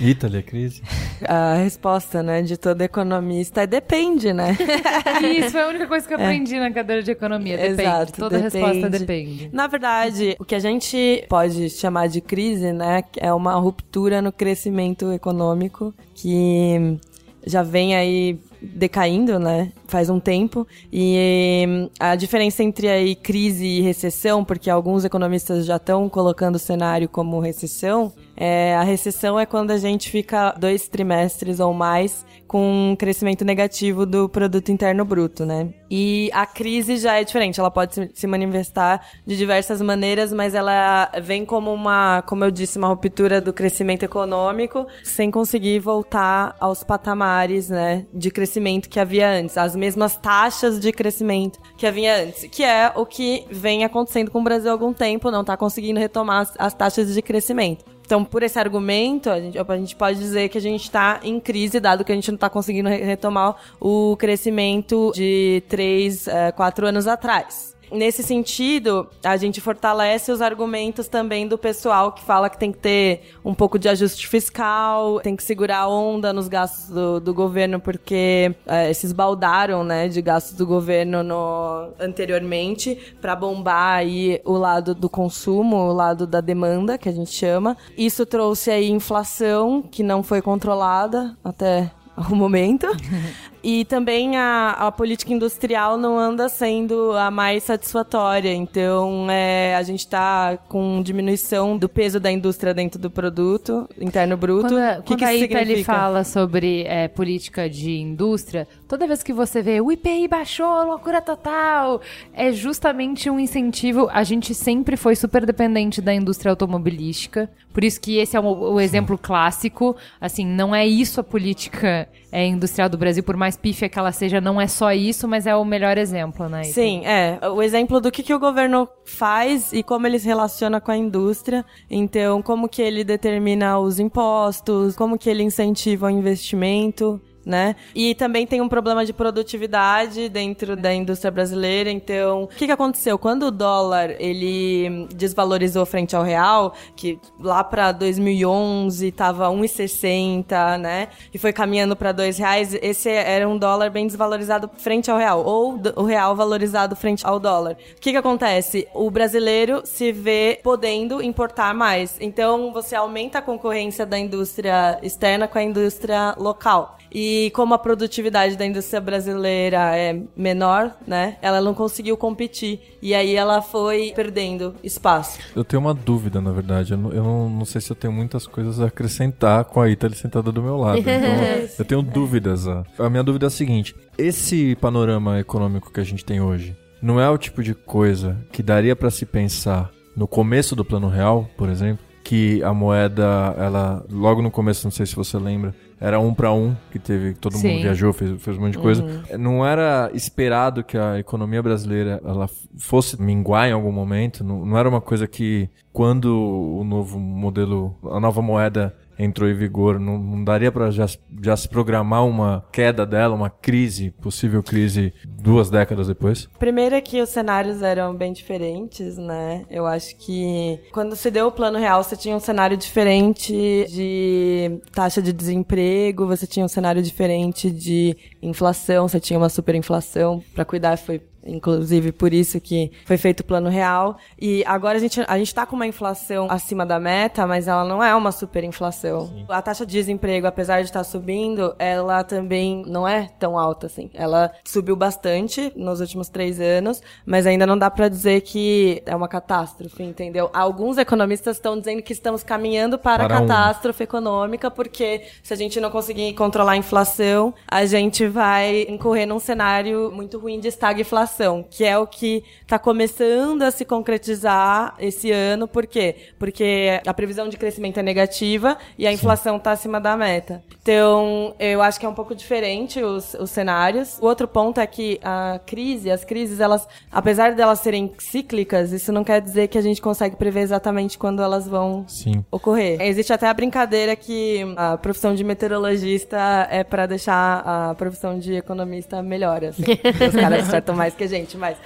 Itália, 0.00 0.42
crise. 0.42 0.82
A 1.26 1.54
resposta, 1.54 2.22
né, 2.22 2.42
de 2.42 2.56
todo 2.56 2.82
economista 2.82 3.62
é 3.62 3.66
depende, 3.66 4.32
né? 4.32 4.56
Isso 5.38 5.50
foi 5.50 5.62
a 5.62 5.68
única 5.68 5.86
coisa 5.86 6.06
que 6.06 6.14
eu 6.14 6.18
aprendi 6.18 6.58
na 6.58 6.70
cadeira 6.70 7.02
de 7.02 7.10
economia. 7.10 7.56
Depende. 7.56 7.82
Exato, 7.82 8.12
Toda 8.12 8.38
depende. 8.38 8.64
resposta 8.64 8.90
depende. 8.90 9.50
Na 9.52 9.66
verdade, 9.66 10.36
o 10.38 10.44
que 10.44 10.54
a 10.54 10.58
gente 10.58 11.24
pode 11.28 11.70
chamar 11.70 12.08
de 12.08 12.20
crise, 12.20 12.72
né, 12.72 13.04
é 13.16 13.32
uma 13.32 13.54
ruptura 13.54 14.20
no 14.20 14.32
crescimento 14.32 15.12
econômico 15.12 15.94
que 16.14 16.98
já 17.46 17.62
vem 17.62 17.94
aí 17.94 18.38
decaindo, 18.74 19.38
né? 19.38 19.72
Faz 19.86 20.08
um 20.08 20.20
tempo. 20.20 20.66
E 20.92 21.88
a 21.98 22.16
diferença 22.16 22.62
entre 22.62 22.88
aí 22.88 23.14
crise 23.14 23.66
e 23.66 23.80
recessão, 23.80 24.44
porque 24.44 24.70
alguns 24.70 25.04
economistas 25.04 25.66
já 25.66 25.76
estão 25.76 26.08
colocando 26.08 26.56
o 26.56 26.58
cenário 26.58 27.08
como 27.08 27.40
recessão, 27.40 28.12
é, 28.36 28.74
a 28.74 28.82
recessão 28.82 29.38
é 29.38 29.46
quando 29.46 29.70
a 29.70 29.78
gente 29.78 30.10
fica 30.10 30.52
dois 30.58 30.88
trimestres 30.88 31.60
ou 31.60 31.72
mais 31.72 32.24
com 32.48 32.90
um 32.90 32.96
crescimento 32.96 33.44
negativo 33.44 34.04
do 34.04 34.28
produto 34.28 34.70
interno 34.70 35.04
bruto, 35.04 35.44
né? 35.44 35.70
E 35.90 36.30
a 36.32 36.46
crise 36.46 36.96
já 36.96 37.14
é 37.14 37.24
diferente, 37.24 37.60
ela 37.60 37.70
pode 37.70 38.10
se 38.12 38.26
manifestar 38.26 39.06
de 39.26 39.36
diversas 39.36 39.80
maneiras, 39.80 40.32
mas 40.32 40.54
ela 40.54 41.10
vem 41.22 41.44
como 41.44 41.72
uma, 41.72 42.22
como 42.22 42.44
eu 42.44 42.50
disse, 42.50 42.78
uma 42.78 42.88
ruptura 42.88 43.40
do 43.40 43.52
crescimento 43.52 44.04
econômico, 44.04 44.86
sem 45.02 45.30
conseguir 45.30 45.78
voltar 45.78 46.56
aos 46.58 46.82
patamares, 46.82 47.68
né, 47.70 48.06
de 48.12 48.30
crescimento 48.30 48.53
que 48.88 49.00
havia 49.00 49.30
antes, 49.30 49.56
as 49.56 49.74
mesmas 49.76 50.16
taxas 50.16 50.78
de 50.80 50.92
crescimento 50.92 51.58
que 51.76 51.86
havia 51.86 52.22
antes, 52.22 52.46
que 52.50 52.62
é 52.62 52.92
o 52.94 53.04
que 53.04 53.44
vem 53.50 53.84
acontecendo 53.84 54.30
com 54.30 54.40
o 54.40 54.44
Brasil 54.44 54.70
há 54.70 54.72
algum 54.72 54.92
tempo, 54.92 55.30
não 55.30 55.40
está 55.42 55.56
conseguindo 55.56 56.00
retomar 56.00 56.42
as, 56.42 56.54
as 56.58 56.74
taxas 56.74 57.12
de 57.12 57.22
crescimento. 57.22 57.84
Então, 58.04 58.22
por 58.22 58.42
esse 58.42 58.58
argumento, 58.58 59.30
a 59.30 59.40
gente, 59.40 59.58
a 59.58 59.76
gente 59.76 59.96
pode 59.96 60.18
dizer 60.18 60.50
que 60.50 60.58
a 60.58 60.60
gente 60.60 60.82
está 60.82 61.20
em 61.22 61.40
crise, 61.40 61.80
dado 61.80 62.04
que 62.04 62.12
a 62.12 62.14
gente 62.14 62.30
não 62.30 62.36
está 62.36 62.50
conseguindo 62.50 62.88
retomar 62.88 63.56
o 63.80 64.14
crescimento 64.18 65.10
de 65.14 65.62
três, 65.68 66.28
eh, 66.28 66.52
quatro 66.52 66.86
anos 66.86 67.06
atrás 67.06 67.73
nesse 67.94 68.22
sentido, 68.22 69.08
a 69.22 69.36
gente 69.36 69.60
fortalece 69.60 70.30
os 70.30 70.42
argumentos 70.42 71.08
também 71.08 71.46
do 71.46 71.56
pessoal 71.56 72.12
que 72.12 72.22
fala 72.22 72.50
que 72.50 72.58
tem 72.58 72.72
que 72.72 72.78
ter 72.78 73.32
um 73.44 73.54
pouco 73.54 73.78
de 73.78 73.88
ajuste 73.88 74.26
fiscal, 74.28 75.20
tem 75.20 75.36
que 75.36 75.42
segurar 75.42 75.78
a 75.78 75.88
onda 75.88 76.32
nos 76.32 76.48
gastos 76.48 76.88
do, 76.88 77.20
do 77.20 77.32
governo, 77.32 77.80
porque 77.80 78.54
é, 78.66 78.92
se 78.92 79.06
esbaldaram 79.06 79.84
né, 79.84 80.08
de 80.08 80.20
gastos 80.20 80.54
do 80.54 80.66
governo 80.66 81.22
no, 81.22 81.90
anteriormente 81.98 82.98
para 83.20 83.36
bombar 83.36 83.98
aí 83.98 84.40
o 84.44 84.52
lado 84.52 84.94
do 84.94 85.08
consumo, 85.08 85.76
o 85.76 85.92
lado 85.92 86.26
da 86.26 86.40
demanda, 86.40 86.98
que 86.98 87.08
a 87.08 87.12
gente 87.12 87.30
chama. 87.30 87.76
Isso 87.96 88.26
trouxe 88.26 88.70
aí 88.70 88.90
inflação 88.90 89.82
que 89.82 90.02
não 90.02 90.22
foi 90.22 90.42
controlada 90.42 91.36
até 91.42 91.90
o 92.16 92.34
momento. 92.34 92.86
E 93.64 93.86
também 93.86 94.36
a, 94.36 94.72
a 94.72 94.92
política 94.92 95.32
industrial 95.32 95.96
não 95.96 96.18
anda 96.18 96.50
sendo 96.50 97.12
a 97.12 97.30
mais 97.30 97.62
satisfatória. 97.62 98.52
Então, 98.52 99.26
é, 99.30 99.74
a 99.74 99.82
gente 99.82 100.00
está 100.00 100.58
com 100.68 101.02
diminuição 101.02 101.78
do 101.78 101.88
peso 101.88 102.20
da 102.20 102.30
indústria 102.30 102.74
dentro 102.74 103.00
do 103.00 103.10
produto 103.10 103.88
interno 103.98 104.36
bruto. 104.36 104.68
Quando, 104.68 104.74
o 104.74 105.02
que, 105.02 105.08
quando 105.08 105.18
que 105.18 105.24
a 105.24 105.34
Ita 105.34 105.60
ele 105.62 105.82
fala 105.82 106.24
sobre 106.24 106.82
é, 106.82 107.08
política 107.08 107.68
de 107.68 107.92
indústria, 107.92 108.68
toda 108.94 109.08
vez 109.08 109.24
que 109.24 109.32
você 109.32 109.60
vê 109.60 109.80
o 109.80 109.90
IPI 109.90 110.28
baixou, 110.28 110.84
loucura 110.84 111.20
total, 111.20 112.00
é 112.32 112.52
justamente 112.52 113.28
um 113.28 113.40
incentivo. 113.40 114.08
A 114.12 114.22
gente 114.22 114.54
sempre 114.54 114.96
foi 114.96 115.16
super 115.16 115.44
dependente 115.44 116.00
da 116.00 116.14
indústria 116.14 116.50
automobilística, 116.50 117.50
por 117.72 117.82
isso 117.82 118.00
que 118.00 118.18
esse 118.18 118.36
é 118.36 118.40
o, 118.40 118.44
o 118.44 118.80
exemplo 118.80 119.18
clássico. 119.18 119.96
Assim, 120.20 120.46
não 120.46 120.72
é 120.72 120.86
isso 120.86 121.18
a 121.20 121.24
política 121.24 122.08
é, 122.30 122.46
industrial 122.46 122.88
do 122.88 122.96
Brasil, 122.96 123.24
por 123.24 123.36
mais 123.36 123.56
pífia 123.56 123.88
que 123.88 123.98
ela 123.98 124.12
seja, 124.12 124.40
não 124.40 124.60
é 124.60 124.68
só 124.68 124.92
isso, 124.92 125.26
mas 125.26 125.44
é 125.44 125.56
o 125.56 125.64
melhor 125.64 125.98
exemplo, 125.98 126.48
né? 126.48 126.62
Sim, 126.62 127.04
é. 127.04 127.40
O 127.48 127.60
exemplo 127.60 128.00
do 128.00 128.12
que, 128.12 128.22
que 128.22 128.32
o 128.32 128.38
governo 128.38 128.88
faz 129.04 129.72
e 129.72 129.82
como 129.82 130.06
ele 130.06 130.20
se 130.20 130.26
relaciona 130.28 130.80
com 130.80 130.92
a 130.92 130.96
indústria. 130.96 131.64
Então, 131.90 132.40
como 132.40 132.68
que 132.68 132.80
ele 132.80 133.02
determina 133.02 133.76
os 133.76 133.98
impostos, 133.98 134.94
como 134.94 135.18
que 135.18 135.28
ele 135.28 135.42
incentiva 135.42 136.06
o 136.06 136.10
investimento. 136.10 137.20
Né? 137.44 137.76
E 137.94 138.14
também 138.14 138.46
tem 138.46 138.60
um 138.60 138.68
problema 138.68 139.04
de 139.04 139.12
produtividade 139.12 140.28
dentro 140.28 140.74
da 140.74 140.94
indústria 140.94 141.30
brasileira. 141.30 141.90
Então, 141.90 142.44
o 142.44 142.48
que, 142.48 142.66
que 142.66 142.72
aconteceu? 142.72 143.18
Quando 143.18 143.44
o 143.46 143.50
dólar 143.50 144.14
ele 144.18 145.06
desvalorizou 145.14 145.84
frente 145.84 146.16
ao 146.16 146.22
real, 146.22 146.74
que 146.96 147.18
lá 147.38 147.62
para 147.62 147.92
2011 147.92 149.08
estava 149.08 149.48
1,60, 149.48 150.78
né? 150.78 151.08
E 151.32 151.38
foi 151.38 151.52
caminhando 151.52 151.94
para 151.94 152.12
dois 152.12 152.38
reais. 152.38 152.74
Esse 152.80 153.10
era 153.10 153.48
um 153.48 153.58
dólar 153.58 153.90
bem 153.90 154.06
desvalorizado 154.06 154.70
frente 154.78 155.10
ao 155.10 155.18
real, 155.18 155.44
ou 155.44 155.78
o 155.96 156.02
real 156.02 156.34
valorizado 156.34 156.96
frente 156.96 157.26
ao 157.26 157.38
dólar. 157.38 157.76
O 157.96 158.00
que, 158.00 158.12
que 158.12 158.16
acontece? 158.16 158.88
O 158.94 159.10
brasileiro 159.10 159.82
se 159.84 160.12
vê 160.12 160.60
podendo 160.62 161.22
importar 161.22 161.74
mais. 161.74 162.16
Então, 162.20 162.72
você 162.72 162.96
aumenta 162.96 163.38
a 163.38 163.42
concorrência 163.42 164.06
da 164.06 164.18
indústria 164.18 164.98
externa 165.02 165.46
com 165.46 165.58
a 165.58 165.62
indústria 165.62 166.34
local. 166.38 166.96
E 167.12 167.33
como 167.54 167.74
a 167.74 167.78
produtividade 167.78 168.56
da 168.56 168.66
indústria 168.66 169.00
brasileira 169.00 169.96
é 169.96 170.20
menor, 170.36 170.96
né? 171.06 171.36
Ela 171.40 171.60
não 171.60 171.74
conseguiu 171.74 172.16
competir. 172.16 172.80
E 173.00 173.14
aí 173.14 173.34
ela 173.34 173.62
foi 173.62 174.12
perdendo 174.14 174.74
espaço. 174.82 175.38
Eu 175.54 175.64
tenho 175.64 175.80
uma 175.80 175.94
dúvida, 175.94 176.40
na 176.40 176.52
verdade. 176.52 176.92
Eu 176.92 176.98
não, 176.98 177.12
eu 177.12 177.22
não, 177.22 177.64
sei 177.64 177.80
se 177.80 177.90
eu 177.90 177.96
tenho 177.96 178.12
muitas 178.12 178.46
coisas 178.46 178.80
a 178.80 178.86
acrescentar 178.86 179.64
com 179.64 179.80
a 179.80 179.88
Ita 179.88 180.08
sentada 180.14 180.52
do 180.52 180.62
meu 180.62 180.76
lado. 180.76 181.02
Então, 181.04 181.68
eu 181.78 181.84
tenho 181.84 182.02
dúvidas. 182.02 182.66
A 182.66 183.10
minha 183.10 183.22
dúvida 183.22 183.46
é 183.46 183.48
a 183.48 183.50
seguinte: 183.50 183.94
esse 184.18 184.74
panorama 184.76 185.38
econômico 185.38 185.92
que 185.92 186.00
a 186.00 186.04
gente 186.04 186.24
tem 186.24 186.40
hoje 186.40 186.76
não 187.00 187.20
é 187.20 187.28
o 187.28 187.38
tipo 187.38 187.62
de 187.62 187.74
coisa 187.74 188.36
que 188.50 188.62
daria 188.62 188.96
para 188.96 189.10
se 189.10 189.26
pensar 189.26 189.90
no 190.16 190.26
começo 190.26 190.74
do 190.74 190.84
Plano 190.84 191.08
Real, 191.08 191.48
por 191.56 191.68
exemplo, 191.68 192.04
que 192.24 192.62
a 192.62 192.72
moeda, 192.72 193.54
ela 193.58 194.04
logo 194.10 194.40
no 194.40 194.50
começo, 194.50 194.86
não 194.86 194.90
sei 194.90 195.04
se 195.04 195.14
você 195.14 195.36
lembra, 195.36 195.74
era 196.04 196.20
um 196.20 196.34
para 196.34 196.52
um, 196.52 196.76
que 196.92 196.98
teve, 196.98 197.32
todo 197.32 197.56
Sim. 197.56 197.68
mundo 197.68 197.82
viajou, 197.82 198.12
fez, 198.12 198.42
fez 198.42 198.58
um 198.58 198.60
monte 198.60 198.72
de 198.72 198.78
coisa. 198.78 199.02
Não 199.38 199.64
era 199.64 200.10
esperado 200.12 200.84
que 200.84 200.98
a 200.98 201.18
economia 201.18 201.62
brasileira 201.62 202.20
ela 202.22 202.46
fosse 202.76 203.20
minguar 203.20 203.70
em 203.70 203.72
algum 203.72 203.90
momento, 203.90 204.44
não, 204.44 204.66
não 204.66 204.76
era 204.76 204.86
uma 204.86 205.00
coisa 205.00 205.26
que 205.26 205.66
quando 205.94 206.26
o 206.36 206.84
novo 206.84 207.18
modelo, 207.18 207.96
a 208.04 208.20
nova 208.20 208.42
moeda 208.42 208.94
entrou 209.18 209.48
em 209.48 209.54
vigor, 209.54 209.98
não, 209.98 210.18
não 210.18 210.44
daria 210.44 210.70
para 210.70 210.90
já, 210.90 211.06
já 211.44 211.56
se 211.56 211.68
programar 211.68 212.26
uma 212.26 212.64
queda 212.72 213.04
dela, 213.04 213.34
uma 213.34 213.50
crise, 213.50 214.10
possível 214.10 214.62
crise, 214.62 215.12
duas 215.26 215.68
décadas 215.68 216.08
depois? 216.08 216.48
Primeiro 216.58 216.94
é 216.94 217.00
que 217.00 217.20
os 217.20 217.28
cenários 217.28 217.82
eram 217.82 218.14
bem 218.14 218.32
diferentes, 218.32 219.18
né? 219.18 219.64
Eu 219.70 219.86
acho 219.86 220.16
que 220.16 220.80
quando 220.92 221.14
se 221.14 221.30
deu 221.30 221.48
o 221.48 221.52
plano 221.52 221.78
real, 221.78 222.02
você 222.02 222.16
tinha 222.16 222.34
um 222.34 222.40
cenário 222.40 222.76
diferente 222.76 223.52
de 223.88 224.80
taxa 224.92 225.20
de 225.20 225.32
desemprego, 225.32 226.26
você 226.26 226.46
tinha 226.46 226.64
um 226.64 226.68
cenário 226.68 227.02
diferente 227.02 227.70
de 227.70 228.16
inflação, 228.42 229.06
você 229.06 229.20
tinha 229.20 229.38
uma 229.38 229.48
superinflação. 229.48 230.42
Para 230.54 230.64
cuidar 230.64 230.96
foi 230.96 231.20
inclusive 231.46 232.12
por 232.12 232.32
isso 232.32 232.60
que 232.60 232.90
foi 233.04 233.16
feito 233.16 233.40
o 233.40 233.44
plano 233.44 233.68
real. 233.68 234.16
E 234.40 234.64
agora 234.66 234.96
a 234.96 235.00
gente 235.00 235.20
a 235.26 235.38
gente 235.38 235.54
tá 235.54 235.66
com 235.66 235.76
uma 235.76 235.86
inflação 235.86 236.46
acima 236.50 236.84
da 236.86 236.98
meta, 236.98 237.46
mas 237.46 237.68
ela 237.68 237.84
não 237.84 238.02
é 238.02 238.14
uma 238.14 238.32
superinflação. 238.32 239.44
A 239.48 239.60
taxa 239.60 239.84
de 239.84 239.92
desemprego, 239.92 240.46
apesar 240.46 240.80
de 240.80 240.86
estar 240.86 241.04
subindo, 241.04 241.33
ela 241.78 242.22
também 242.24 242.82
não 242.86 243.06
é 243.06 243.28
tão 243.38 243.58
alta 243.58 243.86
assim. 243.86 244.10
Ela 244.14 244.52
subiu 244.64 244.96
bastante 244.96 245.72
nos 245.76 246.00
últimos 246.00 246.28
três 246.28 246.60
anos, 246.60 247.02
mas 247.24 247.46
ainda 247.46 247.66
não 247.66 247.78
dá 247.78 247.90
para 247.90 248.08
dizer 248.08 248.40
que 248.42 249.02
é 249.06 249.14
uma 249.14 249.28
catástrofe, 249.28 250.02
entendeu? 250.02 250.50
Alguns 250.52 250.98
economistas 250.98 251.56
estão 251.56 251.78
dizendo 251.78 252.02
que 252.02 252.12
estamos 252.12 252.42
caminhando 252.42 252.98
para, 252.98 253.24
Para 253.24 253.36
a 253.36 253.40
uma. 253.40 253.48
catástrofe 253.48 254.02
econômica, 254.04 254.70
porque 254.70 255.22
se 255.42 255.52
a 255.52 255.56
gente 255.56 255.80
não 255.80 255.90
conseguir 255.90 256.32
controlar 256.34 256.72
a 256.72 256.76
inflação, 256.76 257.54
a 257.66 257.84
gente 257.84 258.26
vai 258.26 258.82
incorrer 258.88 259.26
num 259.26 259.38
cenário 259.38 260.10
muito 260.12 260.38
ruim 260.38 260.60
de 260.60 260.68
estagflação, 260.68 261.64
que 261.68 261.84
é 261.84 261.98
o 261.98 262.06
que 262.06 262.44
está 262.62 262.78
começando 262.78 263.62
a 263.62 263.70
se 263.70 263.84
concretizar 263.84 264.94
esse 264.98 265.30
ano. 265.30 265.66
Por 265.66 265.86
quê? 265.86 266.16
Porque 266.38 267.00
a 267.06 267.14
previsão 267.14 267.48
de 267.48 267.56
crescimento 267.56 267.98
é 267.98 268.02
negativa 268.02 268.76
e 268.98 269.06
a 269.06 269.12
inflação 269.12 269.56
está 269.56 269.72
acima 269.72 270.00
da 270.00 270.16
meta. 270.16 270.62
Então, 270.82 271.13
eu 271.58 271.82
acho 271.82 271.98
que 271.98 272.06
é 272.06 272.08
um 272.08 272.14
pouco 272.14 272.34
diferente 272.34 273.02
os, 273.02 273.34
os 273.34 273.50
cenários. 273.50 274.18
O 274.20 274.26
outro 274.26 274.46
ponto 274.46 274.78
é 274.78 274.86
que 274.86 275.18
a 275.22 275.60
crise, 275.66 276.10
as 276.10 276.24
crises, 276.24 276.60
elas, 276.60 276.86
apesar 277.10 277.54
de 277.54 277.60
elas 277.60 277.80
serem 277.80 278.12
cíclicas, 278.18 278.92
isso 278.92 279.10
não 279.10 279.24
quer 279.24 279.40
dizer 279.40 279.68
que 279.68 279.76
a 279.76 279.82
gente 279.82 280.00
consegue 280.00 280.36
prever 280.36 280.60
exatamente 280.60 281.18
quando 281.18 281.42
elas 281.42 281.66
vão 281.66 282.04
Sim. 282.06 282.44
ocorrer. 282.50 283.00
Existe 283.00 283.32
até 283.32 283.48
a 283.48 283.54
brincadeira 283.54 284.14
que 284.14 284.60
a 284.76 284.96
profissão 284.96 285.34
de 285.34 285.42
meteorologista 285.42 286.68
é 286.70 286.84
para 286.84 287.06
deixar 287.06 287.62
a 287.64 287.94
profissão 287.94 288.38
de 288.38 288.54
economista 288.54 289.22
melhor, 289.22 289.64
assim. 289.64 289.82
Os 290.28 290.40
caras 290.40 290.68
acertam 290.68 290.94
mais 290.94 291.14
que 291.14 291.24
matemática, 291.24 291.28
gente, 291.28 291.56
mas. 291.56 291.76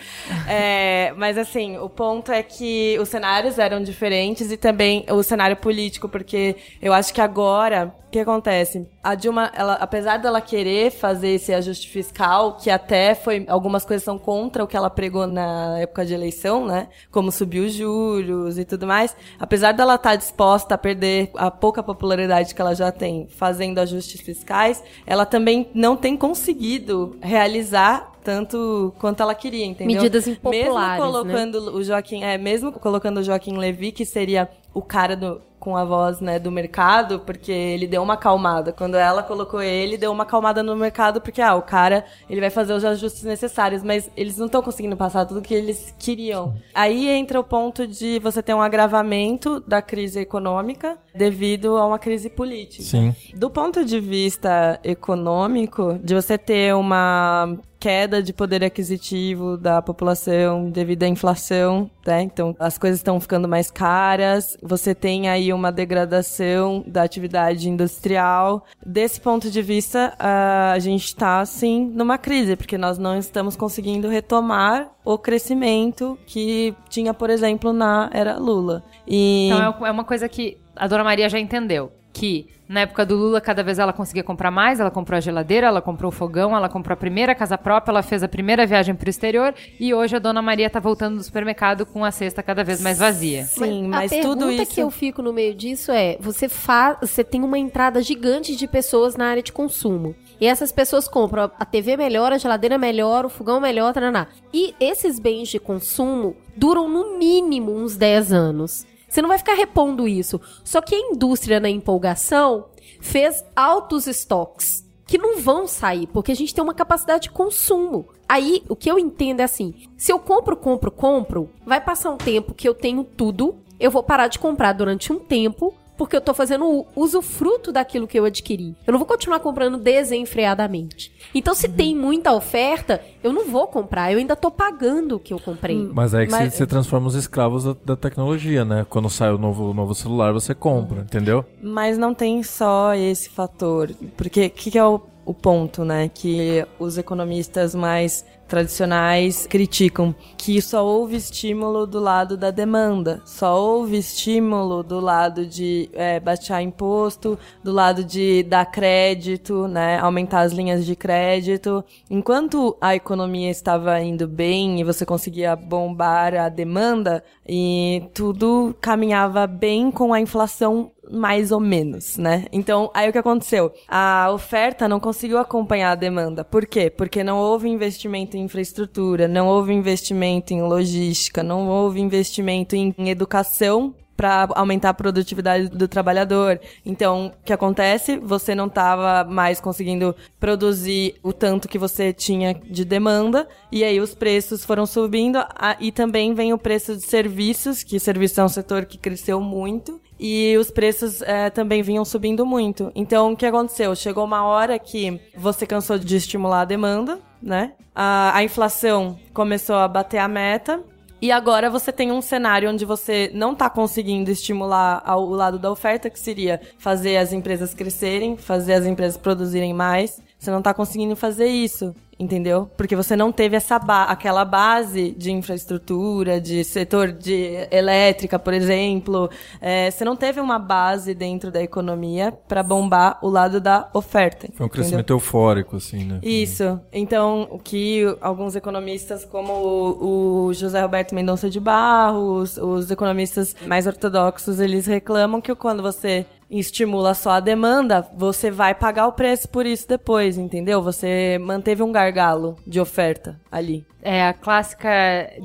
É, 0.47 1.13
mas 1.17 1.39
assim, 1.39 1.79
o 1.79 1.89
ponto 1.89 2.33
é 2.33 2.43
que 2.43 2.99
os 3.01 3.09
cenários 3.09 3.59
eram 3.59 3.83
diferentes 3.83 4.51
e 4.51 4.57
também 4.57 5.05
o 5.09 5.23
cenário 5.23 5.57
político, 5.57 6.09
porque 6.09 6.57
eu 6.83 6.93
acho 6.93 7.15
que 7.15 7.21
agora 7.21 7.95
o 8.09 8.11
que 8.11 8.19
acontece? 8.19 8.87
A 9.09 9.15
Dilma, 9.15 9.51
ela, 9.55 9.73
apesar 9.73 10.19
dela 10.19 10.39
querer 10.39 10.91
fazer 10.91 11.29
esse 11.29 11.51
ajuste 11.55 11.89
fiscal, 11.89 12.59
que 12.59 12.69
até 12.69 13.15
foi. 13.15 13.43
Algumas 13.49 13.83
coisas 13.83 14.05
são 14.05 14.19
contra 14.19 14.63
o 14.63 14.67
que 14.67 14.77
ela 14.77 14.91
pregou 14.91 15.27
na 15.27 15.79
época 15.79 16.05
de 16.05 16.13
eleição, 16.13 16.67
né? 16.67 16.89
Como 17.11 17.33
subir 17.33 17.61
os 17.61 17.73
juros 17.73 18.59
e 18.59 18.67
tudo 18.67 18.87
mais. 18.87 19.17
Apesar 19.41 19.73
dela 19.73 19.95
estar 19.95 20.11
tá 20.11 20.17
disposta 20.17 20.75
a 20.75 20.79
perder 20.79 21.31
a 21.37 21.51
pouca 21.51 21.83
popularidade 21.83 22.55
que 22.55 22.61
ela 22.61 22.75
já 22.75 22.93
tem 22.93 23.27
fazendo 23.31 23.79
ajustes 23.79 24.21
fiscais, 24.21 24.85
ela 25.07 25.25
também 25.25 25.71
não 25.73 25.97
tem 25.97 26.15
conseguido 26.15 27.17
realizar 27.23 28.13
tanto 28.23 28.93
quanto 28.99 29.23
ela 29.23 29.35
queria, 29.35 29.65
entendeu? 29.65 30.03
Medidas 30.03 30.27
impopulares, 30.27 30.69
Mesmo 30.69 30.79
né? 30.79 30.97
colocando 30.99 31.77
o 31.77 31.83
Joaquim, 31.83 32.23
é, 32.23 32.37
mesmo 32.37 32.73
colocando 32.73 33.21
o 33.21 33.23
Joaquim 33.23 33.57
Levy, 33.57 33.91
que 33.91 34.05
seria 34.05 34.51
o 34.75 34.83
cara 34.83 35.17
do, 35.17 35.41
com 35.59 35.77
a 35.77 35.85
voz 35.85 36.21
né, 36.21 36.39
do 36.39 36.51
mercado, 36.51 37.21
porque 37.21 37.53
ele 37.53 37.87
deu 37.87 38.03
uma 38.03 38.15
acalmada. 38.15 38.73
Quando 38.73 38.97
ela 38.97 39.23
colocou 39.23 39.63
ele, 39.63 39.97
deu 39.97 40.13
uma 40.13 40.23
acalmada 40.23 40.63
no 40.63 40.77
mercado, 40.77 41.21
porque 41.21 41.41
ah, 41.43 41.55
o 41.55 41.63
cara 41.63 42.05
ele 42.29 42.41
vai 42.41 42.51
fazer 42.51 42.73
os 42.73 42.85
ajustes 42.85 43.25
necessários, 43.25 43.83
mas 43.83 44.11
eles 44.17 44.37
não 44.37 44.47
estão 44.47 44.63
conseguindo 44.63 44.97
passar 44.97 45.27
tudo 45.27 45.43
que 45.43 45.55
eles 45.55 45.95
queriam. 45.99 46.55
Aí 46.75 47.09
entra 47.09 47.39
o 47.39 47.45
ponto 47.45 47.87
de 47.87 48.19
você 48.21 48.43
ter 48.43 48.55
um 48.55 48.63
agravamento 48.63 49.61
da 49.61 49.83
crise 49.83 50.21
econômica 50.21 50.97
devido 51.15 51.77
a 51.77 51.87
uma 51.87 51.99
crise 51.99 52.31
política. 52.31 52.83
Sim. 52.83 53.15
Do 53.35 53.51
ponto 53.51 53.85
de 53.85 54.01
vista 54.01 54.79
econômico, 54.85 55.99
de 56.03 56.15
você 56.15 56.39
ter 56.39 56.75
uma 56.75 57.59
queda 57.79 58.23
de 58.23 58.33
poder 58.33 58.65
aquisitivo 58.65 59.57
da 59.57 59.81
população 59.81 60.71
devido 60.71 61.05
à 61.05 61.09
inflação, 61.09 61.91
né? 62.07 62.23
Então, 62.23 62.57
as 62.59 62.77
coisas 62.77 62.99
estão 62.99 63.21
ficando 63.21 63.47
mais 63.47 63.71
caras, 63.71 64.57
você 64.63 64.95
tem 64.95 65.29
aí 65.29 65.48
uma 65.53 65.71
degradação 65.73 66.85
da 66.87 67.03
atividade 67.03 67.69
industrial. 67.69 68.65
Desse 68.85 69.21
ponto 69.21 69.51
de 69.51 69.63
vista, 69.63 70.15
a 70.19 70.79
gente 70.79 71.05
está, 71.05 71.45
sim, 71.45 71.91
numa 71.95 72.19
crise, 72.19 72.57
porque 72.57 72.79
nós 72.79 72.99
não 72.99 73.19
estamos 73.19 73.57
conseguindo 73.57 74.09
retomar 74.09 74.91
o 75.05 75.17
crescimento 75.19 76.19
que 76.27 76.75
tinha, 76.89 77.15
por 77.15 77.31
exemplo, 77.31 77.73
na 77.73 78.11
era 78.13 78.39
Lula. 78.39 78.85
E... 79.07 79.49
Então 79.51 79.87
é 79.87 79.91
uma 79.91 80.05
coisa 80.05 80.29
que 80.29 80.59
a 80.77 80.87
Dona 80.87 81.05
Maria 81.05 81.29
já 81.29 81.39
entendeu. 81.39 81.93
Que 82.13 82.49
na 82.69 82.81
época 82.81 83.07
do 83.07 83.17
Lula, 83.17 83.41
cada 83.41 83.63
vez 83.63 83.79
ela 83.79 83.95
conseguia 83.95 84.23
comprar 84.23 84.51
mais, 84.51 84.79
ela 84.79 84.91
comprou 84.91 85.17
a 85.17 85.21
geladeira, 85.21 85.69
ela 85.69 85.81
comprou 85.81 86.11
o 86.11 86.13
fogão, 86.13 86.55
ela 86.55 86.69
comprou 86.69 86.93
a 86.93 86.97
primeira 86.97 87.35
casa 87.35 87.57
própria, 87.57 87.91
ela 87.91 88.03
fez 88.03 88.23
a 88.23 88.29
primeira 88.29 88.67
viagem 88.67 88.95
para 88.95 89.07
o 89.07 89.11
exterior 89.11 89.55
e 89.81 89.95
hoje 89.95 90.17
a 90.17 90.19
Dona 90.19 90.43
Maria 90.43 90.69
tá 90.69 90.79
voltando 90.79 91.17
do 91.17 91.23
supermercado 91.23 91.87
com 91.87 92.05
a 92.05 92.11
cesta 92.11 92.43
cada 92.43 92.63
vez 92.63 92.83
mais 92.83 92.99
vazia. 92.99 93.45
Sim, 93.45 93.89
mas, 93.89 94.11
mas, 94.11 94.13
a 94.13 94.23
tudo 94.23 94.41
pergunta 94.41 94.63
isso... 94.63 94.75
que 94.75 94.81
eu 94.81 94.91
fico 94.91 95.23
no 95.23 95.33
meio 95.33 95.55
disso 95.55 95.91
é: 95.91 96.19
você 96.21 96.47
faz, 96.47 96.99
você 97.01 97.25
tem 97.25 97.43
uma 97.43 97.59
entrada 97.59 98.03
gigante 98.03 98.55
de 98.55 98.69
pessoas 98.69 99.17
na 99.17 99.27
área 99.27 99.43
de 99.43 99.53
consumo. 99.53 100.15
E 100.41 100.47
essas 100.47 100.71
pessoas 100.71 101.09
compram 101.09 101.51
a 101.59 101.65
TV 101.65 101.97
melhor, 101.97 102.33
a 102.33 102.39
geladeira 102.39 102.77
melhor, 102.77 103.25
o 103.25 103.29
fogão 103.31 103.61
melhor, 103.61 103.93
taraná. 103.93 104.29
E 104.53 104.75
esses 104.79 105.19
bens 105.19 105.49
de 105.49 105.59
consumo 105.59 106.37
duram 106.55 106.89
no 106.89 107.19
mínimo 107.19 107.73
uns 107.73 107.97
10 107.97 108.33
anos. 108.33 108.87
Você 109.19 109.23
não 109.23 109.31
vai 109.31 109.39
ficar 109.39 109.55
repondo 109.55 110.07
isso. 110.07 110.41
Só 110.63 110.81
que 110.81 110.95
a 110.95 110.99
indústria, 111.11 111.59
na 111.59 111.69
empolgação, 111.69 112.67
fez 113.01 113.45
altos 113.57 114.07
estoques 114.07 114.89
que 115.05 115.19
não 115.19 115.41
vão 115.41 115.67
sair, 115.67 116.07
porque 116.07 116.31
a 116.31 116.37
gente 116.37 116.55
tem 116.55 116.63
uma 116.63 116.73
capacidade 116.73 117.25
de 117.25 117.31
consumo. 117.31 118.11
Aí, 118.29 118.63
o 118.69 118.77
que 118.77 118.89
eu 118.89 118.97
entendo 118.97 119.41
é 119.41 119.43
assim: 119.43 119.75
se 119.97 120.13
eu 120.13 120.21
compro, 120.21 120.57
compro, 120.57 120.93
compro, 120.93 121.51
vai 121.67 121.81
passar 121.81 122.11
um 122.11 122.17
tempo 122.17 122.55
que 122.55 122.69
eu 122.69 122.75
tenho 122.75 123.03
tudo, 123.03 123.57
eu 123.81 123.91
vou 123.91 124.05
parar 124.05 124.29
de 124.29 124.39
comprar 124.39 124.73
durante 124.73 125.13
um 125.13 125.19
tempo, 125.19 125.75
porque 125.99 126.17
eu 126.17 126.21
tô 126.21 126.33
fazendo 126.33 126.65
o 126.65 126.87
usufruto 126.95 127.73
daquilo 127.73 128.07
que 128.07 128.19
eu 128.19 128.25
adquiri. 128.25 128.77
Eu 128.87 128.93
não 128.93 128.99
vou 128.99 129.07
continuar 129.07 129.41
comprando 129.41 129.77
desenfreadamente. 129.77 131.13
Então, 131.35 131.55
se 131.55 131.69
tem 131.69 131.95
muita 131.95 132.33
oferta, 132.33 133.03
eu 133.23 133.33
não 133.33 133.47
vou 133.47 133.67
comprar, 133.67 134.13
eu 134.13 134.19
ainda 134.19 134.37
tô 134.37 134.51
pagando 134.51 135.17
o 135.17 135.19
que 135.19 135.35
eu 135.35 135.41
comprei. 135.41 135.77
Mas 135.93 136.15
é 136.15 136.25
que 136.25 136.31
Mas- 136.31 136.53
você, 136.53 136.59
você 136.59 136.67
transforma 136.67 137.09
os 137.09 137.17
escravos 137.17 137.65
da, 137.65 137.77
da 137.85 137.97
tecnologia, 137.97 138.65
né? 138.65 138.87
Quando 138.89 139.11
sai 139.11 139.33
o 139.33 139.39
novo, 139.39 139.71
o 139.71 139.75
novo 139.75 139.95
celular, 139.95 140.33
você 140.33 140.55
compra, 140.55 141.01
entendeu? 141.01 141.45
Mas 141.61 141.99
não 141.99 142.15
tem 142.15 142.43
só 142.45 142.95
esse 142.95 143.29
fator. 143.29 143.91
Porque 144.17 144.47
o 144.47 144.51
que, 144.51 144.71
que 144.71 144.79
é 144.79 144.85
o, 144.85 145.01
o 145.27 145.35
ponto, 145.35 145.85
né? 145.85 146.09
Que 146.09 146.65
os 146.79 146.97
economistas 146.97 147.75
mais 147.75 148.25
tradicionais 148.49 149.47
criticam 149.47 150.15
que 150.37 150.61
só 150.63 150.85
houve 150.85 151.17
estímulo 151.17 151.87
do 151.87 152.01
lado 152.01 152.37
da 152.37 152.51
demanda, 152.51 153.21
só 153.25 153.61
houve 153.61 153.99
estímulo 153.99 154.83
do 154.83 154.99
lado 154.99 155.45
de 155.47 155.91
é, 155.93 156.19
baixar 156.19 156.63
imposto, 156.63 157.39
do 157.63 157.73
lado 157.73 158.03
de 158.03 158.43
dar 158.45 158.67
crédito, 158.67 159.69
né, 159.69 159.99
aumentar 159.99 160.41
as 160.41 160.53
linhas 160.53 160.87
de 160.87 160.97
crédito. 160.97 161.85
Enquanto 162.11 162.77
a 162.81 162.95
economia 162.95 163.51
estava 163.51 164.01
indo 164.01 164.27
bem 164.27 164.81
e 164.81 164.85
você 164.85 165.05
conseguia 165.05 165.55
bombar 165.55 166.35
a 166.35 166.49
demanda, 166.49 167.23
e 167.47 168.03
tudo 168.15 168.75
caminhava 168.81 169.47
bem 169.47 169.91
com 169.91 170.13
a 170.13 170.21
inflação 170.21 170.91
mais 171.11 171.53
ou 171.53 171.61
menos, 171.61 172.17
né? 172.17 172.47
Então, 172.53 172.91
aí 172.95 173.09
o 173.09 173.13
que 173.13 173.19
aconteceu? 173.19 173.73
A 173.87 174.31
oferta 174.33 174.89
não 174.89 175.01
conseguiu 175.01 175.39
acompanhar 175.39 175.93
a 175.93 175.95
demanda. 175.95 176.45
Por 176.45 176.67
quê? 176.67 176.91
Porque 176.91 177.25
não 177.25 177.39
houve 177.39 177.69
investimento 177.69 178.37
em 178.37 178.43
infraestrutura, 178.43 179.29
não 179.29 179.47
houve 179.47 179.73
investimento 179.73 180.53
em 180.53 180.63
logística, 180.63 181.43
não 181.43 181.69
houve 181.69 182.01
investimento 182.01 182.77
em, 182.77 182.95
educação 183.09 183.95
para 184.17 184.49
aumentar 184.57 184.89
a 184.89 184.95
produtividade 184.95 185.69
do 185.69 185.87
trabalhador. 185.87 186.61
Então, 186.85 187.33
o 187.41 187.45
que 187.45 187.53
acontece? 187.53 188.19
Você 188.19 188.53
não 188.53 188.67
estava 188.67 189.23
mais 189.23 189.61
conseguindo 189.61 190.15
produzir 190.41 191.15
o 191.23 191.33
tanto 191.33 191.69
que 191.69 191.79
você 191.79 192.13
tinha 192.13 192.53
de 192.53 192.85
demanda, 192.85 193.49
e 193.71 193.85
aí 193.85 194.01
os 194.01 194.17
preços 194.17 194.65
foram 194.65 194.87
subindo, 194.87 195.39
e 195.79 195.93
também 195.93 196.35
vem 196.35 196.53
o 196.53 196.59
preço 196.59 196.97
de 196.97 197.03
serviços, 197.03 197.85
que 197.85 198.01
serviço 198.01 198.41
é 198.41 198.45
um 198.45 198.49
setor 198.49 198.87
que 198.87 198.99
cresceu 198.99 199.41
muito, 199.41 200.01
e 200.19 200.57
os 200.59 200.71
preços 200.71 201.23
eh, 201.23 201.51
também 201.51 201.83
vinham 201.83 202.05
subindo 202.05 202.45
muito. 202.45 202.91
Então, 202.95 203.33
o 203.33 203.37
que 203.37 203.47
aconteceu? 203.47 203.95
Chegou 203.95 204.25
uma 204.25 204.45
hora 204.45 204.79
que 204.79 205.21
você 205.37 205.67
cansou 205.67 205.99
de 205.99 206.17
estimular 206.17 206.63
a 206.63 206.65
demanda, 206.65 207.19
né? 207.43 207.73
A, 207.95 208.37
a 208.37 208.43
inflação 208.43 209.19
começou 209.33 209.77
a 209.77 209.89
bater 209.89 210.19
a 210.19 210.29
meta, 210.29 210.83
e 211.21 211.33
agora 211.33 211.69
você 211.69 211.91
tem 211.91 212.13
um 212.13 212.23
cenário 212.23 212.71
onde 212.71 212.85
você 212.85 213.29
não 213.35 213.53
está 213.53 213.69
conseguindo 213.69 214.31
estimular 214.31 215.03
o 215.17 215.31
lado 215.31 215.59
da 215.59 215.71
oferta, 215.71 216.09
que 216.09 216.19
seria 216.19 216.61
fazer 216.79 217.17
as 217.17 217.33
empresas 217.33 217.75
crescerem, 217.75 218.37
fazer 218.37 218.75
as 218.75 218.87
empresas 218.87 219.17
produzirem 219.17 219.75
mais. 219.75 220.23
Você 220.39 220.51
não 220.53 220.59
está 220.59 220.73
conseguindo 220.73 221.17
fazer 221.17 221.49
isso, 221.49 221.93
entendeu? 222.19 222.69
Porque 222.77 222.97
você 222.97 223.15
não 223.15 223.31
teve 223.31 223.57
essa 223.57 223.79
ba 223.79 224.05
aquela 224.05 224.45
base 224.45 225.13
de 225.13 225.31
infraestrutura, 225.31 226.41
de 226.41 226.65
setor 226.65 227.13
de 227.13 227.69
elétrica, 227.71 228.39
por 228.39 228.53
exemplo. 228.53 229.31
É, 229.61 229.91
você 229.91 230.05
não 230.05 230.17
teve 230.17 230.41
uma 230.41 230.59
base 230.59 231.15
dentro 231.15 231.51
da 231.51 231.63
economia 231.63 232.33
para 232.49 232.63
bombar 232.63 233.19
o 233.23 233.29
lado 233.29 233.61
da 233.61 233.89
oferta. 233.93 234.41
Foi 234.41 234.47
um 234.47 234.51
entendeu? 234.51 234.69
crescimento 234.69 235.11
eufórico, 235.13 235.77
assim, 235.77 236.05
né? 236.05 236.19
Isso. 236.23 236.81
Então, 236.93 237.49
o 237.51 237.59
que 237.59 238.05
alguns 238.21 238.57
economistas, 238.57 239.25
como 239.25 239.53
o, 239.53 240.47
o 240.47 240.55
José 240.55 240.81
Roberto 240.81 241.15
Mendonça 241.15 241.49
de 241.49 241.61
Barros, 241.61 242.57
os 242.57 242.91
economistas 242.91 243.55
mais 243.67 243.87
ortodoxos, 243.87 244.61
eles 244.61 244.87
reclamam 244.87 245.41
que 245.41 245.55
quando 245.55 245.83
você 245.83 246.27
estimula 246.51 247.15
só 247.15 247.33
a 247.33 247.41
demanda, 247.41 248.09
você 248.17 248.51
vai 248.51 248.75
pagar 248.75 249.07
o 249.07 249.13
preço 249.13 249.49
por 249.49 249.67
isso 249.67 249.87
depois, 249.89 250.39
entendeu? 250.39 250.83
Você 250.83 251.39
manteve 251.41 251.83
um 251.83 251.93
gargalo 251.93 252.57
de 252.67 252.81
oferta 252.81 253.39
ali. 253.51 253.87
É 254.03 254.27
a 254.27 254.33
clássica 254.33 254.89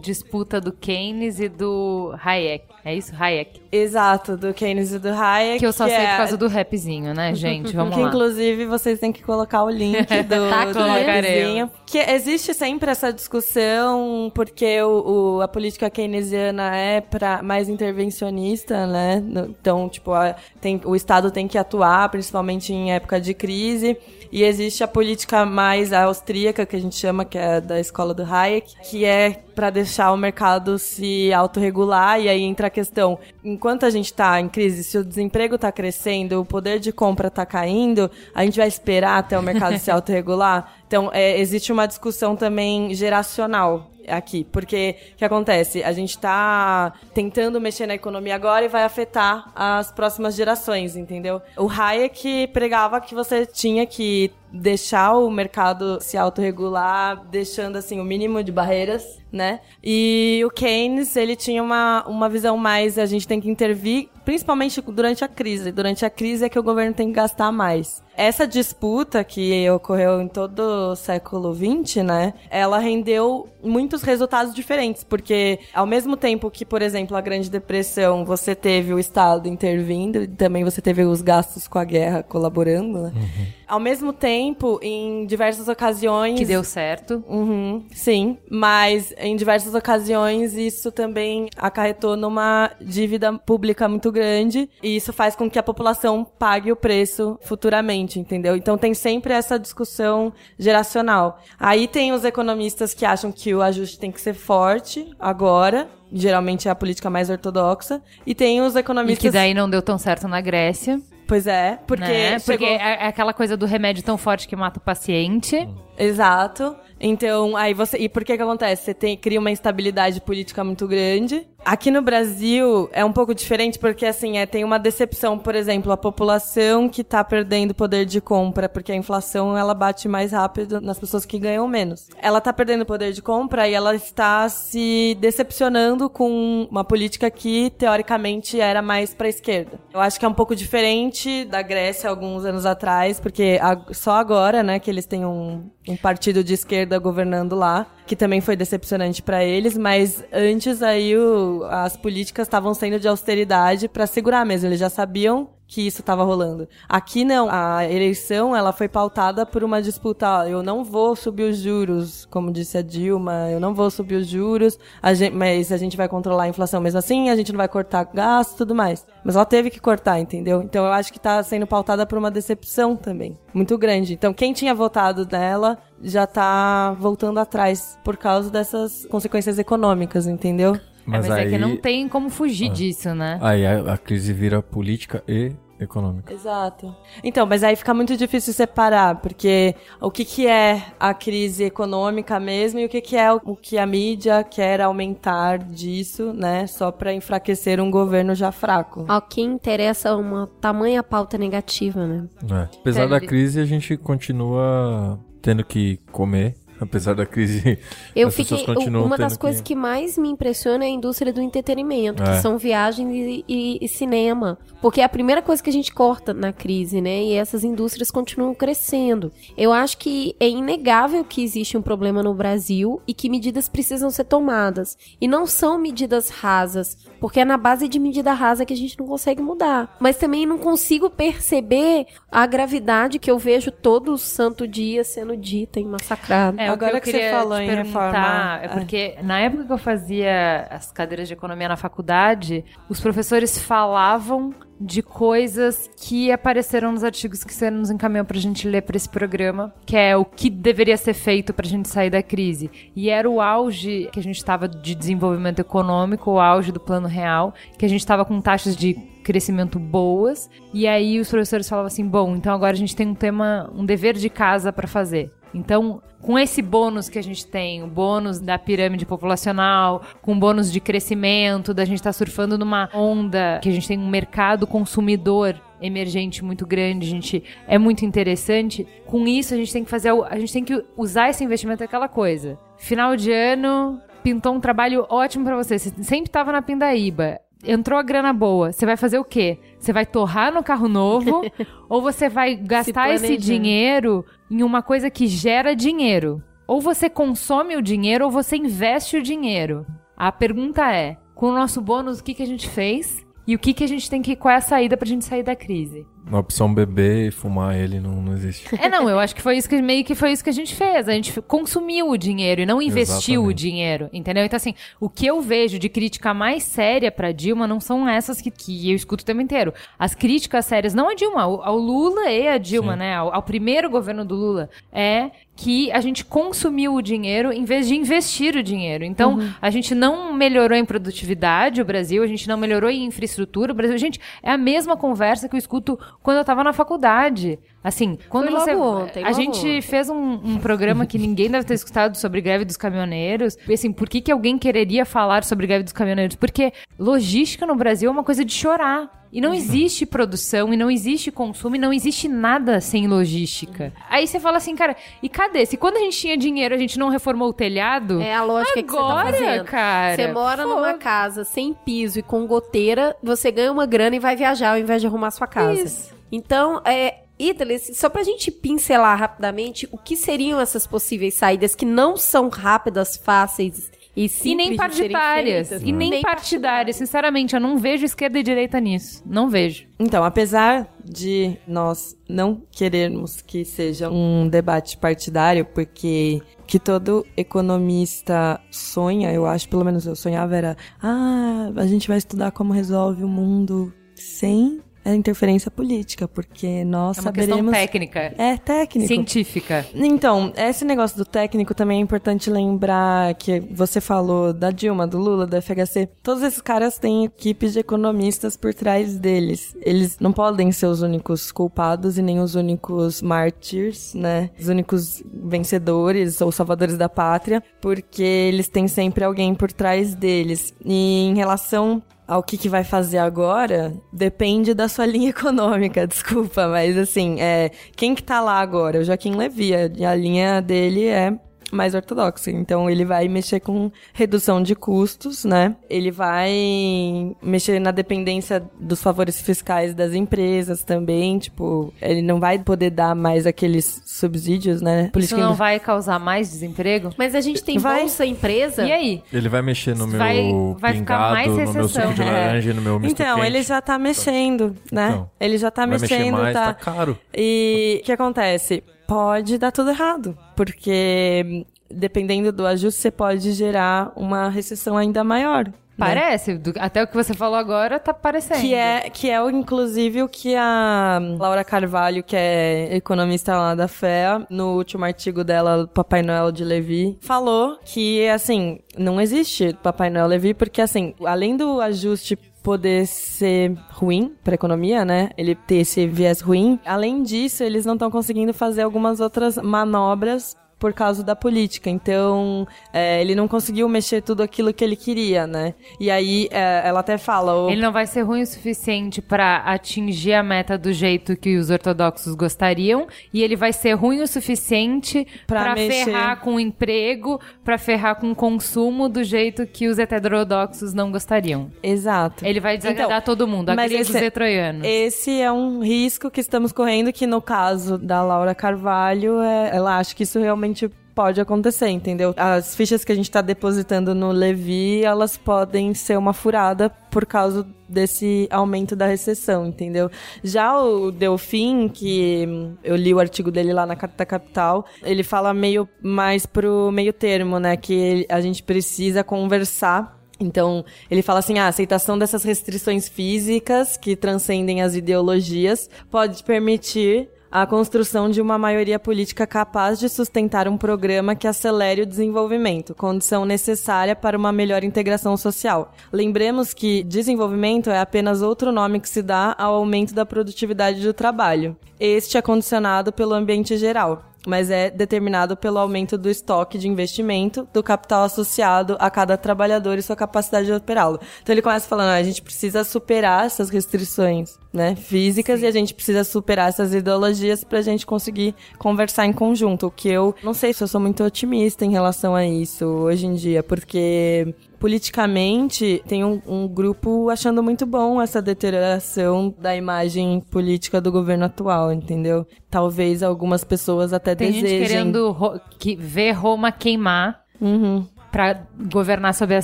disputa 0.01 0.61
do 0.61 0.71
Keynes 0.71 1.39
e 1.39 1.49
do 1.49 2.13
Hayek. 2.23 2.72
É 2.85 2.93
isso? 2.93 3.13
Hayek. 3.17 3.61
Exato, 3.71 4.35
do 4.35 4.53
Keynes 4.53 4.91
e 4.91 4.99
do 4.99 5.07
Hayek. 5.07 5.59
Que 5.59 5.65
eu 5.65 5.71
só 5.71 5.85
sei 5.85 5.95
é- 5.95 6.07
por 6.11 6.17
causa 6.17 6.35
do 6.37 6.47
rapzinho, 6.49 7.13
né, 7.13 7.33
gente? 7.35 7.73
Vamos 7.73 7.95
que 7.95 8.01
lá. 8.01 8.07
inclusive 8.09 8.65
vocês 8.65 8.99
têm 8.99 9.11
que 9.11 9.23
colocar 9.23 9.63
o 9.63 9.69
link 9.69 9.95
do, 10.23 10.49
Tá, 10.49 10.65
do 10.65 10.79
rapzinho. 10.79 11.71
Que 11.85 11.97
existe 11.99 12.53
sempre 12.53 12.91
essa 12.91 13.13
discussão, 13.13 14.29
porque 14.35 14.81
o, 14.81 15.37
o- 15.37 15.41
a 15.41 15.47
política 15.47 15.89
keynesiana 15.89 16.75
é 16.75 16.99
pra, 16.99 17.41
mais 17.41 17.69
intervencionista, 17.69 18.85
né? 18.87 19.23
Então, 19.49 19.87
tipo, 19.89 20.11
a- 20.11 20.35
tem, 20.59 20.81
o 20.85 20.95
Estado 20.95 21.31
tem 21.31 21.47
que 21.47 21.57
atuar, 21.57 22.09
principalmente 22.09 22.73
em 22.73 22.91
época 22.91 23.19
de 23.21 23.33
crise. 23.33 23.97
E 24.33 24.43
existe 24.43 24.83
a 24.83 24.87
política 24.87 25.45
mais 25.45 25.93
austríaca, 25.93 26.65
que 26.65 26.75
a 26.75 26.79
gente 26.79 26.95
chama, 26.95 27.23
que 27.23 27.37
é 27.37 27.61
da 27.61 27.79
escola 27.79 28.15
do 28.15 28.23
Hayek, 28.23 28.73
que 28.81 29.05
é 29.05 29.43
para 29.53 29.69
deixar 29.69 30.11
o 30.11 30.17
mercado 30.17 30.79
se 30.79 31.31
autorregular 31.31 32.19
e 32.19 32.27
aí 32.27 32.41
entra 32.41 32.65
a 32.65 32.69
questão, 32.71 33.19
enquanto 33.43 33.85
a 33.85 33.91
gente 33.91 34.05
está 34.05 34.41
em 34.41 34.49
crise, 34.49 34.83
se 34.83 34.97
o 34.97 35.05
desemprego 35.05 35.53
está 35.53 35.71
crescendo, 35.71 36.41
o 36.41 36.45
poder 36.45 36.79
de 36.79 36.91
compra 36.91 37.27
está 37.27 37.45
caindo, 37.45 38.09
a 38.33 38.43
gente 38.43 38.57
vai 38.57 38.67
esperar 38.67 39.19
até 39.19 39.37
o 39.37 39.43
mercado 39.43 39.77
se 39.77 39.91
autorregular? 39.91 40.73
Então, 40.87 41.11
é, 41.13 41.39
existe 41.39 41.71
uma 41.71 41.85
discussão 41.85 42.35
também 42.35 42.91
geracional 42.95 43.92
aqui, 44.07 44.43
porque 44.43 44.95
o 45.13 45.17
que 45.17 45.25
acontece? 45.25 45.83
A 45.83 45.91
gente 45.91 46.11
está 46.11 46.93
tentando 47.13 47.59
mexer 47.59 47.87
na 47.87 47.95
economia 47.95 48.35
agora 48.35 48.65
e 48.65 48.67
vai 48.67 48.83
afetar 48.83 49.51
as 49.55 49.91
próximas 49.91 50.35
gerações, 50.35 50.95
entendeu? 50.95 51.41
O 51.57 51.69
Hayek 51.69 52.47
pregava 52.47 52.99
que 53.01 53.15
você 53.15 53.45
tinha 53.45 53.85
que 53.85 54.31
deixar 54.53 55.15
o 55.17 55.31
mercado 55.31 55.97
se 55.99 56.15
autorregular, 56.15 57.25
deixando 57.25 57.75
assim 57.75 57.99
o 57.99 58.03
mínimo 58.03 58.43
de 58.43 58.51
barreiras, 58.51 59.19
né? 59.31 59.61
E 59.83 60.43
o 60.45 60.51
Keynes, 60.51 61.15
ele 61.15 61.35
tinha 61.35 61.63
uma, 61.63 62.05
uma 62.07 62.29
visão 62.29 62.55
mais 62.55 62.99
a 62.99 63.07
gente 63.07 63.27
tem 63.27 63.41
que 63.41 63.49
intervir, 63.49 64.09
principalmente 64.23 64.79
durante 64.79 65.23
a 65.25 65.27
crise. 65.27 65.71
Durante 65.71 66.05
a 66.05 66.09
crise 66.09 66.45
é 66.45 66.49
que 66.49 66.59
o 66.59 66.63
governo 66.63 66.93
tem 66.93 67.07
que 67.07 67.13
gastar 67.13 67.51
mais. 67.51 68.03
Essa 68.15 68.45
disputa 68.45 69.23
que 69.23 69.67
ocorreu 69.71 70.21
em 70.21 70.27
todo 70.27 70.59
o 70.91 70.95
século 70.95 71.51
XX, 71.55 72.03
né? 72.03 72.35
Ela 72.47 72.77
rendeu 72.77 73.49
muitos 73.63 74.03
resultados 74.03 74.53
diferentes, 74.53 75.03
porque 75.03 75.59
ao 75.73 75.87
mesmo 75.87 76.15
tempo 76.15 76.51
que, 76.51 76.63
por 76.63 76.83
exemplo, 76.83 77.17
a 77.17 77.21
Grande 77.21 77.49
Depressão, 77.49 78.23
você 78.23 78.53
teve 78.53 78.93
o 78.93 78.99
Estado 78.99 79.47
intervindo, 79.47 80.27
também 80.27 80.63
você 80.63 80.79
teve 80.79 81.03
os 81.03 81.23
gastos 81.23 81.67
com 81.67 81.79
a 81.79 81.83
guerra 81.83 82.21
colaborando, 82.21 83.01
né? 83.01 83.11
Uhum. 83.15 83.45
Ao 83.73 83.79
mesmo 83.79 84.13
tempo, 84.13 84.79
em 84.83 85.25
diversas 85.25 85.67
ocasiões. 85.67 86.37
Que 86.37 86.45
deu 86.45 86.63
certo. 86.63 87.23
Uhum, 87.27 87.83
sim. 87.91 88.37
Mas 88.47 89.11
em 89.17 89.35
diversas 89.35 89.73
ocasiões 89.73 90.53
isso 90.53 90.91
também 90.91 91.49
acarretou 91.57 92.15
numa 92.15 92.69
dívida 92.79 93.33
pública 93.33 93.89
muito 93.89 94.11
grande. 94.11 94.69
E 94.83 94.95
isso 94.95 95.11
faz 95.11 95.35
com 95.35 95.49
que 95.49 95.57
a 95.57 95.63
população 95.63 96.23
pague 96.23 96.71
o 96.71 96.75
preço 96.75 97.39
futuramente, 97.41 98.19
entendeu? 98.19 98.55
Então 98.55 98.77
tem 98.77 98.93
sempre 98.93 99.33
essa 99.33 99.57
discussão 99.57 100.31
geracional. 100.59 101.41
Aí 101.59 101.87
tem 101.87 102.11
os 102.11 102.23
economistas 102.23 102.93
que 102.93 103.07
acham 103.07 103.31
que 103.31 103.55
o 103.55 103.61
ajuste 103.63 103.97
tem 103.97 104.11
que 104.11 104.21
ser 104.21 104.35
forte 104.35 105.11
agora, 105.19 105.89
geralmente 106.11 106.67
é 106.67 106.71
a 106.71 106.75
política 106.75 107.09
mais 107.09 107.27
ortodoxa. 107.31 108.03
E 108.23 108.35
tem 108.35 108.61
os 108.61 108.75
economistas. 108.75 109.17
E 109.17 109.27
que 109.27 109.33
daí 109.33 109.55
não 109.55 109.67
deu 109.67 109.81
tão 109.81 109.97
certo 109.97 110.27
na 110.27 110.39
Grécia. 110.41 111.01
Pois 111.27 111.47
é, 111.47 111.79
porque. 111.87 112.03
Né? 112.03 112.39
Porque 112.39 112.65
chegou... 112.65 112.67
é 112.67 113.07
aquela 113.07 113.33
coisa 113.33 113.55
do 113.55 113.65
remédio 113.65 114.03
tão 114.03 114.17
forte 114.17 114.47
que 114.47 114.55
mata 114.55 114.79
o 114.79 114.81
paciente. 114.81 115.67
Exato. 115.97 116.75
Então, 117.05 117.57
aí 117.57 117.73
você. 117.73 117.97
E 117.97 118.07
por 118.07 118.23
que 118.23 118.37
que 118.37 118.41
acontece? 118.41 118.85
Você 118.85 118.93
tem, 118.93 119.17
cria 119.17 119.37
uma 119.37 119.51
instabilidade 119.51 120.21
política 120.21 120.63
muito 120.63 120.87
grande. 120.87 121.45
Aqui 121.65 121.91
no 121.91 122.01
Brasil 122.01 122.89
é 122.93 123.03
um 123.03 123.11
pouco 123.11 123.35
diferente 123.35 123.77
porque, 123.77 124.05
assim, 124.05 124.37
é, 124.37 124.45
tem 124.45 124.63
uma 124.63 124.77
decepção, 124.77 125.37
por 125.37 125.53
exemplo, 125.53 125.91
a 125.91 125.97
população 125.97 126.87
que 126.87 127.01
está 127.01 127.23
perdendo 127.23 127.73
poder 127.73 128.05
de 128.05 128.19
compra, 128.21 128.67
porque 128.69 128.91
a 128.91 128.95
inflação 128.95 129.57
ela 129.57 129.73
bate 129.73 130.07
mais 130.07 130.31
rápido 130.31 130.79
nas 130.79 130.99
pessoas 130.99 131.25
que 131.25 131.39
ganham 131.39 131.67
menos. 131.67 132.09
Ela 132.21 132.37
está 132.37 132.53
perdendo 132.53 132.85
poder 132.85 133.11
de 133.11 133.21
compra 133.21 133.67
e 133.67 133.73
ela 133.73 133.95
está 133.95 134.47
se 134.47 135.17
decepcionando 135.19 136.09
com 136.09 136.67
uma 136.69 136.83
política 136.83 137.29
que, 137.29 137.69
teoricamente, 137.71 138.59
era 138.59 138.81
mais 138.81 139.13
para 139.13 139.27
esquerda. 139.27 139.79
Eu 139.93 139.99
acho 139.99 140.19
que 140.19 140.25
é 140.25 140.27
um 140.27 140.33
pouco 140.33 140.55
diferente 140.55 141.45
da 141.45 141.61
Grécia 141.61 142.09
alguns 142.09 142.45
anos 142.45 142.65
atrás, 142.65 143.19
porque 143.19 143.59
só 143.91 144.11
agora, 144.11 144.63
né, 144.63 144.79
que 144.79 144.89
eles 144.89 145.05
têm 145.05 145.25
um, 145.25 145.69
um 145.87 145.95
partido 145.95 146.43
de 146.43 146.53
esquerda 146.53 146.92
governando 146.97 147.55
lá, 147.55 147.87
que 148.05 148.15
também 148.15 148.41
foi 148.41 148.55
decepcionante 148.55 149.21
para 149.21 149.43
eles, 149.43 149.77
mas 149.77 150.23
antes 150.31 150.81
aí 150.81 151.17
o, 151.17 151.63
as 151.69 151.95
políticas 151.95 152.47
estavam 152.47 152.73
sendo 152.73 152.99
de 152.99 153.07
austeridade 153.07 153.87
para 153.87 154.07
segurar 154.07 154.45
mesmo, 154.45 154.67
eles 154.67 154.79
já 154.79 154.89
sabiam 154.89 155.49
que 155.73 155.81
isso 155.87 156.01
estava 156.01 156.23
rolando. 156.23 156.67
Aqui 156.87 157.25
não, 157.25 157.49
a 157.49 157.83
eleição 157.89 158.55
ela 158.55 158.71
foi 158.71 158.87
pautada 158.87 159.43
por 159.43 159.63
uma 159.63 159.81
disputa, 159.81 160.47
eu 160.47 160.61
não 160.61 160.83
vou 160.83 161.15
subir 161.15 161.45
os 161.45 161.57
juros, 161.57 162.27
como 162.29 162.51
disse 162.51 162.77
a 162.77 162.83
Dilma, 162.83 163.49
eu 163.49 163.59
não 163.59 163.73
vou 163.73 163.89
subir 163.89 164.15
os 164.17 164.27
juros, 164.27 164.77
a 165.01 165.15
gente, 165.15 165.35
mas 165.35 165.71
a 165.71 165.77
gente 165.77 165.97
vai 165.97 166.07
controlar 166.07 166.43
a 166.43 166.47
inflação 166.47 166.79
mesmo 166.79 166.99
assim, 166.99 167.31
a 167.31 167.35
gente 167.35 167.51
não 167.51 167.57
vai 167.57 167.67
cortar 167.67 168.03
gasto 168.03 168.53
e 168.53 168.57
tudo 168.57 168.75
mais. 168.75 169.03
Mas 169.23 169.35
ela 169.35 169.45
teve 169.45 169.71
que 169.71 169.79
cortar, 169.79 170.19
entendeu? 170.19 170.61
Então 170.61 170.85
eu 170.85 170.91
acho 170.91 171.11
que 171.11 171.17
está 171.17 171.41
sendo 171.41 171.65
pautada 171.65 172.05
por 172.05 172.19
uma 172.19 172.29
decepção 172.29 172.95
também, 172.95 173.35
muito 173.51 173.75
grande. 173.75 174.13
Então 174.13 174.31
quem 174.31 174.53
tinha 174.53 174.75
votado 174.75 175.27
nela 175.31 175.79
já 176.03 176.25
está 176.25 176.91
voltando 176.99 177.39
atrás 177.39 177.97
por 178.03 178.15
causa 178.15 178.51
dessas 178.51 179.07
consequências 179.07 179.57
econômicas, 179.57 180.27
entendeu? 180.27 180.79
Mas, 181.05 181.25
é, 181.25 181.29
mas 181.29 181.39
aí... 181.39 181.47
é 181.47 181.49
que 181.49 181.57
não 181.57 181.75
tem 181.77 182.07
como 182.07 182.29
fugir 182.29 182.69
ah. 182.69 182.73
disso, 182.73 183.15
né? 183.15 183.39
Aí 183.41 183.65
a, 183.65 183.93
a 183.93 183.97
crise 183.97 184.31
vira 184.31 184.61
política 184.61 185.23
e 185.27 185.51
econômica. 185.79 186.33
Exato. 186.33 186.95
Então, 187.23 187.45
mas 187.45 187.63
aí 187.63 187.75
fica 187.75 187.93
muito 187.93 188.15
difícil 188.15 188.53
separar, 188.53 189.21
porque 189.21 189.75
o 190.01 190.09
que, 190.11 190.25
que 190.25 190.47
é 190.47 190.83
a 190.99 191.13
crise 191.13 191.63
econômica 191.63 192.39
mesmo 192.39 192.79
e 192.79 192.85
o 192.85 192.89
que, 192.89 193.01
que 193.01 193.15
é 193.15 193.31
o 193.31 193.55
que 193.55 193.77
a 193.77 193.85
mídia 193.85 194.43
quer 194.43 194.81
aumentar 194.81 195.59
disso, 195.59 196.33
né, 196.33 196.67
só 196.67 196.91
para 196.91 197.13
enfraquecer 197.13 197.79
um 197.79 197.91
governo 197.91 198.33
já 198.35 198.51
fraco. 198.51 199.05
Ao 199.07 199.21
que 199.21 199.41
interessa 199.41 200.15
uma 200.15 200.47
tamanha 200.61 201.03
pauta 201.03 201.37
negativa, 201.37 202.05
né? 202.05 202.27
É. 202.43 202.77
Apesar 202.79 203.07
da 203.07 203.19
crise, 203.19 203.59
a 203.59 203.65
gente 203.65 203.97
continua 203.97 205.19
tendo 205.41 205.63
que 205.63 205.99
comer 206.11 206.55
Apesar 206.83 207.13
da 207.15 207.25
crise, 207.25 207.79
eu 208.15 208.27
as 208.27 208.35
fiquei, 208.35 208.65
continuam 208.65 209.05
Uma 209.05 209.17
das 209.17 209.37
coisas 209.37 209.61
que... 209.61 209.73
que... 209.73 209.75
mais 209.75 210.17
me 210.17 210.29
impressiona 210.29 210.83
é 210.83 210.87
a 210.87 210.91
indústria 210.91 211.31
do 211.31 211.41
entretenimento, 211.41 212.21
é. 212.23 212.35
que 212.35 212.41
são 212.41 212.57
viagens 212.57 213.09
e, 213.09 213.45
e, 213.47 213.79
e, 213.81 213.87
cinema. 213.87 214.57
Porque 214.81 215.01
é 215.01 215.03
a 215.03 215.09
primeira 215.09 215.41
coisa 215.41 215.63
que 215.63 215.69
a 215.69 215.73
gente 215.73 215.93
corta 215.93 216.33
na 216.33 216.51
crise, 216.51 217.01
né? 217.01 217.23
E 217.23 217.33
essas 217.33 217.63
indústrias 217.63 218.11
continuam 218.11 218.53
crescendo. 218.53 219.31
Eu 219.57 219.71
acho 219.71 219.97
que 219.97 220.35
é 220.39 220.47
inegável 220.47 221.23
que 221.23 221.43
existe 221.43 221.77
um 221.77 221.81
problema 221.81 222.21
no 222.21 222.33
Brasil 222.33 223.01
e 223.07 223.13
que 223.13 223.29
medidas 223.29 223.69
precisam 223.69 224.09
ser 224.09 224.25
tomadas. 224.25 224.97
E 225.19 225.27
não 225.27 225.45
são 225.45 225.77
medidas 225.77 226.29
rasas, 226.29 226.97
porque 227.19 227.39
é 227.39 227.45
na 227.45 227.57
base 227.57 227.87
de 227.87 227.99
medida 227.99 228.33
rasa 228.33 228.65
que 228.65 228.73
a 228.73 228.77
gente 228.77 228.99
não 228.99 229.07
consegue 229.07 229.41
mudar. 229.41 229.95
Mas 229.99 230.17
também 230.17 230.45
não 230.45 230.57
consigo 230.57 231.09
perceber 231.09 232.07
a 232.29 232.45
gravidade 232.45 233.19
que 233.19 233.31
eu 233.31 233.39
vejo 233.39 233.71
todo 233.71 234.17
santo 234.17 234.67
dia 234.67 235.03
sendo 235.03 235.37
dita 235.37 235.79
e 235.79 235.85
massacrada. 235.85 236.61
É, 236.61 236.71
Agora 236.73 236.99
que, 236.99 237.11
que 237.11 237.17
você 237.17 237.31
falou 237.31 237.59
em 237.59 237.69
reforma. 237.69 238.59
É 238.61 238.67
porque 238.67 239.15
na 239.23 239.39
época 239.39 239.65
que 239.65 239.71
eu 239.71 239.77
fazia 239.77 240.67
as 240.69 240.91
cadeiras 240.91 241.27
de 241.27 241.33
economia 241.33 241.67
na 241.67 241.77
faculdade, 241.77 242.63
os 242.89 242.99
professores 242.99 243.57
falavam 243.57 244.53
de 244.79 245.01
coisas 245.01 245.89
que 245.97 246.31
apareceram 246.31 246.91
nos 246.91 247.03
artigos 247.03 247.43
que 247.43 247.53
você 247.53 247.69
nos 247.71 247.89
encaminhou 247.89 248.25
pra 248.25 248.37
gente 248.37 248.67
ler 248.67 248.81
para 248.81 248.97
esse 248.97 249.07
programa, 249.07 249.73
que 249.85 249.95
é 249.95 250.15
o 250.17 250.25
que 250.25 250.49
deveria 250.49 250.97
ser 250.97 251.13
feito 251.13 251.53
pra 251.53 251.65
gente 251.65 251.87
sair 251.87 252.09
da 252.09 252.21
crise. 252.21 252.69
E 252.95 253.09
era 253.09 253.29
o 253.29 253.39
auge 253.39 254.09
que 254.11 254.19
a 254.19 254.23
gente 254.23 254.37
estava 254.37 254.67
de 254.67 254.93
desenvolvimento 254.93 255.59
econômico, 255.59 256.31
o 256.31 256.39
auge 256.39 256.71
do 256.71 256.79
plano 256.79 257.07
real, 257.07 257.53
que 257.77 257.85
a 257.85 257.89
gente 257.89 258.01
estava 258.01 258.25
com 258.25 258.41
taxas 258.41 258.75
de 258.75 258.93
crescimento 259.23 259.79
boas, 259.79 260.49
e 260.73 260.85
aí 260.85 261.17
os 261.17 261.29
professores 261.29 261.69
falavam 261.69 261.87
assim: 261.87 262.05
"Bom, 262.05 262.35
então 262.35 262.53
agora 262.53 262.73
a 262.73 262.77
gente 262.77 262.95
tem 262.95 263.07
um 263.07 263.15
tema, 263.15 263.71
um 263.73 263.85
dever 263.85 264.15
de 264.15 264.29
casa 264.29 264.73
para 264.73 264.87
fazer". 264.87 265.31
Então, 265.53 266.01
com 266.21 266.39
esse 266.39 266.61
bônus 266.61 267.09
que 267.09 267.19
a 267.19 267.21
gente 267.21 267.45
tem, 267.45 267.83
o 267.83 267.87
bônus 267.87 268.39
da 268.39 268.57
pirâmide 268.57 269.05
populacional, 269.05 270.01
com 270.21 270.39
bônus 270.39 270.71
de 270.71 270.79
crescimento, 270.79 271.73
da 271.73 271.85
gente 271.85 271.97
estar 271.97 272.09
tá 272.09 272.13
surfando 272.13 272.57
numa 272.57 272.89
onda 272.93 273.59
que 273.61 273.69
a 273.69 273.71
gente 273.71 273.87
tem 273.87 273.99
um 273.99 274.09
mercado 274.09 274.65
consumidor 274.65 275.59
emergente 275.81 276.43
muito 276.43 276.65
grande, 276.65 277.07
a 277.07 277.09
gente 277.09 277.43
é 277.67 277.77
muito 277.77 278.05
interessante. 278.05 278.87
Com 279.05 279.27
isso 279.27 279.53
a 279.53 279.57
gente 279.57 279.73
tem 279.73 279.83
que 279.83 279.89
fazer 279.89 280.11
a 280.11 280.39
gente 280.39 280.53
tem 280.53 280.63
que 280.63 280.81
usar 280.95 281.29
esse 281.29 281.43
investimento 281.43 281.83
aquela 281.83 282.07
coisa. 282.07 282.57
Final 282.77 283.17
de 283.17 283.31
ano, 283.31 283.99
pintou 284.23 284.53
um 284.53 284.61
trabalho 284.61 285.05
ótimo 285.09 285.43
para 285.43 285.57
você. 285.57 285.77
Você 285.77 285.91
sempre 286.01 286.29
estava 286.29 286.53
na 286.53 286.61
pindaíba 286.61 287.42
entrou 287.63 287.97
a 287.99 288.03
grana 288.03 288.33
boa, 288.33 288.71
você 288.71 288.85
vai 288.85 288.97
fazer 288.97 289.17
o 289.17 289.23
quê? 289.23 289.59
Você 289.79 289.93
vai 289.93 290.05
torrar 290.05 290.53
no 290.53 290.63
carro 290.63 290.87
novo 290.87 291.41
ou 291.89 292.01
você 292.01 292.29
vai 292.29 292.55
gastar 292.55 293.11
esse 293.11 293.37
dinheiro 293.37 294.25
em 294.49 294.63
uma 294.63 294.81
coisa 294.81 295.09
que 295.09 295.27
gera 295.27 295.75
dinheiro? 295.75 296.43
Ou 296.67 296.79
você 296.81 297.09
consome 297.09 297.75
o 297.75 297.81
dinheiro 297.81 298.25
ou 298.25 298.31
você 298.31 298.55
investe 298.57 299.17
o 299.17 299.21
dinheiro? 299.21 299.85
A 300.15 300.31
pergunta 300.31 300.91
é: 300.93 301.17
com 301.35 301.47
o 301.47 301.53
nosso 301.53 301.81
bônus, 301.81 302.19
o 302.19 302.23
que, 302.23 302.33
que 302.33 302.43
a 302.43 302.47
gente 302.47 302.69
fez? 302.69 303.25
E 303.45 303.55
o 303.55 303.59
que, 303.59 303.73
que 303.73 303.83
a 303.83 303.87
gente 303.87 304.09
tem 304.09 304.21
que. 304.21 304.35
Qual 304.35 304.53
é 304.53 304.57
a 304.57 304.61
saída 304.61 304.95
pra 304.95 305.07
gente 305.07 305.25
sair 305.25 305.43
da 305.43 305.55
crise? 305.55 306.05
Na 306.25 306.39
opção 306.39 306.73
beber 306.73 307.27
e 307.27 307.31
fumar 307.31 307.75
ele 307.75 307.99
não, 307.99 308.21
não 308.21 308.33
existe. 308.33 308.67
É, 308.79 308.87
não, 308.87 309.09
eu 309.09 309.19
acho 309.19 309.35
que 309.35 309.41
foi 309.41 309.57
isso 309.57 309.67
que 309.67 309.81
meio 309.81 310.05
que 310.05 310.15
foi 310.15 310.31
isso 310.31 310.43
que 310.43 310.49
a 310.49 310.53
gente 310.53 310.73
fez. 310.73 311.09
A 311.09 311.11
gente 311.11 311.41
consumiu 311.41 312.09
o 312.09 312.17
dinheiro 312.17 312.61
e 312.61 312.65
não 312.65 312.81
investiu 312.81 313.41
o 313.41 313.51
Exatamente. 313.51 313.57
dinheiro, 313.57 314.09
entendeu? 314.13 314.45
Então, 314.45 314.57
assim, 314.57 314.73
o 314.99 315.09
que 315.09 315.25
eu 315.25 315.41
vejo 315.41 315.77
de 315.77 315.89
crítica 315.89 316.33
mais 316.33 316.63
séria 316.63 317.11
pra 317.11 317.31
Dilma 317.31 317.67
não 317.67 317.79
são 317.79 318.07
essas 318.07 318.41
que, 318.41 318.49
que 318.49 318.89
eu 318.89 318.95
escuto 318.95 319.23
o 319.23 319.25
tempo 319.25 319.41
inteiro. 319.41 319.73
As 319.99 320.15
críticas 320.15 320.65
sérias, 320.65 320.93
não 320.93 321.09
a 321.09 321.15
Dilma, 321.15 321.43
ao, 321.43 321.63
ao 321.63 321.77
Lula 321.77 322.29
e 322.31 322.47
a 322.47 322.57
Dilma, 322.57 322.93
Sim. 322.93 322.99
né? 322.99 323.15
Ao, 323.15 323.33
ao 323.33 323.43
primeiro 323.43 323.89
governo 323.89 324.23
do 324.23 324.35
Lula, 324.35 324.69
é 324.91 325.31
que 325.55 325.91
a 325.91 326.01
gente 326.01 326.25
consumiu 326.25 326.95
o 326.95 327.01
dinheiro 327.01 327.51
em 327.51 327.63
vez 327.63 327.87
de 327.87 327.95
investir 327.95 328.55
o 328.55 328.63
dinheiro. 328.63 329.03
Então, 329.03 329.37
a 329.61 329.69
gente 329.69 329.93
não 329.93 330.33
melhorou 330.33 330.77
em 330.77 330.83
produtividade 330.83 331.81
o 331.81 331.85
Brasil, 331.85 332.23
a 332.23 332.27
gente 332.27 332.47
não 332.47 332.57
melhorou 332.57 332.89
em 332.89 333.05
infraestrutura 333.05 333.71
o 333.71 333.75
Brasil. 333.75 333.97
Gente, 333.97 334.19
é 334.41 334.51
a 334.51 334.57
mesma 334.57 334.97
conversa 334.97 335.47
que 335.47 335.55
eu 335.55 335.59
escuto 335.59 335.99
quando 336.23 336.37
eu 336.37 336.45
tava 336.45 336.63
na 336.63 336.73
faculdade. 336.73 337.59
Assim, 337.83 338.17
quando 338.29 338.49
Foi 338.49 338.59
você. 338.59 338.75
ontem, 338.75 339.23
a 339.23 339.33
gente 339.33 339.59
ontem. 339.59 339.81
fez 339.81 340.09
um, 340.09 340.33
um 340.43 340.57
programa 340.57 341.05
que 341.05 341.17
ninguém 341.17 341.49
deve 341.49 341.65
ter 341.65 341.73
escutado 341.73 342.15
sobre 342.15 342.39
greve 342.39 342.63
dos 342.63 342.77
caminhoneiros. 342.77 343.57
E 343.67 343.73
assim, 343.73 343.91
por 343.91 344.07
que, 344.07 344.21
que 344.21 344.31
alguém 344.31 344.57
quereria 344.57 345.05
falar 345.05 345.43
sobre 345.43 345.67
greve 345.67 345.83
dos 345.83 345.93
caminhoneiros? 345.93 346.35
Porque 346.35 346.71
logística 346.97 347.65
no 347.65 347.75
Brasil 347.75 348.09
é 348.09 348.11
uma 348.11 348.23
coisa 348.23 348.45
de 348.45 348.53
chorar. 348.53 349.23
E 349.35 349.41
não 349.41 349.51
existe 349.51 350.05
produção, 350.05 350.71
e 350.71 350.77
não 350.77 350.91
existe 350.91 351.31
consumo, 351.31 351.75
e 351.75 351.79
não 351.79 351.91
existe 351.91 352.27
nada 352.27 352.79
sem 352.79 353.07
logística. 353.07 353.91
Aí 354.07 354.27
você 354.27 354.39
fala 354.39 354.57
assim, 354.57 354.75
cara, 354.75 354.95
e 355.23 355.27
cadê? 355.27 355.65
Se 355.65 355.75
quando 355.75 355.97
a 355.97 356.01
gente 356.01 356.15
tinha 356.19 356.37
dinheiro 356.37 356.75
a 356.75 356.77
gente 356.77 356.99
não 356.99 357.09
reformou 357.09 357.49
o 357.49 357.53
telhado. 357.53 358.21
É 358.21 358.35
a 358.35 358.43
lógica 358.43 358.83
que 358.83 358.91
você 358.91 358.95
tá 358.95 359.03
Agora, 359.03 359.33
fazendo. 359.33 359.65
cara, 359.65 360.15
Você 360.15 360.31
mora 360.31 360.65
numa 360.67 360.93
casa 360.93 361.43
sem 361.43 361.73
piso 361.73 362.19
e 362.19 362.21
com 362.21 362.45
goteira, 362.45 363.15
você 363.23 363.51
ganha 363.51 363.71
uma 363.71 363.87
grana 363.87 364.15
e 364.15 364.19
vai 364.19 364.35
viajar 364.35 364.73
ao 364.73 364.77
invés 364.77 365.01
de 365.01 365.07
arrumar 365.07 365.31
sua 365.31 365.47
casa. 365.47 365.81
Isso. 365.81 366.13
Então, 366.31 366.79
é. 366.85 367.22
Ítali, 367.39 367.79
só 367.79 368.09
pra 368.09 368.23
gente 368.23 368.51
pincelar 368.51 369.17
rapidamente 369.17 369.87
o 369.91 369.97
que 369.97 370.15
seriam 370.15 370.59
essas 370.59 370.85
possíveis 370.85 371.33
saídas 371.33 371.75
que 371.75 371.85
não 371.85 372.15
são 372.15 372.49
rápidas, 372.49 373.17
fáceis 373.17 373.91
e 374.15 374.29
simples 374.29 374.45
E 374.45 374.55
nem 374.55 374.69
de 374.69 374.75
serem 374.75 374.77
partidárias. 374.77 375.71
E 375.71 375.91
nem, 375.91 376.21
partidárias. 376.21 376.95
Sinceramente, 376.95 377.55
eu 377.55 377.59
não 377.59 377.77
vejo 377.77 378.05
esquerda 378.05 378.37
e 378.37 378.43
direita 378.43 378.79
nisso. 378.79 379.23
Não 379.25 379.49
vejo. 379.49 379.87
Então, 379.99 380.23
apesar 380.23 380.87
de 381.03 381.57
nós 381.67 382.15
não 382.29 382.61
querermos 382.71 383.41
que 383.41 383.65
seja 383.65 384.09
um 384.09 384.47
debate 384.47 384.97
partidário, 384.97 385.65
porque 385.65 386.41
que 386.67 386.79
todo 386.79 387.25
economista 387.35 388.61
sonha, 388.69 389.31
eu 389.33 389.45
acho, 389.45 389.67
pelo 389.67 389.83
menos 389.83 390.05
eu 390.05 390.15
sonhava, 390.15 390.55
era 390.55 390.77
ah, 391.01 391.71
a 391.75 391.87
gente 391.87 392.07
vai 392.07 392.17
estudar 392.17 392.51
como 392.51 392.71
resolve 392.71 393.23
o 393.23 393.27
mundo 393.27 393.91
sem 394.15 394.79
a 395.05 395.13
interferência 395.13 395.69
política, 395.69 396.27
porque 396.27 396.83
nós 396.85 397.17
É 397.17 397.21
uma 397.21 397.31
questão 397.31 397.57
saberemos... 397.57 397.71
técnica. 397.71 398.33
É 398.37 398.57
técnico. 398.57 399.07
Científica. 399.07 399.85
Então, 399.93 400.53
esse 400.55 400.85
negócio 400.85 401.17
do 401.17 401.25
técnico 401.25 401.73
também 401.73 401.99
é 401.99 402.01
importante 402.01 402.49
lembrar 402.49 403.33
que 403.35 403.59
você 403.59 403.99
falou 403.99 404.53
da 404.53 404.71
Dilma, 404.71 405.05
do 405.05 405.17
Lula, 405.17 405.45
do 405.45 405.61
FHC. 405.61 406.09
Todos 406.21 406.43
esses 406.43 406.61
caras 406.61 406.97
têm 406.97 407.25
equipes 407.25 407.73
de 407.73 407.79
economistas 407.79 408.55
por 408.55 408.73
trás 408.73 409.17
deles. 409.17 409.75
Eles 409.81 410.17
não 410.19 410.31
podem 410.31 410.71
ser 410.71 410.87
os 410.87 411.01
únicos 411.01 411.51
culpados 411.51 412.17
e 412.17 412.21
nem 412.21 412.39
os 412.39 412.55
únicos 412.55 413.21
mártires, 413.21 414.13
né? 414.13 414.49
Os 414.59 414.67
únicos 414.67 415.23
vencedores 415.33 416.41
ou 416.41 416.51
salvadores 416.51 416.97
da 416.97 417.09
pátria, 417.09 417.61
porque 417.81 418.23
eles 418.23 418.67
têm 418.67 418.87
sempre 418.87 419.23
alguém 419.23 419.53
por 419.53 419.71
trás 419.71 420.15
deles. 420.15 420.73
E 420.85 421.27
em 421.27 421.35
relação 421.35 422.01
ao 422.27 422.43
que, 422.43 422.57
que 422.57 422.69
vai 422.69 422.83
fazer 422.83 423.17
agora 423.17 423.93
depende 424.11 424.73
da 424.73 424.87
sua 424.87 425.05
linha 425.07 425.29
econômica, 425.29 426.07
desculpa, 426.07 426.67
mas 426.67 426.97
assim, 426.97 427.39
é, 427.39 427.71
quem 427.95 428.15
que 428.15 428.23
tá 428.23 428.41
lá 428.41 428.59
agora? 428.59 428.99
O 428.99 429.03
Joaquim 429.03 429.35
Levy, 429.35 429.73
a, 429.75 430.11
a 430.11 430.15
linha 430.15 430.61
dele 430.61 431.07
é 431.07 431.37
mais 431.73 431.93
ortodoxa. 431.95 432.51
Então 432.51 432.89
ele 432.89 433.03
vai 433.05 433.27
mexer 433.27 433.59
com 433.59 433.91
redução 434.13 434.61
de 434.61 434.75
custos, 434.75 435.43
né? 435.45 435.75
Ele 435.89 436.11
vai 436.11 437.33
mexer 437.41 437.79
na 437.79 437.91
dependência 437.91 438.63
dos 438.79 439.01
favores 439.01 439.41
fiscais 439.41 439.93
das 439.93 440.13
empresas 440.13 440.83
também, 440.83 441.37
tipo, 441.39 441.93
ele 442.01 442.21
não 442.21 442.39
vai 442.39 442.59
poder 442.59 442.89
dar 442.89 443.15
mais 443.15 443.45
aqueles 443.45 444.01
subsídios, 444.05 444.81
né? 444.81 445.03
Isso 445.03 445.11
Política 445.11 445.41
não 445.41 445.53
vai 445.53 445.79
causar 445.79 446.19
mais 446.19 446.49
desemprego? 446.51 447.09
Mas 447.17 447.35
a 447.35 447.41
gente 447.41 447.63
tem 447.63 447.77
Vai. 447.77 448.01
bolsa 448.01 448.25
empresa. 448.25 448.83
E 448.85 448.91
aí? 448.91 449.23
Ele 449.31 449.49
vai 449.49 449.61
mexer 449.61 449.95
no 449.95 450.07
meu 450.07 450.17
Vai- 450.19 450.51
vai 450.79 450.93
ficar 450.93 451.15
pingado, 451.17 451.33
mais 451.33 451.47
no 451.47 451.55
meu 451.55 451.65
recessão. 451.65 452.03
suco 452.03 452.13
de 452.13 452.21
É. 452.21 452.25
laranja, 452.31 452.69
e 452.69 452.73
no 452.73 452.81
meu 452.81 452.99
misto 452.99 453.13
Então, 453.21 453.35
quente. 453.37 453.47
ele 453.47 453.61
já 453.63 453.81
tá 453.81 453.97
mexendo, 453.99 454.75
né? 454.91 455.07
Então, 455.09 455.29
ele 455.39 455.57
já 455.57 455.71
tá 455.71 455.85
vai 455.85 455.99
mexer 455.99 456.17
mexendo, 456.17 456.33
mais, 456.37 456.53
tá... 456.53 456.65
tá 456.67 456.73
caro. 456.73 457.17
E 457.35 457.99
o 458.01 458.05
que 458.05 458.11
acontece? 458.11 458.83
Pode 459.13 459.57
dar 459.57 459.71
tudo 459.71 459.89
errado, 459.91 460.37
porque 460.55 461.65
dependendo 461.89 462.51
do 462.51 462.65
ajuste, 462.65 462.99
você 463.01 463.11
pode 463.11 463.51
gerar 463.51 464.11
uma 464.15 464.49
recessão 464.49 464.97
ainda 464.97 465.23
maior. 465.23 465.65
né? 465.65 465.73
Parece. 465.95 466.57
Do- 466.57 466.73
até 466.79 467.03
o 467.03 467.07
que 467.07 467.13
você 467.13 467.35
falou 467.35 467.55
agora 467.55 467.99
tá 467.99 468.11
parecendo. 468.11 468.59
Que 468.61 468.73
é, 468.73 469.11
que 469.11 469.29
é 469.29 469.37
inclusive 469.51 470.23
o 470.23 470.27
que 470.27 470.55
a 470.55 471.19
Laura 471.37 471.63
Carvalho, 471.63 472.23
que 472.23 472.35
é 472.35 472.95
economista 472.95 473.55
lá 473.55 473.75
da 473.75 473.87
FEA, 473.87 474.43
no 474.49 474.75
último 474.75 475.05
artigo 475.05 475.43
dela, 475.43 475.87
Papai 475.93 476.23
Noel 476.23 476.51
de 476.51 476.63
Levi, 476.63 477.15
falou 477.21 477.77
que, 477.85 478.27
assim, 478.29 478.79
não 478.97 479.21
existe 479.21 479.77
Papai 479.83 480.09
Noel 480.09 480.25
Levi, 480.25 480.55
porque, 480.55 480.81
assim, 480.81 481.13
além 481.23 481.55
do 481.55 481.79
ajuste 481.79 482.35
poder 482.63 483.05
ser 483.05 483.77
ruim 483.91 484.33
para 484.43 484.53
a 484.53 484.55
economia, 484.55 485.03
né? 485.03 485.29
Ele 485.37 485.53
ter 485.53 485.77
esse 485.77 486.07
viés 486.07 486.39
ruim. 486.39 486.79
Além 486.85 487.21
disso, 487.21 487.63
eles 487.63 487.85
não 487.85 487.93
estão 487.93 488.09
conseguindo 488.09 488.53
fazer 488.53 488.81
algumas 488.81 489.19
outras 489.19 489.57
manobras 489.57 490.55
por 490.83 490.91
causa 490.91 491.23
da 491.23 491.33
política. 491.33 491.89
Então, 491.89 492.67
é, 492.91 493.21
ele 493.21 493.35
não 493.35 493.47
conseguiu 493.47 493.87
mexer 493.87 494.19
tudo 494.21 494.43
aquilo 494.43 494.73
que 494.73 494.83
ele 494.83 494.97
queria, 494.97 495.47
né? 495.47 495.75
E 495.97 496.11
aí, 496.11 496.49
é, 496.51 496.81
ela 496.85 496.99
até 496.99 497.17
fala... 497.17 497.55
o- 497.55 497.69
Ele 497.69 497.81
não 497.81 497.93
vai 497.93 498.05
ser 498.05 498.23
ruim 498.23 498.41
o 498.41 498.45
suficiente 498.45 499.21
pra 499.21 499.59
atingir 499.59 500.33
a 500.33 500.43
meta 500.43 500.77
do 500.77 500.91
jeito 500.91 501.37
que 501.37 501.55
os 501.55 501.69
ortodoxos 501.69 502.35
gostariam, 502.35 503.07
e 503.33 503.41
ele 503.41 503.55
vai 503.55 503.71
ser 503.71 503.93
ruim 503.93 504.21
o 504.21 504.27
suficiente 504.27 505.25
mexer. 505.73 506.03
ferrar 506.03 506.41
com 506.41 506.55
o 506.55 506.59
emprego, 506.59 507.39
pra 507.63 507.77
ferrar 507.77 508.17
com 508.17 508.31
o 508.31 508.35
consumo 508.35 509.07
do 509.07 509.23
jeito 509.23 509.65
que 509.65 509.87
os 509.87 509.97
heterodoxos 509.97 510.93
não 510.93 511.09
gostariam. 511.13 511.71
Exato. 511.81 512.45
Ele 512.45 512.59
vai 512.59 512.77
desagradar 512.77 513.19
Então, 513.21 513.33
todo 513.37 513.47
mundo, 513.47 513.69
a 513.69 513.75
esse- 514.17 514.25
e 514.25 514.31
troianos. 514.31 514.85
Esse 514.85 515.39
é 515.41 515.49
um 515.49 515.79
risco 515.81 516.29
que 516.29 516.41
estamos 516.41 516.73
correndo, 516.73 517.13
que 517.13 517.25
no 517.25 517.41
caso 517.41 517.97
da 517.97 518.21
Laura 518.21 518.53
Carvalho, 518.53 519.39
é- 519.41 519.69
ela 519.73 519.97
acha 519.97 520.13
que 520.13 520.23
isso 520.23 520.39
realmente 520.39 520.72
pode 521.13 521.39
acontecer, 521.39 521.89
entendeu? 521.89 522.33
As 522.35 522.75
fichas 522.75 523.05
que 523.05 523.11
a 523.11 523.15
gente 523.15 523.25
está 523.25 523.41
depositando 523.41 524.15
no 524.15 524.31
Levi, 524.31 525.03
elas 525.03 525.37
podem 525.37 525.93
ser 525.93 526.17
uma 526.17 526.33
furada 526.33 526.89
por 526.89 527.25
causa 527.25 527.65
desse 527.87 528.47
aumento 528.49 528.95
da 528.95 529.05
recessão, 529.05 529.67
entendeu? 529.67 530.09
Já 530.43 530.81
o 530.81 531.11
Delfim, 531.11 531.87
que 531.87 532.47
eu 532.83 532.95
li 532.95 533.13
o 533.13 533.19
artigo 533.19 533.51
dele 533.51 533.73
lá 533.73 533.85
na 533.85 533.95
Carta 533.95 534.25
Capital, 534.25 534.85
ele 535.03 535.23
fala 535.23 535.53
meio 535.53 535.87
mais 536.01 536.45
pro 536.45 536.91
meio 536.91 537.13
termo, 537.13 537.59
né? 537.59 537.77
Que 537.77 538.25
a 538.29 538.41
gente 538.41 538.63
precisa 538.63 539.23
conversar 539.23 540.23
então, 540.39 540.83
ele 541.09 541.21
fala 541.21 541.39
assim: 541.39 541.57
"Ah, 541.59 541.65
a 541.65 541.67
aceitação 541.67 542.17
dessas 542.17 542.43
restrições 542.43 543.07
físicas 543.07 543.95
que 543.95 544.15
transcendem 544.15 544.81
as 544.81 544.95
ideologias 544.95 545.89
pode 546.11 546.43
permitir 546.43 547.29
a 547.55 547.67
construção 547.67 548.31
de 548.31 548.41
uma 548.41 548.57
maioria 548.57 548.97
política 548.97 549.45
capaz 549.45 549.99
de 549.99 550.09
sustentar 550.09 550.67
um 550.67 550.75
programa 550.75 551.35
que 551.35 551.47
acelere 551.47 552.01
o 552.01 552.05
desenvolvimento, 552.05 552.95
condição 552.95 553.45
necessária 553.45 554.15
para 554.15 554.35
uma 554.35 554.51
melhor 554.51 554.83
integração 554.83 555.37
social. 555.37 555.93
Lembremos 556.11 556.73
que 556.73 557.03
desenvolvimento 557.03 557.91
é 557.91 557.99
apenas 557.99 558.41
outro 558.41 558.71
nome 558.71 558.99
que 558.99 559.07
se 559.07 559.21
dá 559.21 559.55
ao 559.55 559.75
aumento 559.75 560.15
da 560.15 560.25
produtividade 560.25 561.03
do 561.03 561.13
trabalho. 561.13 561.77
Este 561.99 562.39
é 562.39 562.41
condicionado 562.41 563.13
pelo 563.13 563.35
ambiente 563.35 563.77
geral 563.77 564.32
mas 564.47 564.69
é 564.69 564.89
determinado 564.89 565.55
pelo 565.55 565.79
aumento 565.79 566.17
do 566.17 566.29
estoque 566.29 566.77
de 566.77 566.87
investimento, 566.87 567.67
do 567.73 567.81
capital 567.81 568.23
associado 568.23 568.95
a 568.99 569.09
cada 569.09 569.37
trabalhador 569.37 569.97
e 569.97 570.01
sua 570.01 570.15
capacidade 570.15 570.67
de 570.67 570.73
operá-lo. 570.73 571.19
Então 571.41 571.53
ele 571.53 571.61
começa 571.61 571.87
falando, 571.87 572.09
ah, 572.09 572.15
a 572.15 572.23
gente 572.23 572.41
precisa 572.41 572.83
superar 572.83 573.45
essas 573.45 573.69
restrições, 573.69 574.57
né, 574.71 574.95
físicas 574.95 575.61
e 575.61 575.67
a 575.67 575.71
gente 575.71 575.93
precisa 575.93 576.23
superar 576.23 576.69
essas 576.69 576.93
ideologias 576.93 577.63
pra 577.63 577.81
gente 577.81 578.05
conseguir 578.05 578.55
conversar 578.77 579.25
em 579.25 579.33
conjunto. 579.33 579.87
O 579.87 579.91
que 579.91 580.09
eu 580.09 580.35
não 580.43 580.53
sei 580.53 580.73
se 580.73 580.83
eu 580.83 580.87
sou 580.87 580.99
muito 580.99 581.23
otimista 581.23 581.85
em 581.85 581.91
relação 581.91 582.35
a 582.35 582.45
isso 582.45 582.85
hoje 582.85 583.25
em 583.25 583.35
dia, 583.35 583.63
porque 583.63 584.53
politicamente 584.83 586.03
tem 586.07 586.23
um, 586.23 586.41
um 586.47 586.67
grupo 586.67 587.29
achando 587.29 587.63
muito 587.63 587.85
bom 587.85 588.21
essa 588.21 588.41
deterioração 588.41 589.53
da 589.57 589.75
imagem 589.75 590.41
política 590.51 590.99
do 590.99 591.11
governo 591.11 591.45
atual, 591.45 591.91
entendeu? 591.93 592.45
Talvez 592.69 593.23
algumas 593.23 593.63
pessoas 593.63 594.11
até 594.13 594.35
Tem 594.35 594.51
gente 594.51 594.63
desejem. 594.63 594.87
querendo 594.87 595.31
ro- 595.31 595.59
que 595.79 595.95
ver 595.95 596.31
Roma 596.31 596.71
queimar. 596.71 597.41
Uhum. 597.61 598.05
pra 598.31 598.65
governar 598.91 599.31
sobre 599.35 599.55
as 599.55 599.63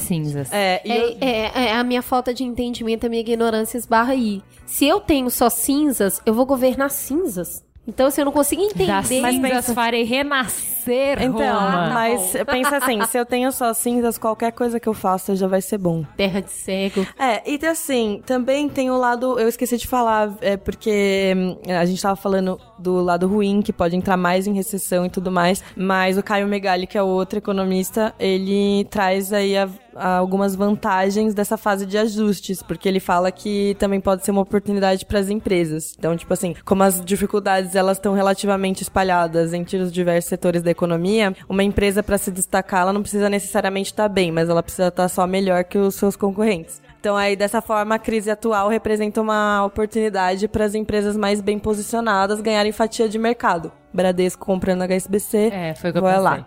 cinzas. 0.02 0.54
É, 0.54 0.80
e 0.86 0.92
eu- 0.96 1.18
É, 1.20 1.26
é- 1.56 1.66
é 1.70 1.74
a 1.74 1.84
minha 1.84 2.04
falta 2.04 2.32
de 2.32 2.44
entendimento, 2.44 3.04
a 3.04 3.10
minha 3.10 3.20
ignorância 3.20 3.80
esbarra 3.80 4.14
aí. 4.14 4.44
Se 4.68 4.86
eu 4.86 5.00
tenho 5.00 5.28
só 5.32 5.50
cinzas, 5.50 6.22
eu 6.24 6.36
vou 6.36 6.46
governar 6.46 6.92
cinzas. 6.92 7.64
Então, 7.90 8.08
assim, 8.08 8.22
eu 8.22 8.26
não 8.26 8.32
consigo 8.32 8.62
entender. 8.62 8.86
Das 8.88 9.08
cinzas 9.08 9.38
pensa- 9.40 9.74
farei 9.74 10.04
renascer 10.04 11.22
Então, 11.22 11.60
Roma. 11.60 11.90
mas 11.94 12.34
pensa 12.50 12.78
assim, 12.78 13.04
se 13.06 13.18
eu 13.18 13.26
tenho 13.26 13.52
só 13.52 13.74
cinzas, 13.74 14.18
qualquer 14.18 14.52
coisa 14.52 14.80
que 14.80 14.88
eu 14.88 14.94
faça 14.94 15.36
já 15.36 15.48
vai 15.48 15.62
ser 15.62 15.78
bom. 15.78 16.04
Terra 16.16 16.40
de 16.42 16.52
cego. 16.52 17.06
É, 17.18 17.42
e 17.50 17.64
assim, 17.66 18.22
também 18.26 18.70
tem 18.70 18.90
o 18.90 18.98
lado, 18.98 19.40
eu 19.40 19.48
esqueci 19.48 19.78
de 19.78 19.88
falar, 19.88 20.34
é 20.42 20.56
porque 20.56 21.34
hum, 21.36 21.58
a 21.74 21.86
gente 21.86 22.02
tava 22.02 22.16
falando 22.16 22.60
do 22.78 23.02
lado 23.02 23.28
ruim, 23.28 23.62
que 23.62 23.74
pode 23.74 23.96
entrar 23.96 24.16
mais 24.18 24.48
em 24.48 24.54
recessão 24.54 25.06
e 25.06 25.10
tudo 25.10 25.32
mais, 25.32 25.64
mas 25.76 26.18
o 26.18 26.24
Caio 26.24 26.48
Megali, 26.48 26.88
que 26.88 26.98
é 26.98 27.04
o 27.04 27.08
outro 27.08 27.38
economista, 27.40 28.14
ele 28.20 28.86
traz 28.90 29.34
aí 29.34 29.58
a- 29.58 29.64
a 29.64 29.70
algumas 30.00 30.56
vantagens 30.56 31.34
dessa 31.34 31.58
fase 31.58 31.86
de 31.86 31.98
ajustes, 31.98 32.64
porque 32.64 32.88
ele 32.88 33.00
fala 33.00 33.32
que 33.32 33.76
também 33.80 34.00
pode 34.00 34.26
ser 34.26 34.32
uma 34.32 34.42
oportunidade 34.42 35.06
para 35.06 35.20
as 35.20 35.30
empresas. 35.30 35.94
Então, 35.98 36.16
tipo 36.16 36.34
assim, 36.34 36.56
como 36.66 36.84
as 36.84 37.04
dificuldades 37.04 37.76
elas 37.76 37.98
estão 37.98 38.14
relativamente 38.14 38.82
espalhadas 38.82 39.54
entre 39.54 39.78
os 39.78 39.92
diversos 39.92 40.30
setores 40.30 40.62
da 40.62 40.72
economia, 40.72 41.36
uma 41.48 41.64
empresa 41.64 42.02
para 42.02 42.18
se 42.18 42.32
destacar, 42.32 42.82
ela 42.82 42.94
não 42.94 43.02
precisa 43.02 43.30
necessariamente 43.30 43.92
estar 43.92 44.08
bem, 44.08 44.32
mas 44.32 44.50
ela 44.50 44.64
precisa 44.64 44.88
estar 44.88 45.10
só 45.10 45.28
melhor 45.28 45.64
que 45.64 45.78
os 45.78 45.96
seus 45.96 46.16
concorrentes. 46.16 46.82
Então, 47.00 47.16
aí, 47.16 47.36
dessa 47.36 47.62
forma, 47.62 47.96
a 47.96 48.00
crise 48.00 48.30
atual 48.30 48.68
representa 48.68 49.22
uma 49.22 49.64
oportunidade 49.64 50.48
para 50.50 50.66
as 50.66 50.76
empresas 50.76 51.16
mais 51.16 51.40
bem 51.40 51.58
posicionadas 51.58 52.42
ganharem 52.42 52.72
fatia 52.74 53.08
de 53.08 53.18
mercado. 53.18 53.72
Bradesco 53.94 54.46
comprando 54.46 54.82
HSBC. 54.84 55.50
É, 55.52 55.74
foi 55.76 55.90
o 55.90 55.94
que 55.94 56.00
eu 56.00 56.04
pensei. 56.04 56.20
lá. 56.20 56.46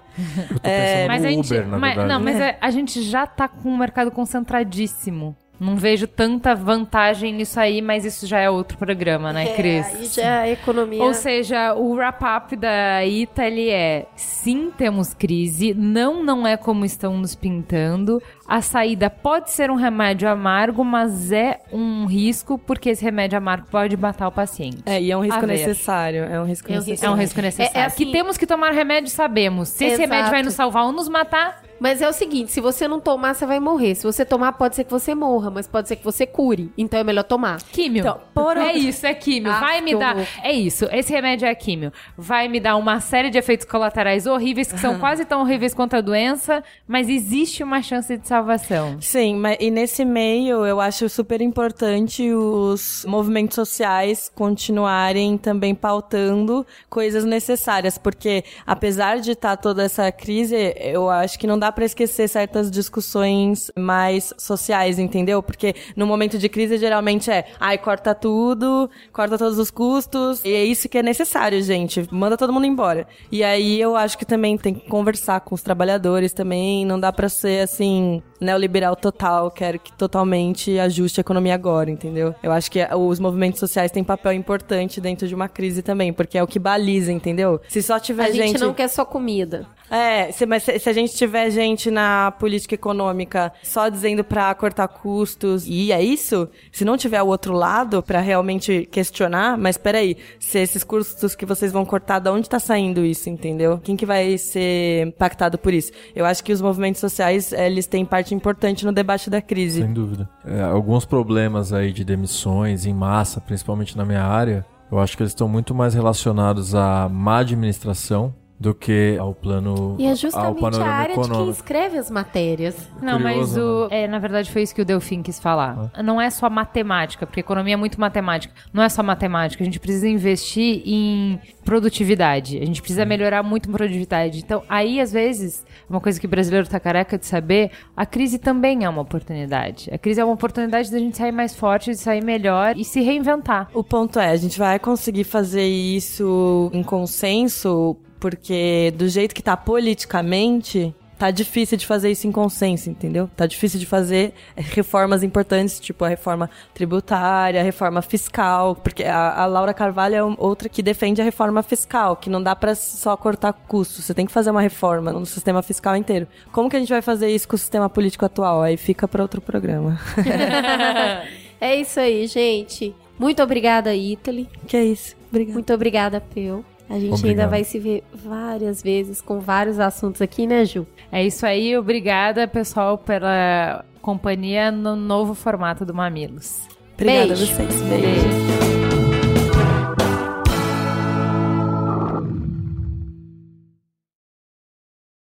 Eu 0.51 0.61
tô 0.61 0.69
É, 0.69 1.07
Mas 1.09 1.25
a 1.25 1.29
gente, 1.31 1.47
Uber, 1.47 1.67
na 1.67 1.79
mas- 1.79 1.95
verdade. 1.97 2.09
não, 2.13 2.21
mas 2.25 2.41
é- 2.41 2.59
a 2.61 2.71
gente 2.71 3.03
já 3.03 3.27
tá 3.27 3.49
com 3.49 3.71
o 3.71 3.79
mercado 3.79 4.11
concentradíssimo. 4.11 5.35
Não 5.61 5.77
vejo 5.77 6.09
tanta 6.09 6.57
vantagem 6.57 7.33
nisso 7.33 7.61
aí, 7.61 7.81
mas 7.81 8.05
isso 8.05 8.27
já 8.27 8.41
é 8.41 8.51
outro 8.51 8.77
programa, 8.77 9.33
né, 9.33 9.55
Cris? 9.55 9.87
Aí 9.87 10.07
já 10.07 10.41
a 10.41 10.49
economia. 10.51 11.01
Ou 11.05 11.15
seja, 11.15 11.75
o 11.75 11.95
wrap-up 11.95 12.57
da 12.57 13.05
Italy 13.07 13.71
é 13.71 14.07
sim, 14.17 14.73
temos 14.77 15.15
crise, 15.15 15.73
não, 15.73 16.25
não 16.25 16.45
é 16.45 16.57
como 16.57 16.85
estão 16.85 17.17
nos 17.17 17.37
pintando. 17.37 18.21
A 18.47 18.61
saída 18.61 19.09
pode 19.09 19.51
ser 19.51 19.71
um 19.71 19.77
remédio 19.77 20.29
amargo, 20.29 20.85
mas 20.85 21.31
é 21.33 21.61
um 21.73 22.07
risco, 22.07 22.59
porque 22.59 22.91
esse 22.91 23.03
remédio 23.05 23.39
amargo 23.39 23.67
pode 23.71 23.97
matar 23.97 24.29
o 24.29 24.33
paciente. 24.33 24.83
É, 24.85 25.01
e 25.01 25.11
é 25.11 25.17
um 25.17 25.21
risco 25.21 25.47
necessário. 25.47 26.25
É 26.25 26.41
um 26.41 26.45
risco 26.45 26.69
É 26.71 26.73
um 26.73 26.77
risco- 26.77 26.91
É 26.91 26.93
necessário. 26.93 27.15
um 27.15 27.19
risco 27.19 27.41
necessário. 27.43 27.79
É- 27.79 27.81
é 27.83 27.85
assim- 27.87 28.05
que 28.05 28.13
temos 28.13 28.37
que 28.37 28.47
tomar 28.47 28.73
remédio, 28.73 29.11
sabemos. 29.11 29.69
Se 29.69 29.85
esse 29.85 29.95
Exato. 29.95 30.11
remédio 30.11 30.31
vai 30.31 30.43
nos 30.43 30.55
salvar 30.55 30.85
ou 30.85 30.93
nos 30.93 31.09
matar, 31.09 31.63
Mas 31.81 32.01
é 32.01 32.09
o 32.09 32.13
seguinte, 32.13 32.53
se 32.53 32.61
você 32.61 32.87
não 32.87 33.01
tomar, 33.01 33.35
você 33.35 33.45
vai 33.45 33.59
morrer. 33.59 33.97
Se 33.97 34.05
você 34.05 34.25
tomar, 34.25 34.53
pode 34.53 34.77
ser 34.77 34.85
que 34.85 34.91
você 34.93 35.17
morra, 35.17 35.51
mas 35.51 35.67
pode 35.67 35.89
ser 35.89 35.97
que 35.97 36.05
você 36.05 36.25
cure. 36.25 36.71
Então 36.79 37.01
é 37.01 37.03
melhor 37.03 37.25
tomar. 37.25 37.61
Químio. 37.61 38.03
Então, 38.03 38.21
por 38.33 38.57
É 38.57 38.73
isso, 38.73 39.05
é 39.05 39.13
químio. 39.13 39.51
Ah, 39.51 39.59
Vai 39.59 39.81
me 39.81 39.97
dar. 39.97 40.15
horror. 40.15 40.27
É 40.45 40.53
isso, 40.53 40.87
esse 40.93 41.13
remédio 41.13 41.45
é 41.49 41.53
químio. 41.57 41.93
Vai 42.17 42.47
me 42.47 42.61
dar 42.61 42.77
uma 42.77 43.01
série 43.01 43.31
de 43.31 43.39
efeitos 43.39 43.67
colaterais 43.67 44.27
horríveis 44.29 44.71
que 44.73 44.79
são 44.79 45.01
quase 45.01 45.25
tão 45.25 45.41
horríveis 45.41 45.75
quanto 45.75 45.97
a 45.97 46.01
doença, 46.01 46.63
mas 46.87 47.09
existe 47.09 47.65
uma 47.65 47.83
chance 47.83 48.17
de 48.17 48.29
salvação. 48.33 48.97
Sim, 48.99 49.37
mas 49.37 49.59
e 49.61 49.71
nesse 49.71 50.07
meio 50.07 50.65
eu 50.65 50.81
acho 50.81 51.07
super 51.09 51.43
importante 51.43 52.33
os 52.33 53.05
movimentos 53.07 53.55
sociais 53.55 54.31
continuarem 54.35 55.37
também 55.37 55.75
pautando 55.75 56.67
coisas 56.89 57.25
necessárias, 57.25 57.99
porque 57.99 58.43
apesar 58.67 59.21
de 59.21 59.33
estar 59.33 59.59
toda 59.59 59.83
essa 59.83 60.11
crise, 60.11 60.57
eu 60.79 61.11
acho 61.11 61.39
que 61.39 61.47
não 61.47 61.59
dá 61.59 61.71
pra 61.71 61.85
esquecer 61.85 62.27
certas 62.27 62.71
discussões 62.71 63.71
mais 63.77 64.33
sociais, 64.39 64.99
entendeu? 64.99 65.43
Porque 65.43 65.75
no 65.95 66.07
momento 66.07 66.39
de 66.39 66.49
crise 66.49 66.79
geralmente 66.79 67.31
é, 67.31 67.45
ai, 67.61 67.77
corta 67.77 68.15
tudo, 68.15 68.89
corta 69.13 69.37
todos 69.37 69.59
os 69.59 69.71
custos, 69.71 70.43
e 70.43 70.55
é 70.55 70.65
isso 70.65 70.89
que 70.89 70.97
é 70.97 71.03
necessário, 71.03 71.61
gente. 71.61 72.09
Manda 72.11 72.37
todo 72.39 72.53
mundo 72.53 72.65
embora. 72.65 73.07
E 73.31 73.45
aí 73.45 73.79
eu 73.79 73.95
acho 73.95 74.17
que 74.17 74.25
também 74.25 74.57
tem 74.57 74.73
que 74.73 74.89
conversar 74.89 75.41
com 75.41 75.55
os 75.55 75.63
trabalhadores 75.63 76.33
também, 76.33 76.87
não 76.87 76.99
dá 76.99 77.13
pra 77.13 77.29
ser 77.29 77.61
assim, 77.63 78.22
neoliberal 78.43 78.97
total, 78.97 79.51
quero 79.51 79.79
que 79.79 79.93
totalmente 79.93 80.79
ajuste 80.79 81.21
a 81.21 81.23
economia 81.23 81.55
agora, 81.55 81.91
entendeu? 81.91 82.35
Eu 82.43 82.51
acho 82.51 82.71
que 82.71 82.81
os 82.95 83.21
movimentos 83.21 83.61
sociais 83.61 83.91
têm 83.91 84.03
papel 84.03 84.33
importante 84.33 85.01
dentro 85.01 85.29
de 85.29 85.35
uma 85.35 85.49
crise 85.49 85.81
também, 85.81 86.13
porque 86.13 86.37
é 86.37 86.43
o 86.43 86.47
que 86.47 86.59
baliza, 86.59 87.13
entendeu? 87.13 87.61
Se 87.69 87.81
só 87.81 88.01
tiver 88.01 88.25
A 88.25 88.31
gente, 88.31 88.49
gente 88.49 88.61
não 88.61 88.75
quer 88.75 88.89
só 88.89 89.05
comida. 89.05 89.67
É, 89.93 90.33
se, 90.33 90.47
mas 90.47 90.63
se, 90.63 90.79
se 90.79 90.89
a 90.89 90.93
gente 90.95 91.15
tiver 91.15 91.51
gente 91.51 91.91
na 91.91 92.31
política 92.31 92.75
econômica 92.75 93.53
só 93.63 93.91
dizendo 93.91 94.25
pra 94.25 94.55
cortar 94.55 94.89
custos 94.89 95.67
e 95.67 95.93
é 95.93 96.03
isso, 96.03 96.49
se 96.71 96.83
não 96.83 96.97
tiver 96.97 97.23
o 97.23 97.27
outro 97.27 97.53
lado 97.53 98.03
pra 98.03 98.21
realmente 98.21 98.89
questionar, 98.91 99.59
mas 99.59 99.77
peraí, 99.77 100.17
se 100.41 100.59
esses 100.59 100.83
custos 100.83 101.35
que 101.35 101.45
vocês 101.45 101.71
vão 101.71 101.85
cortar, 101.85 102.21
de 102.21 102.31
onde 102.31 102.49
tá 102.49 102.59
saindo 102.59 103.05
isso, 103.05 103.29
entendeu? 103.29 103.79
Quem 103.85 103.95
que 103.95 104.07
vai 104.07 104.39
ser 104.39 105.09
impactado 105.09 105.59
por 105.59 105.75
isso? 105.75 105.93
Eu 106.17 106.25
acho 106.25 106.43
que 106.43 106.55
os 106.55 106.63
movimentos 106.63 107.01
sociais, 107.01 107.53
eles 107.53 107.87
têm 107.87 108.03
parte 108.03 108.35
importante 108.35 108.87
no 108.87 108.93
debate 108.93 109.29
da 109.29 109.43
crise. 109.43 109.83
Sem 109.83 109.93
dúvida. 109.93 110.27
É, 110.47 110.63
alguns 110.63 111.05
problemas 111.05 111.71
aí 111.71 111.93
de 111.93 112.03
demissões 112.03 112.87
em 112.87 112.95
massa, 112.95 113.43
principalmente 113.43 113.95
na 113.95 114.07
minha 114.07 114.25
área, 114.25 114.65
eu 114.91 114.99
acho 114.99 115.19
que 115.19 115.23
eles 115.23 115.33
estão 115.33 115.49
muito 115.49 115.75
mais 115.75 115.93
relacionados 115.93 116.75
à 116.75 117.11
má 117.11 117.41
administração 117.41 118.35
do 118.63 118.73
que 118.73 119.17
ao 119.19 119.35
plano 119.35 119.97
E 119.99 120.07
é 120.07 120.11
ao 120.11 120.17
justamente 120.17 120.59
a 120.59 120.61
panorama 120.61 120.91
área 120.93 121.09
de 121.09 121.21
quem 121.21 121.25
econômico. 121.25 121.51
escreve 121.51 121.99
as 121.99 122.09
matérias. 122.11 122.89
Não, 123.03 123.19
mas 123.19 123.51
Curioso, 123.51 123.89
o. 123.91 123.93
É, 123.93 124.07
na 124.07 124.21
verdade, 124.21 124.51
foi 124.53 124.63
isso 124.63 124.73
que 124.73 124.81
o 124.81 124.85
Delfim 124.85 125.21
quis 125.21 125.41
falar. 125.41 125.91
Não 126.03 126.21
é 126.21 126.31
só 126.31 126.49
matemática, 126.49 127.27
porque 127.27 127.41
economia 127.41 127.75
é 127.75 127.77
muito 127.77 128.01
matemática. 128.01 128.55
Não 128.73 128.83
é 128.83 128.89
só 128.89 129.03
matemática. 129.03 129.63
A 129.63 129.67
gente 129.67 129.81
precisa 129.81 130.09
investir 130.09 130.83
em 130.87 131.41
produtividade. 131.65 132.59
A 132.59 132.65
gente 132.65 132.81
precisa 132.81 133.05
melhorar 133.05 133.43
muito 133.43 133.69
a 133.69 133.73
produtividade. 133.73 134.39
Então, 134.39 134.63
aí, 134.69 135.01
às 135.01 135.13
vezes, 135.13 135.67
uma 135.91 136.01
coisa 136.01 136.21
que 136.21 136.27
o 136.27 136.29
brasileiro 136.29 136.69
tá 136.69 136.79
careca 136.79 137.19
de 137.19 137.27
saber, 137.27 137.73
a 137.97 138.07
crise 138.07 138.39
também 138.39 138.85
é 138.85 138.89
uma 138.89 139.03
oportunidade. 139.03 139.91
A 139.93 139.99
crise 139.99 140.21
é 140.21 140.25
uma 140.25 140.35
oportunidade 140.35 140.91
da 140.91 140.99
gente 140.99 141.17
sair 141.17 141.33
mais 141.33 141.55
forte, 141.55 141.91
de 141.91 141.97
sair 141.97 142.23
melhor 142.23 142.77
e 142.77 142.85
se 142.85 143.01
reinventar. 143.01 143.69
O 143.75 143.83
ponto 143.83 144.21
é, 144.21 144.31
a 144.31 144.37
gente 144.37 144.57
vai 144.59 144.79
conseguir 144.79 145.25
fazer 145.25 145.67
isso 145.67 146.71
em 146.73 146.83
consenso, 146.83 147.97
porque 148.23 148.95
do 148.97 149.09
jeito 149.09 149.35
que 149.35 149.43
tá 149.43 149.57
politicamente, 149.57 150.95
tá 151.19 151.33
difícil 151.33 151.77
de 151.77 151.85
fazer 151.85 152.09
isso 152.09 152.25
em 152.25 152.31
consenso, 152.31 152.89
entendeu? 152.89 153.29
Tá 153.37 153.47
difícil 153.47 153.81
de 153.81 153.87
fazer 153.87 154.33
reformas 154.55 155.25
importantes, 155.25 155.81
tipo 155.81 156.05
a 156.05 156.09
reforma 156.09 156.49
tributária, 156.73 157.61
a 157.61 157.65
reforma 157.65 158.01
fiscal, 158.01 158.77
porque 158.77 159.03
a, 159.03 159.43
a 159.43 159.47
Laura 159.47 159.75
Carvalho 159.75 160.15
é 160.15 160.23
outra 160.39 160.69
que 160.69 160.85
defende 160.85 161.21
a 161.21 161.25
reforma 161.25 161.65
fiscal, 161.65 162.15
que 162.15 162.31
não 162.31 162.41
dá 162.41 162.55
pra 162.55 162.77
só 162.77 163.17
cortar 163.17 163.53
custos, 163.53 164.05
você 164.05 164.15
tem 164.15 164.25
que 164.25 164.31
fazer 164.31 164.53
uma 164.53 164.63
reforma 164.63 165.11
no 165.11 165.27
sistema 165.27 165.61
fiscal 165.61 165.97
inteiro. 165.97 166.29
Como 166.53 166.71
que 166.71 166.77
a 166.77 166.79
gente 166.79 166.91
vai 166.91 167.03
fazer 167.03 167.29
isso 167.29 167.49
com 167.49 167.57
o 167.57 167.59
sistema 167.59 167.91
político 167.91 168.25
atual? 168.25 168.63
Aí 168.63 168.77
fica 168.77 169.09
pra 169.09 169.21
outro 169.21 169.41
programa. 169.41 169.99
É 171.65 171.77
isso 171.77 172.01
aí, 172.01 172.27
gente. 172.27 172.93
Muito 173.17 173.41
obrigada, 173.41 173.95
Italy. 173.95 174.49
que 174.67 174.77
é 174.77 174.85
isso? 174.85 175.15
Obrigada. 175.31 175.55
Muito 175.55 175.73
obrigada, 175.73 176.21
Peu. 176.21 176.65
A 176.89 176.95
gente 176.99 177.15
Obrigado. 177.15 177.29
ainda 177.31 177.49
vai 177.49 177.65
se 177.65 177.79
ver 177.79 178.05
várias 178.13 178.83
vezes 178.83 179.21
com 179.21 179.41
vários 179.41 179.79
assuntos 179.79 180.21
aqui, 180.21 180.47
né, 180.47 180.65
Ju? 180.65 180.87
É 181.11 181.25
isso 181.25 181.47
aí. 181.47 181.77
Obrigada, 181.77 182.47
pessoal, 182.47 182.99
pela 182.99 183.85
companhia 184.01 184.71
no 184.71 184.95
novo 184.97 185.35
formato 185.35 185.85
do 185.87 185.95
Mamilos. 185.95 186.61
Obrigada 186.95 187.29
Beijo. 187.29 187.45
a 187.45 187.47
vocês. 187.47 187.83
Beijo. 187.83 188.82